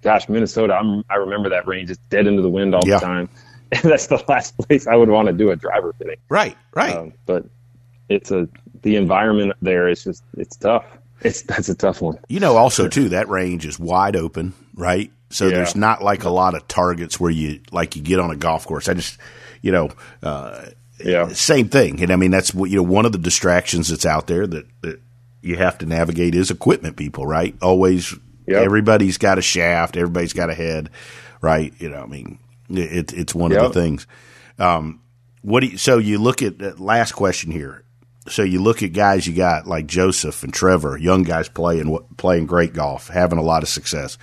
gosh, 0.00 0.28
Minnesota, 0.28 0.74
I'm, 0.74 1.04
I 1.10 1.16
remember 1.16 1.48
that 1.50 1.66
range. 1.66 1.90
It's 1.90 2.00
dead 2.10 2.26
into 2.26 2.42
the 2.42 2.48
wind 2.48 2.74
all 2.74 2.86
Yeah. 2.86 2.98
the 2.98 3.04
time, 3.06 3.28
and 3.72 3.82
that's 3.82 4.06
the 4.06 4.22
last 4.28 4.56
place 4.68 4.86
I 4.86 4.94
would 4.96 5.08
want 5.10 5.26
to 5.26 5.32
do 5.32 5.50
a 5.50 5.56
driver 5.56 5.92
fitting. 5.98 6.16
Right, 6.28 6.56
right. 6.74 6.96
Um, 6.96 7.12
but 7.26 7.44
it's 8.08 8.30
a 8.30 8.48
the 8.82 8.96
environment 8.96 9.52
there 9.62 9.88
is 9.88 10.04
just 10.04 10.22
it's 10.36 10.56
tough. 10.56 10.84
It's 11.22 11.42
that's 11.42 11.68
a 11.68 11.74
tough 11.74 12.00
one. 12.02 12.18
You 12.28 12.40
know, 12.40 12.56
also 12.56 12.88
too, 12.88 13.10
that 13.10 13.28
range 13.28 13.64
is 13.64 13.78
wide 13.78 14.16
open, 14.16 14.54
right? 14.74 15.10
So 15.30 15.46
Yeah. 15.46 15.56
there's 15.56 15.76
not 15.76 16.02
like 16.02 16.24
a 16.24 16.30
lot 16.30 16.54
of 16.54 16.66
targets 16.68 17.18
where 17.20 17.30
you 17.30 17.60
like 17.70 17.96
you 17.96 18.02
get 18.02 18.18
on 18.18 18.30
a 18.30 18.36
golf 18.36 18.66
course. 18.66 18.88
I 18.88 18.94
just, 18.94 19.18
you 19.62 19.70
know, 19.72 19.90
uh, 20.22 20.66
Yeah. 21.02 21.28
same 21.28 21.68
thing. 21.68 22.02
And 22.02 22.12
I 22.12 22.16
mean, 22.16 22.32
that's 22.32 22.52
what 22.52 22.70
you 22.70 22.76
know. 22.76 22.82
One 22.82 23.06
of 23.06 23.12
the 23.12 23.18
distractions 23.18 23.88
that's 23.88 24.04
out 24.04 24.26
there 24.26 24.46
that, 24.48 24.66
that 24.82 25.00
you 25.42 25.56
have 25.56 25.78
to 25.78 25.86
navigate 25.86 26.34
is 26.34 26.50
equipment 26.50 26.96
people, 26.96 27.26
right? 27.26 27.54
Always, 27.60 28.14
Yep. 28.46 28.64
everybody's 28.64 29.18
got 29.18 29.38
a 29.38 29.42
shaft, 29.42 29.96
everybody's 29.96 30.32
got 30.32 30.50
a 30.50 30.54
head, 30.54 30.90
right? 31.40 31.72
You 31.78 31.90
know, 31.90 32.02
I 32.02 32.06
mean, 32.06 32.38
it, 32.70 33.12
it's 33.12 33.34
one 33.34 33.52
of 33.52 33.58
the 33.72 33.80
things. 33.80 34.06
Um, 34.58 35.00
what 35.42 35.60
do 35.60 35.66
you, 35.66 35.78
so 35.78 35.98
you 35.98 36.18
look 36.18 36.42
at 36.42 36.60
uh, 36.62 36.72
last 36.78 37.12
question 37.12 37.52
here. 37.52 37.84
So 38.28 38.42
you 38.42 38.60
look 38.62 38.82
at 38.84 38.92
guys 38.92 39.26
you 39.26 39.34
got 39.34 39.66
like 39.66 39.86
Joseph 39.86 40.42
and 40.44 40.52
Trevor, 40.54 40.96
young 40.96 41.24
guys 41.24 41.48
playing 41.48 41.96
playing 42.16 42.46
great 42.46 42.72
golf, 42.72 43.08
having 43.08 43.38
a 43.38 43.42
lot 43.42 43.62
of 43.64 43.68
success. 43.68 44.16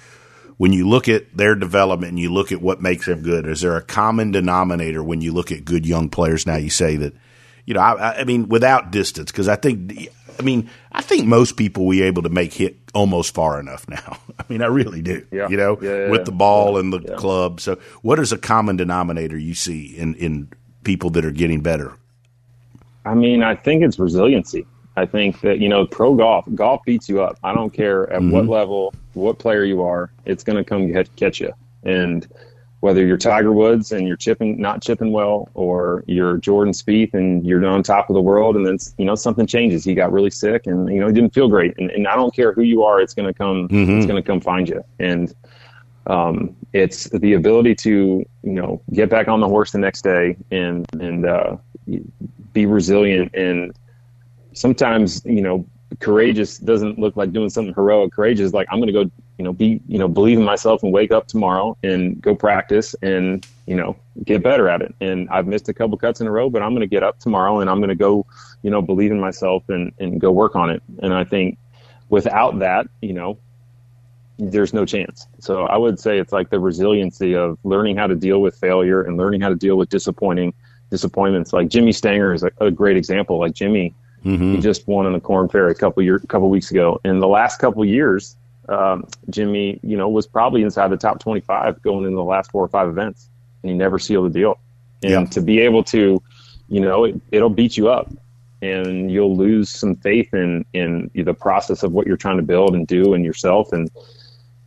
When 0.57 0.73
you 0.73 0.87
look 0.87 1.07
at 1.07 1.35
their 1.35 1.55
development 1.55 2.09
and 2.11 2.19
you 2.19 2.31
look 2.33 2.51
at 2.51 2.61
what 2.61 2.81
makes 2.81 3.05
them 3.05 3.21
good, 3.21 3.45
is 3.47 3.61
there 3.61 3.75
a 3.77 3.81
common 3.81 4.31
denominator 4.31 5.01
when 5.03 5.21
you 5.21 5.33
look 5.33 5.51
at 5.51 5.63
good 5.65 5.85
young 5.85 6.09
players? 6.09 6.45
Now 6.45 6.57
you 6.57 6.69
say 6.69 6.97
that, 6.97 7.13
you 7.65 7.73
know, 7.73 7.79
I, 7.81 8.19
I 8.19 8.23
mean, 8.25 8.49
without 8.49 8.91
distance, 8.91 9.31
because 9.31 9.47
I 9.47 9.55
think, 9.55 10.09
I 10.39 10.43
mean, 10.43 10.69
I 10.91 11.01
think 11.01 11.27
most 11.27 11.57
people 11.57 11.85
we 11.85 12.01
able 12.01 12.21
to 12.23 12.29
make 12.29 12.53
hit 12.53 12.77
almost 12.93 13.33
far 13.33 13.59
enough 13.59 13.87
now. 13.89 14.17
I 14.39 14.43
mean, 14.47 14.61
I 14.61 14.67
really 14.67 15.01
do. 15.01 15.25
Yeah. 15.31 15.49
You 15.49 15.57
know, 15.57 15.77
Yeah, 15.81 15.89
yeah, 15.89 16.09
with 16.09 16.25
the 16.25 16.31
ball 16.31 16.77
and 16.77 16.93
the 16.93 17.15
club. 17.15 17.59
So, 17.59 17.77
what 18.01 18.19
is 18.19 18.31
a 18.31 18.37
common 18.37 18.77
denominator 18.77 19.37
you 19.37 19.53
see 19.53 19.97
in 19.97 20.15
in 20.15 20.49
people 20.83 21.09
that 21.11 21.25
are 21.25 21.31
getting 21.31 21.61
better? 21.61 21.93
I 23.05 23.13
mean, 23.15 23.43
I 23.43 23.55
think 23.55 23.83
it's 23.83 23.99
resiliency. 23.99 24.65
I 24.95 25.05
think 25.05 25.41
that, 25.41 25.59
you 25.59 25.69
know, 25.69 25.85
pro 25.85 26.13
golf, 26.13 26.45
golf 26.55 26.81
beats 26.85 27.07
you 27.07 27.21
up. 27.21 27.37
I 27.43 27.53
don't 27.53 27.71
care 27.71 28.11
at 28.11 28.21
what 28.21 28.43
mm-hmm. 28.43 28.49
level, 28.51 28.93
what 29.13 29.39
player 29.39 29.63
you 29.63 29.81
are, 29.81 30.11
it's 30.25 30.43
going 30.43 30.57
to 30.57 30.63
come 30.63 30.91
get, 30.91 31.15
get 31.15 31.39
you. 31.39 31.53
And 31.83 32.27
whether 32.81 33.05
you're 33.05 33.17
Tiger 33.17 33.51
Woods 33.51 33.91
and 33.91 34.07
you're 34.07 34.17
chipping, 34.17 34.59
not 34.59 34.81
chipping 34.81 35.11
well, 35.11 35.49
or 35.53 36.03
you're 36.07 36.37
Jordan 36.37 36.73
Spieth 36.73 37.13
and 37.13 37.45
you're 37.45 37.65
on 37.65 37.83
top 37.83 38.09
of 38.09 38.13
the 38.13 38.21
world, 38.21 38.55
and 38.55 38.65
then, 38.65 38.77
you 38.97 39.05
know, 39.05 39.15
something 39.15 39.45
changes. 39.45 39.83
He 39.83 39.93
got 39.93 40.11
really 40.11 40.29
sick 40.29 40.67
and, 40.67 40.87
you 40.89 40.99
know, 40.99 41.07
he 41.07 41.13
didn't 41.13 41.33
feel 41.33 41.49
great. 41.49 41.77
And, 41.77 41.91
and 41.91 42.07
I 42.07 42.15
don't 42.15 42.33
care 42.33 42.53
who 42.53 42.61
you 42.61 42.83
are, 42.83 43.01
it's 43.01 43.13
going 43.13 43.27
to 43.27 43.33
come, 43.33 43.67
it's 43.69 44.05
going 44.05 44.21
to 44.21 44.25
come 44.25 44.39
find 44.39 44.67
you. 44.67 44.83
And, 44.99 45.33
um, 46.07 46.55
it's 46.73 47.09
the 47.09 47.33
ability 47.33 47.75
to, 47.75 48.25
you 48.43 48.53
know, 48.53 48.81
get 48.93 49.09
back 49.09 49.27
on 49.27 49.41
the 49.41 49.47
horse 49.47 49.71
the 49.71 49.79
next 49.79 50.03
day 50.03 50.37
and, 50.51 50.85
and, 50.93 51.25
uh, 51.25 51.57
be 52.53 52.65
resilient 52.65 53.33
and 53.33 53.73
sometimes 54.53 55.23
you 55.25 55.41
know 55.41 55.65
courageous 55.99 56.57
doesn't 56.57 56.99
look 56.99 57.15
like 57.15 57.31
doing 57.31 57.49
something 57.49 57.73
heroic 57.73 58.11
courageous 58.11 58.45
is 58.47 58.53
like 58.53 58.67
i'm 58.71 58.79
going 58.79 58.91
to 58.91 59.05
go 59.05 59.11
you 59.39 59.45
know 59.45 59.53
be 59.53 59.81
you 59.87 59.97
know 59.97 60.07
believe 60.07 60.37
in 60.37 60.43
myself 60.43 60.83
and 60.83 60.93
wake 60.93 61.11
up 61.11 61.25
tomorrow 61.27 61.75
and 61.81 62.21
go 62.21 62.35
practice 62.35 62.93
and 63.01 63.47
you 63.65 63.75
know 63.75 63.95
get 64.23 64.43
better 64.43 64.69
at 64.69 64.81
it 64.81 64.93
and 65.01 65.27
i've 65.29 65.47
missed 65.47 65.69
a 65.69 65.73
couple 65.73 65.97
cuts 65.97 66.21
in 66.21 66.27
a 66.27 66.31
row 66.31 66.49
but 66.49 66.61
i'm 66.61 66.71
going 66.71 66.81
to 66.81 66.87
get 66.87 67.01
up 67.01 67.17
tomorrow 67.19 67.61
and 67.61 67.69
i'm 67.69 67.77
going 67.77 67.89
to 67.89 67.95
go 67.95 68.25
you 68.61 68.69
know 68.69 68.81
believe 68.81 69.11
in 69.11 69.19
myself 69.19 69.63
and 69.69 69.93
and 69.97 70.21
go 70.21 70.31
work 70.31 70.55
on 70.55 70.69
it 70.69 70.83
and 71.01 71.13
i 71.13 71.23
think 71.23 71.57
without 72.09 72.59
that 72.59 72.85
you 73.01 73.13
know 73.13 73.39
there's 74.39 74.73
no 74.73 74.85
chance. 74.85 75.27
So 75.39 75.65
I 75.65 75.77
would 75.77 75.99
say 75.99 76.17
it's 76.17 76.31
like 76.31 76.49
the 76.49 76.59
resiliency 76.59 77.35
of 77.35 77.57
learning 77.65 77.97
how 77.97 78.07
to 78.07 78.15
deal 78.15 78.41
with 78.41 78.55
failure 78.55 79.01
and 79.01 79.17
learning 79.17 79.41
how 79.41 79.49
to 79.49 79.55
deal 79.55 79.75
with 79.75 79.89
disappointing 79.89 80.53
disappointments. 80.89 81.51
Like 81.51 81.67
Jimmy 81.67 81.91
Stanger 81.91 82.33
is 82.33 82.43
a, 82.43 82.51
a 82.61 82.71
great 82.71 82.95
example. 82.95 83.37
Like 83.37 83.53
Jimmy, 83.53 83.93
he 84.23 84.29
mm-hmm. 84.29 84.61
just 84.61 84.87
won 84.87 85.05
in 85.05 85.13
the 85.13 85.19
Korn 85.19 85.49
Ferry 85.49 85.71
a 85.71 85.75
couple 85.75 86.01
year, 86.03 86.19
couple 86.19 86.49
weeks 86.49 86.71
ago. 86.71 86.99
In 87.03 87.19
the 87.19 87.27
last 87.27 87.59
couple 87.59 87.83
years, 87.83 88.37
um, 88.69 89.07
Jimmy, 89.29 89.79
you 89.83 89.97
know, 89.97 90.07
was 90.09 90.27
probably 90.27 90.61
inside 90.61 90.89
the 90.89 90.97
top 90.97 91.19
25 91.19 91.81
going 91.81 92.05
into 92.05 92.15
the 92.15 92.23
last 92.23 92.51
four 92.51 92.63
or 92.63 92.67
five 92.67 92.87
events, 92.87 93.29
and 93.63 93.71
he 93.71 93.77
never 93.77 93.99
sealed 93.99 94.25
the 94.25 94.39
deal. 94.39 94.59
And 95.01 95.11
Yeah. 95.11 95.25
to 95.25 95.41
be 95.41 95.59
able 95.59 95.83
to, 95.85 96.21
you 96.67 96.79
know, 96.79 97.05
it, 97.05 97.19
it'll 97.31 97.49
beat 97.49 97.77
you 97.77 97.89
up, 97.89 98.11
and 98.61 99.11
you'll 99.11 99.35
lose 99.35 99.69
some 99.69 99.95
faith 99.95 100.33
in 100.33 100.65
in 100.73 101.09
the 101.13 101.33
process 101.33 101.83
of 101.83 101.91
what 101.93 102.05
you're 102.05 102.17
trying 102.17 102.37
to 102.37 102.43
build 102.43 102.75
and 102.75 102.87
do 102.87 103.13
and 103.13 103.23
yourself 103.23 103.71
and 103.71 103.89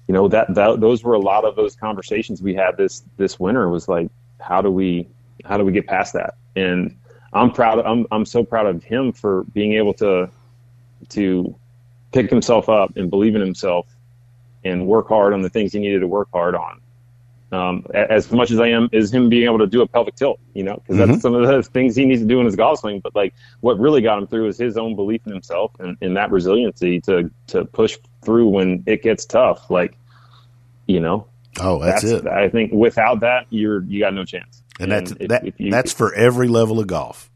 you 0.08 0.14
know 0.14 0.28
that, 0.28 0.52
that 0.54 0.80
those 0.80 1.04
were 1.04 1.14
a 1.14 1.18
lot 1.18 1.44
of 1.44 1.56
those 1.56 1.76
conversations 1.76 2.42
we 2.42 2.54
had 2.54 2.76
this 2.76 3.02
this 3.18 3.38
winter 3.38 3.68
was 3.68 3.88
like 3.88 4.08
how 4.40 4.62
do 4.62 4.70
we 4.70 5.08
how 5.44 5.56
do 5.56 5.64
we 5.64 5.72
get 5.72 5.86
past 5.86 6.14
that 6.14 6.34
and 6.56 6.96
i'm 7.32 7.50
proud 7.50 7.78
i'm 7.80 8.06
i'm 8.10 8.24
so 8.24 8.42
proud 8.42 8.66
of 8.66 8.82
him 8.82 9.12
for 9.12 9.44
being 9.52 9.74
able 9.74 9.92
to 9.92 10.28
to 11.10 11.54
pick 12.12 12.30
himself 12.30 12.68
up 12.68 12.96
and 12.96 13.10
believe 13.10 13.34
in 13.34 13.40
himself 13.40 13.86
and 14.64 14.86
work 14.86 15.08
hard 15.08 15.32
on 15.32 15.42
the 15.42 15.48
things 15.50 15.72
he 15.72 15.78
needed 15.80 16.00
to 16.00 16.06
work 16.06 16.28
hard 16.32 16.54
on 16.54 16.80
um, 17.52 17.84
as 17.92 18.32
much 18.32 18.50
as 18.50 18.58
I 18.58 18.68
am 18.68 18.88
is 18.92 19.12
him 19.12 19.28
being 19.28 19.44
able 19.44 19.58
to 19.58 19.66
do 19.66 19.82
a 19.82 19.86
pelvic 19.86 20.14
tilt, 20.14 20.40
you 20.54 20.62
know, 20.62 20.76
because 20.76 20.96
that's 20.96 21.20
some 21.20 21.34
of 21.34 21.46
the 21.46 21.62
things 21.62 21.94
he 21.94 22.06
needs 22.06 22.22
to 22.22 22.26
do 22.26 22.40
in 22.40 22.46
his 22.46 22.56
golf 22.56 22.78
swing. 22.80 23.00
But 23.00 23.14
like, 23.14 23.34
what 23.60 23.78
really 23.78 24.00
got 24.00 24.18
him 24.18 24.26
through 24.26 24.48
is 24.48 24.56
his 24.56 24.78
own 24.78 24.96
belief 24.96 25.20
in 25.26 25.32
himself 25.32 25.70
and, 25.78 25.96
and 26.00 26.16
that 26.16 26.30
resiliency 26.30 27.00
to 27.02 27.30
to 27.48 27.66
push 27.66 27.98
through 28.24 28.48
when 28.48 28.82
it 28.86 29.02
gets 29.02 29.26
tough. 29.26 29.70
Like, 29.70 29.98
you 30.86 31.00
know, 31.00 31.26
Oh, 31.60 31.78
that's, 31.78 32.04
it. 32.04 32.26
I 32.26 32.48
think 32.48 32.72
without 32.72 33.20
that, 33.20 33.46
you're 33.50 33.82
you 33.82 34.00
got 34.00 34.14
no 34.14 34.24
chance. 34.24 34.62
And 34.80 34.90
that's 34.90 35.10
if- 35.12 35.28
that. 35.28 35.46
if 35.46 35.60
you- 35.60 35.70
that's 35.70 35.92
for 35.92 36.14
every 36.14 36.48
level 36.48 36.80
of 36.80 36.86
golf. 36.86 37.30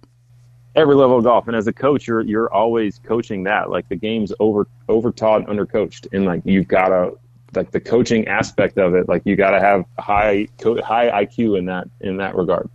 Every 0.76 0.94
level 0.94 1.16
of 1.18 1.24
golf. 1.24 1.48
And 1.48 1.56
as 1.56 1.66
a 1.66 1.72
coach, 1.72 2.06
you're 2.06 2.20
you're 2.20 2.52
always 2.52 3.00
coaching 3.04 3.44
that. 3.44 3.70
Like 3.70 3.88
the 3.88 3.96
game's 3.96 4.32
over 4.38 4.68
over 4.88 5.10
taught, 5.10 5.48
under 5.48 5.66
coached, 5.66 6.06
and 6.12 6.24
like 6.24 6.42
you've 6.44 6.68
got 6.68 6.88
to 6.88 7.12
like 7.54 7.70
the 7.72 7.80
coaching 7.80 8.28
aspect 8.28 8.78
of 8.78 8.94
it. 8.94 9.08
Like 9.08 9.22
you 9.24 9.34
got 9.34 9.50
to 9.50 9.60
have 9.60 9.84
high 9.98 10.48
co- 10.60 10.80
high 10.82 11.24
IQ 11.24 11.58
in 11.58 11.64
that 11.66 11.88
in 12.00 12.18
that 12.18 12.36
regard. 12.36 12.68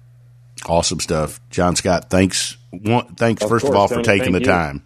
Awesome 0.66 1.00
stuff, 1.00 1.40
John 1.50 1.76
Scott. 1.76 2.10
Thanks. 2.10 2.58
One, 2.72 3.16
thanks 3.16 3.44
Of 3.44 3.50
first 3.50 3.66
of 3.66 3.72
course, 3.72 3.92
all 3.92 3.98
for 3.98 4.04
taking 4.04 4.32
the 4.32 4.40
you. 4.40 4.46
time. 4.46 4.84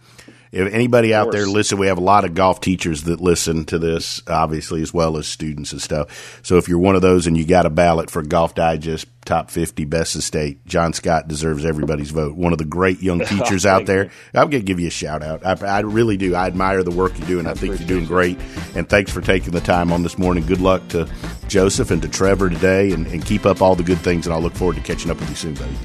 If 0.52 0.72
anybody 0.72 1.12
out 1.12 1.32
there 1.32 1.46
listen, 1.46 1.78
we 1.78 1.88
have 1.88 1.98
a 1.98 2.02
lot 2.02 2.24
of 2.24 2.34
golf 2.34 2.60
teachers 2.60 3.04
that 3.04 3.20
listen 3.20 3.64
to 3.66 3.78
this, 3.78 4.22
obviously, 4.28 4.82
as 4.82 4.94
well 4.94 5.16
as 5.16 5.26
students 5.26 5.72
and 5.72 5.82
stuff. 5.82 6.40
So 6.42 6.56
if 6.56 6.68
you're 6.68 6.78
one 6.78 6.96
of 6.96 7.02
those 7.02 7.26
and 7.26 7.36
you 7.36 7.44
got 7.44 7.66
a 7.66 7.70
ballot 7.70 8.10
for 8.10 8.22
Golf 8.22 8.54
Digest 8.54 9.06
top 9.24 9.50
50 9.50 9.84
best 9.86 10.14
of 10.14 10.22
state, 10.22 10.64
John 10.66 10.92
Scott 10.92 11.28
deserves 11.28 11.64
everybody's 11.64 12.10
vote. 12.10 12.36
One 12.36 12.52
of 12.52 12.58
the 12.58 12.64
great 12.64 13.02
young 13.02 13.20
teachers 13.26 13.66
out 13.66 13.86
there. 13.86 14.10
I'm 14.34 14.50
going 14.50 14.62
to 14.62 14.66
give 14.66 14.80
you 14.80 14.86
a 14.86 14.90
shout 14.90 15.22
out. 15.22 15.44
I, 15.44 15.56
I 15.66 15.80
really 15.80 16.16
do. 16.16 16.34
I 16.34 16.46
admire 16.46 16.82
the 16.82 16.90
work 16.90 17.18
you 17.18 17.24
do, 17.26 17.38
and 17.38 17.48
I, 17.48 17.54
think 17.54 17.78
you're 17.78 17.88
doing 17.88 18.06
great. 18.06 18.38
And 18.74 18.88
thanks 18.88 19.10
for 19.10 19.20
taking 19.20 19.52
the 19.52 19.60
time 19.60 19.92
on 19.92 20.02
this 20.02 20.16
morning. 20.16 20.46
Good 20.46 20.60
luck 20.60 20.86
to 20.88 21.10
Joseph 21.48 21.90
and 21.90 22.00
to 22.02 22.08
Trevor 22.08 22.50
today, 22.50 22.92
and, 22.92 23.06
and 23.08 23.24
keep 23.24 23.46
up 23.46 23.60
all 23.60 23.74
the 23.74 23.82
good 23.82 23.98
things. 23.98 24.26
And 24.26 24.34
I'll 24.34 24.42
look 24.42 24.54
forward 24.54 24.76
to 24.76 24.82
catching 24.82 25.10
up 25.10 25.18
with 25.18 25.28
you 25.28 25.36
soon, 25.36 25.54
buddy. 25.54 25.76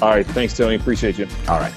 All 0.00 0.10
right, 0.10 0.26
thanks, 0.26 0.56
Tony. 0.56 0.76
Appreciate 0.76 1.18
you. 1.18 1.26
All 1.48 1.58
right. 1.58 1.72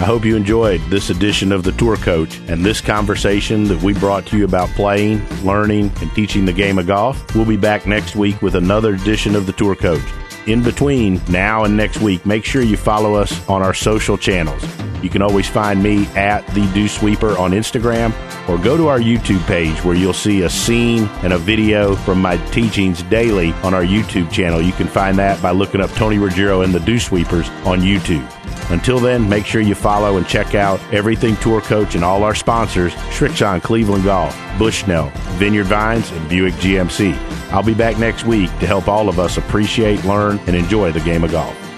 I 0.00 0.04
hope 0.04 0.24
you 0.24 0.34
enjoyed 0.34 0.80
this 0.88 1.10
edition 1.10 1.52
of 1.52 1.62
The 1.62 1.72
Tour 1.72 1.98
Coach 1.98 2.38
and 2.48 2.64
this 2.64 2.80
conversation 2.80 3.64
that 3.64 3.82
we 3.82 3.92
brought 3.92 4.24
to 4.28 4.38
you 4.38 4.46
about 4.46 4.70
playing, 4.70 5.22
learning, 5.44 5.92
and 6.00 6.10
teaching 6.14 6.46
the 6.46 6.54
game 6.54 6.78
of 6.78 6.86
golf. 6.86 7.34
We'll 7.34 7.44
be 7.44 7.58
back 7.58 7.86
next 7.86 8.16
week 8.16 8.40
with 8.40 8.54
another 8.54 8.94
edition 8.94 9.36
of 9.36 9.44
The 9.44 9.52
Tour 9.52 9.76
Coach. 9.76 10.02
in 10.46 10.62
between 10.62 11.20
now 11.28 11.64
and 11.64 11.76
next 11.76 12.00
week, 12.00 12.24
make 12.24 12.46
sure 12.46 12.62
you 12.62 12.78
follow 12.78 13.14
us 13.14 13.46
on 13.46 13.60
our 13.60 13.74
social 13.74 14.16
channels. 14.16 14.64
You 15.02 15.10
can 15.10 15.20
always 15.20 15.46
find 15.46 15.82
me 15.82 16.06
at 16.16 16.46
the 16.54 16.66
Dew 16.72 16.88
Sweeper 16.88 17.36
on 17.36 17.50
Instagram 17.50 18.14
or 18.48 18.56
go 18.56 18.78
to 18.78 18.88
our 18.88 18.98
YouTube 18.98 19.46
page 19.46 19.84
where 19.84 19.94
you'll 19.94 20.14
see 20.14 20.42
a 20.42 20.50
scene 20.50 21.04
and 21.22 21.34
a 21.34 21.38
video 21.38 21.94
from 21.94 22.22
my 22.22 22.38
teachings 22.48 23.02
daily 23.04 23.52
on 23.62 23.74
our 23.74 23.84
YouTube 23.84 24.32
channel. 24.32 24.62
You 24.62 24.72
can 24.72 24.88
find 24.88 25.18
that 25.18 25.42
by 25.42 25.50
looking 25.50 25.82
up 25.82 25.90
Tony 25.90 26.16
Ruggiero 26.16 26.62
and 26.62 26.72
the 26.72 26.80
Dew 26.80 26.98
Sweepers 26.98 27.50
on 27.66 27.80
YouTube. 27.80 28.26
Until 28.70 29.00
then, 29.00 29.28
make 29.28 29.46
sure 29.46 29.60
you 29.60 29.74
follow 29.74 30.16
and 30.16 30.26
check 30.26 30.54
out 30.54 30.80
Everything 30.92 31.36
Tour 31.36 31.60
Coach 31.60 31.96
and 31.96 32.04
all 32.04 32.22
our 32.22 32.34
sponsors, 32.34 32.92
Srixon 33.10 33.60
Cleveland 33.62 34.04
Golf, 34.04 34.36
Bushnell, 34.58 35.10
Vineyard 35.38 35.66
Vines, 35.66 36.10
and 36.12 36.28
Buick 36.28 36.54
GMC. 36.54 37.14
I'll 37.50 37.64
be 37.64 37.74
back 37.74 37.98
next 37.98 38.24
week 38.24 38.50
to 38.60 38.66
help 38.66 38.86
all 38.86 39.08
of 39.08 39.18
us 39.18 39.38
appreciate, 39.38 40.04
learn, 40.04 40.38
and 40.46 40.54
enjoy 40.54 40.92
the 40.92 41.00
game 41.00 41.24
of 41.24 41.32
golf. 41.32 41.69